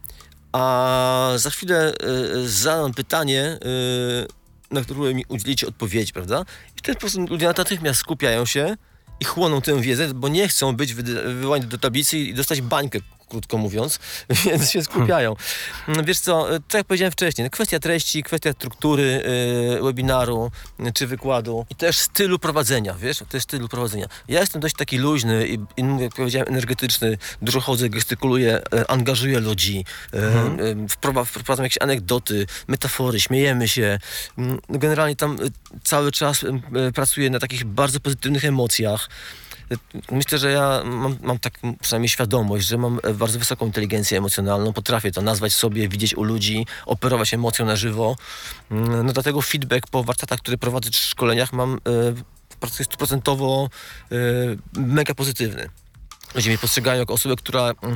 a 0.51 1.32
za 1.36 1.49
chwilę 1.49 1.93
e, 1.93 2.47
zadam 2.47 2.93
pytanie, 2.93 3.41
e, 3.43 3.59
na 4.72 4.82
które 4.82 5.13
mi 5.13 5.26
udzielicie 5.28 5.68
odpowiedzi, 5.68 6.13
prawda? 6.13 6.45
I 6.76 6.80
w 6.80 6.82
ten 6.82 6.95
sposób 6.95 7.30
ludzie 7.30 7.47
natychmiast 7.47 7.99
skupiają 7.99 8.45
się 8.45 8.78
i 9.20 9.26
chłoną 9.26 9.61
tę 9.61 9.82
wiedzę, 9.82 10.13
bo 10.13 10.28
nie 10.28 10.47
chcą 10.47 10.76
być 10.76 10.93
wywołani 10.93 11.65
do 11.65 11.78
tablicy 11.78 12.18
i 12.18 12.34
dostać 12.34 12.61
bańkę, 12.61 12.99
krótko 13.30 13.57
mówiąc, 13.57 13.99
więc 14.45 14.71
się 14.71 14.84
skupiają. 14.84 15.36
Wiesz 16.03 16.19
co, 16.19 16.55
e, 16.55 16.59
tak 16.59 16.73
jak 16.73 16.88
powiedziałem 16.88 17.11
wcześniej, 17.11 17.45
no 17.45 17.49
kwestia 17.49 17.80
treści, 17.80 18.23
kwestia 18.23 18.51
struktury 18.53 19.23
e, 19.80 19.84
webinaru 19.84 20.51
e, 20.80 20.91
czy 20.91 21.07
wykładu 21.07 21.65
i 21.69 21.75
też 21.75 21.97
stylu 21.97 22.39
prowadzenia, 22.39 22.93
wiesz, 22.93 23.23
też 23.30 23.43
stylu 23.43 23.67
prowadzenia. 23.67 24.07
Ja 24.28 24.39
jestem 24.39 24.61
dość 24.61 24.75
taki 24.75 24.97
luźny 24.97 25.47
i, 25.47 25.53
i 25.53 26.01
jak 26.01 26.13
powiedziałem, 26.15 26.47
energetyczny, 26.47 27.17
dużo 27.41 27.61
chodzę, 27.61 27.89
gestykuluję, 27.89 28.61
angażuję 28.88 29.39
ludzi, 29.39 29.86
wprowa- 30.89 31.25
wprowadzam 31.25 31.63
jakieś 31.63 31.82
anegdoty, 31.82 32.45
metafory, 32.67 33.19
śmiejemy 33.19 33.67
się. 33.67 33.99
Mm, 34.38 34.59
no 34.69 34.80
Generalnie 34.80 35.15
tam 35.15 35.38
cały 35.84 36.11
czas 36.11 36.45
pracuję 36.95 37.30
na 37.30 37.39
takich 37.39 37.65
bardzo 37.65 37.99
pozytywnych 37.99 38.45
emocjach. 38.45 39.09
Myślę, 40.11 40.38
że 40.38 40.51
ja 40.51 40.82
mam, 40.86 41.18
mam 41.22 41.39
tak 41.39 41.59
przynajmniej 41.82 42.09
świadomość, 42.09 42.68
że 42.68 42.78
mam 42.78 42.99
e, 43.03 43.13
bardzo 43.13 43.39
wysoką 43.39 43.65
inteligencję 43.65 44.18
emocjonalną, 44.18 44.74
potrafię 44.74 45.11
to 45.11 45.22
nazwać 45.22 45.53
sobie, 45.53 45.89
widzieć 45.89 46.15
u 46.15 46.24
ludzi, 46.24 46.65
operować 46.86 47.34
emocją 47.34 47.65
na 47.65 47.76
żywo. 47.76 48.15
Mm, 48.72 49.05
No 49.05 49.13
dlatego 49.13 49.41
feedback 49.41 49.88
po 49.88 50.03
warsztatach, 50.03 50.39
które 50.39 50.57
prowadzę 50.57 50.89
czy 50.89 51.01
szkoleniach 51.01 51.53
mam 51.53 51.74
e, 51.74 51.78
praktycznie 52.59 52.86
stuprocentowo 52.86 53.70
e, 54.11 54.15
mega 54.74 55.13
pozytywny. 55.13 55.70
Ludzie 56.36 56.49
mnie 56.49 56.57
postrzegają 56.57 56.99
jako 56.99 57.13
osobę, 57.13 57.36
która 57.36 57.74
mm, 57.82 57.95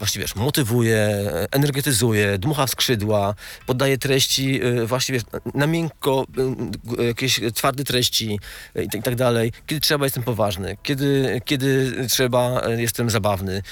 właściwie 0.00 0.24
wiesz, 0.24 0.34
motywuje, 0.34 1.08
energetyzuje, 1.50 2.38
dmucha 2.38 2.66
w 2.66 2.70
skrzydła, 2.70 3.34
podaje 3.66 3.98
treści 3.98 4.60
e, 4.62 4.86
właśnie 4.86 5.12
wiesz, 5.12 5.22
na 5.54 5.66
miękko, 5.66 6.26
e, 6.38 6.54
g- 6.96 7.06
jakieś 7.06 7.40
twarde 7.54 7.84
treści 7.84 8.38
i 8.74 8.84
tak- 8.88 8.94
i 9.00 9.02
tak 9.02 9.14
dalej. 9.16 9.52
Kiedy 9.66 9.80
trzeba 9.80 10.06
jestem 10.06 10.22
poważny, 10.22 10.76
kiedy, 10.82 11.40
kiedy 11.44 11.92
trzeba 12.08 12.62
jestem 12.76 13.10
zabawny. 13.10 13.62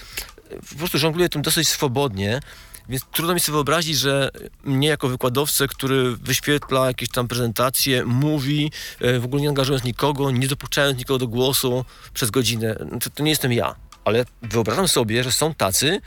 Po 0.71 0.75
prostu 0.79 0.99
żongluję 0.99 1.29
tym 1.29 1.43
dosyć 1.43 1.69
swobodnie. 1.69 2.41
Więc 2.89 3.05
trudno 3.13 3.35
mi 3.35 3.41
sobie 3.41 3.55
wyobrazić, 3.55 3.99
że 3.99 4.31
mnie 4.65 4.89
jako 4.89 5.09
wykładowcę, 5.09 5.69
który 5.69 6.17
wyświetla 6.17 6.87
jakieś 6.87 7.09
tam 7.09 7.29
prezentacje, 7.29 8.05
mówi, 8.05 8.73
w 9.21 9.25
ogóle 9.25 9.43
nie 9.43 9.49
angażując 9.49 9.85
nikogo, 9.85 10.31
nie 10.31 10.49
dopuszczając 10.49 10.99
nikogo 10.99 11.19
do 11.19 11.29
głosu 11.29 11.85
przez 12.15 12.31
godzinę, 12.31 12.75
to, 13.01 13.11
to 13.11 13.23
nie 13.23 13.31
jestem 13.31 13.53
ja. 13.53 13.75
Ale 14.09 14.25
wyobrażam 14.43 14.89
sobie, 14.89 15.25
że 15.25 15.33
są 15.33 15.55
tacy, 15.55 16.01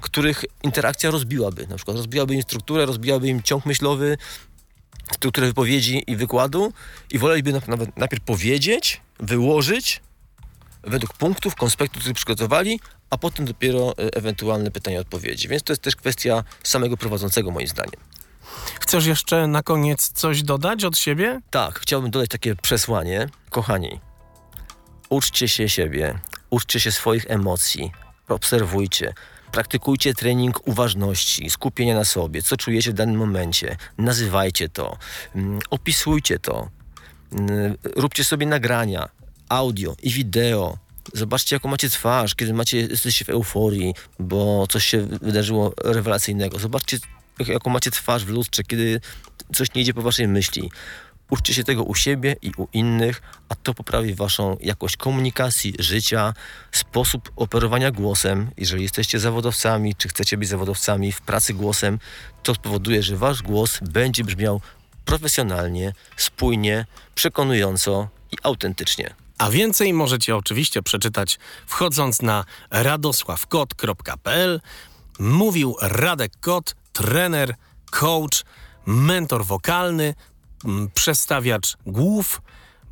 których 0.00 0.44
interakcja 0.62 1.10
rozbiłaby. 1.10 1.66
Na 1.66 1.76
przykład 1.76 1.96
rozbiłaby 1.96 2.34
im 2.34 2.42
strukturę, 2.42 2.86
rozbiłaby 2.86 3.28
im 3.28 3.42
ciąg 3.42 3.66
myślowy, 3.66 4.18
strukturę 5.12 5.46
wypowiedzi 5.46 6.04
i 6.06 6.16
wykładu 6.16 6.72
i 7.10 7.18
woleliby 7.18 7.52
na- 7.52 7.60
nawet 7.66 7.96
najpierw 7.96 8.22
powiedzieć, 8.24 9.00
wyłożyć 9.20 10.00
według 10.82 11.12
punktów, 11.12 11.54
konspektu, 11.54 12.00
które 12.00 12.14
przygotowali, 12.14 12.80
a 13.10 13.18
potem 13.18 13.46
dopiero 13.46 13.92
e, 13.92 13.94
ewentualne 14.16 14.70
pytania, 14.70 15.00
odpowiedzi. 15.00 15.48
Więc 15.48 15.62
to 15.62 15.72
jest 15.72 15.82
też 15.82 15.96
kwestia 15.96 16.44
samego 16.64 16.96
prowadzącego 16.96 17.50
moim 17.50 17.66
zdaniem. 17.68 18.00
Chcesz 18.80 19.06
jeszcze 19.06 19.46
na 19.46 19.62
koniec 19.62 20.12
coś 20.12 20.42
dodać 20.42 20.84
od 20.84 20.98
siebie? 20.98 21.40
Tak, 21.50 21.78
chciałbym 21.80 22.10
dodać 22.10 22.30
takie 22.30 22.56
przesłanie. 22.56 23.28
Kochani, 23.50 24.00
uczcie 25.08 25.48
się 25.48 25.68
siebie, 25.68 26.18
uczcie 26.50 26.80
się 26.80 26.92
swoich 26.92 27.24
emocji, 27.28 27.92
obserwujcie, 28.28 29.14
praktykujcie 29.52 30.14
trening 30.14 30.68
uważności, 30.68 31.50
skupienia 31.50 31.94
na 31.94 32.04
sobie, 32.04 32.42
co 32.42 32.56
czujecie 32.56 32.90
w 32.90 32.94
danym 32.94 33.16
momencie, 33.16 33.76
nazywajcie 33.98 34.68
to, 34.68 34.98
mm, 35.34 35.60
opisujcie 35.70 36.38
to, 36.38 36.68
mm, 37.32 37.76
róbcie 37.96 38.24
sobie 38.24 38.46
nagrania, 38.46 39.08
audio 39.48 39.96
i 40.02 40.10
wideo. 40.10 40.78
Zobaczcie, 41.14 41.56
jaką 41.56 41.68
macie 41.68 41.90
twarz, 41.90 42.34
kiedy 42.34 42.54
macie, 42.54 42.78
jesteście 42.80 43.24
w 43.24 43.28
euforii, 43.28 43.94
bo 44.18 44.66
coś 44.70 44.84
się 44.84 45.00
wydarzyło 45.02 45.72
rewelacyjnego. 45.84 46.58
Zobaczcie, 46.58 46.98
jak- 47.38 47.48
jaką 47.48 47.70
macie 47.70 47.90
twarz 47.90 48.24
w 48.24 48.28
lustrze, 48.28 48.62
kiedy 48.62 49.00
coś 49.54 49.74
nie 49.74 49.82
idzie 49.82 49.94
po 49.94 50.02
waszej 50.02 50.28
myśli. 50.28 50.70
Uczcie 51.30 51.54
się 51.54 51.64
tego 51.64 51.82
u 51.82 51.94
siebie 51.94 52.36
i 52.42 52.52
u 52.56 52.68
innych, 52.72 53.22
a 53.48 53.54
to 53.54 53.74
poprawi 53.74 54.14
waszą 54.14 54.56
jakość 54.60 54.96
komunikacji, 54.96 55.74
życia, 55.78 56.34
sposób 56.72 57.32
operowania 57.36 57.90
głosem. 57.90 58.50
Jeżeli 58.56 58.82
jesteście 58.82 59.20
zawodowcami, 59.20 59.94
czy 59.94 60.08
chcecie 60.08 60.36
być 60.36 60.48
zawodowcami 60.48 61.12
w 61.12 61.20
pracy 61.20 61.54
głosem, 61.54 61.98
to 62.42 62.54
spowoduje, 62.54 63.02
że 63.02 63.16
wasz 63.16 63.42
głos 63.42 63.78
będzie 63.82 64.24
brzmiał 64.24 64.60
profesjonalnie, 65.04 65.92
spójnie, 66.16 66.86
przekonująco 67.14 68.08
i 68.32 68.36
autentycznie. 68.42 69.14
A 69.38 69.50
więcej 69.50 69.92
możecie 69.92 70.36
oczywiście 70.36 70.82
przeczytać 70.82 71.38
wchodząc 71.66 72.22
na 72.22 72.44
radosławkot.pl. 72.70 74.60
Mówił 75.18 75.76
Radek 75.80 76.32
Kot, 76.40 76.74
trener, 76.92 77.54
coach, 77.90 78.44
mentor 78.86 79.44
wokalny, 79.44 80.14
przestawiacz 80.94 81.76
głów, 81.86 82.42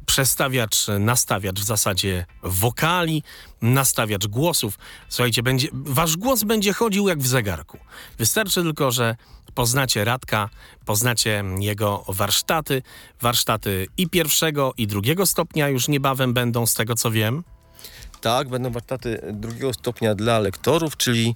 przestawiacz, 0.07 0.87
nastawiacz 0.99 1.61
w 1.61 1.65
zasadzie 1.65 2.27
wokali, 2.43 3.23
nastawiacz 3.63 4.27
głosów. 4.27 4.79
Słuchajcie, 5.09 5.43
będzie, 5.43 5.69
wasz 5.73 6.17
głos 6.17 6.43
będzie 6.43 6.73
chodził 6.73 7.09
jak 7.09 7.19
w 7.19 7.27
zegarku. 7.27 7.79
Wystarczy 8.19 8.63
tylko, 8.63 8.91
że 8.91 9.17
poznacie 9.55 10.05
Radka, 10.05 10.49
poznacie 10.85 11.45
jego 11.59 12.05
warsztaty. 12.09 12.83
Warsztaty 13.21 13.87
i 13.97 14.09
pierwszego, 14.09 14.73
i 14.77 14.87
drugiego 14.87 15.27
stopnia 15.27 15.69
już 15.69 15.89
niebawem 15.89 16.35
będą, 16.35 16.67
z 16.67 16.75
tego 16.75 16.95
co 16.95 17.11
wiem. 17.11 17.45
Tak, 18.21 18.49
będą 18.49 18.71
warsztaty 18.71 19.21
drugiego 19.33 19.73
stopnia 19.73 20.15
dla 20.15 20.39
lektorów, 20.39 20.97
czyli 20.97 21.35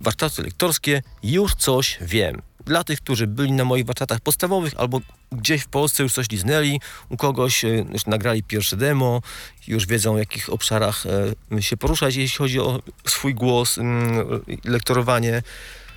warsztaty 0.00 0.42
lektorskie 0.42 1.02
Już 1.22 1.54
coś 1.54 1.98
wiem. 2.00 2.42
Dla 2.64 2.84
tych, 2.84 3.00
którzy 3.00 3.26
byli 3.26 3.52
na 3.52 3.64
moich 3.64 3.86
warsztatach 3.86 4.20
podstawowych 4.20 4.72
albo 4.76 5.00
gdzieś 5.32 5.62
w 5.62 5.68
Polsce 5.68 6.02
już 6.02 6.12
coś 6.12 6.30
liznęli, 6.30 6.80
u 7.08 7.16
kogoś 7.16 7.64
e, 7.64 7.68
już 7.68 8.06
nagrali 8.06 8.42
pierwsze 8.42 8.76
demo, 8.76 9.22
już 9.68 9.86
wiedzą 9.86 10.14
w 10.14 10.18
jakich 10.18 10.52
obszarach 10.52 11.04
e, 11.52 11.62
się 11.62 11.76
poruszać, 11.76 12.16
jeśli 12.16 12.38
chodzi 12.38 12.60
o 12.60 12.82
swój 13.06 13.34
głos, 13.34 13.78
mm, 13.78 14.26
lektorowanie. 14.64 15.42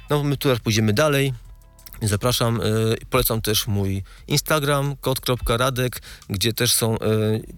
No 0.09 0.23
my 0.23 0.37
teraz 0.37 0.59
pójdziemy 0.59 0.93
dalej. 0.93 1.33
Zapraszam, 2.01 2.61
e, 2.61 2.63
polecam 3.09 3.41
też 3.41 3.67
mój 3.67 4.03
Instagram, 4.27 4.95
kod.radek, 5.01 6.01
gdzie 6.29 6.53
też 6.53 6.73
są 6.73 6.93
e, 6.93 6.99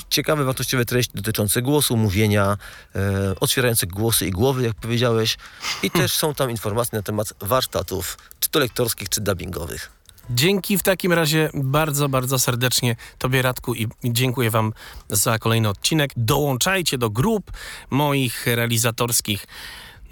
ciekawe, 0.10 0.44
wartościowe 0.44 0.86
treści 0.86 1.14
dotyczące 1.16 1.62
głosu, 1.62 1.98
mówienia, 1.98 2.58
e, 2.96 3.36
otwierające 3.40 3.88
głosy 3.88 4.28
i 4.28 4.32
głowy, 4.32 4.64
jak 4.64 4.76
powiedziałeś. 4.76 5.38
I 5.84 5.92
też 5.92 6.14
są 6.14 6.34
tam 6.34 6.52
informacje 6.52 7.00
na 7.00 7.04
temat 7.04 7.34
warsztatów, 7.40 8.18
czy 8.40 8.50
to 8.50 8.60
lektorskich, 8.60 9.10
czy 9.10 9.22
dubbingowych. 9.22 9.92
Dzięki 10.30 10.78
w 10.78 10.84
takim 10.84 11.14
razie 11.14 11.50
bardzo, 11.54 12.10
bardzo 12.10 12.40
serdecznie 12.40 12.96
Tobie, 13.18 13.42
Radku, 13.42 13.76
i 13.76 13.88
dziękuję 14.04 14.50
Wam 14.50 14.74
za 15.10 15.40
kolejny 15.40 15.70
odcinek. 15.70 16.12
Dołączajcie 16.18 16.98
do 16.98 17.10
grup 17.10 17.52
moich 17.90 18.48
realizatorskich. 18.48 19.48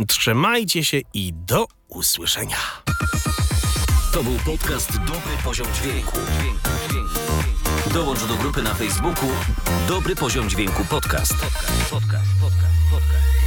Trzymajcie 0.07 0.83
się 0.83 1.01
i 1.13 1.33
do 1.33 1.67
usłyszenia. 1.87 2.57
To 4.13 4.23
był 4.23 4.33
podcast 4.45 4.97
Dobry 4.97 5.37
Poziom 5.43 5.67
Dźwięku. 5.73 6.17
Dołącz 7.93 8.23
do 8.23 8.35
grupy 8.35 8.61
na 8.61 8.73
Facebooku 8.73 9.29
Dobry 9.87 10.15
Poziom 10.15 10.49
Dźwięku 10.49 10.85
Podcast. 10.85 11.33
podcast, 11.89 12.25
podcast, 12.41 12.77
podcast. 12.91 13.42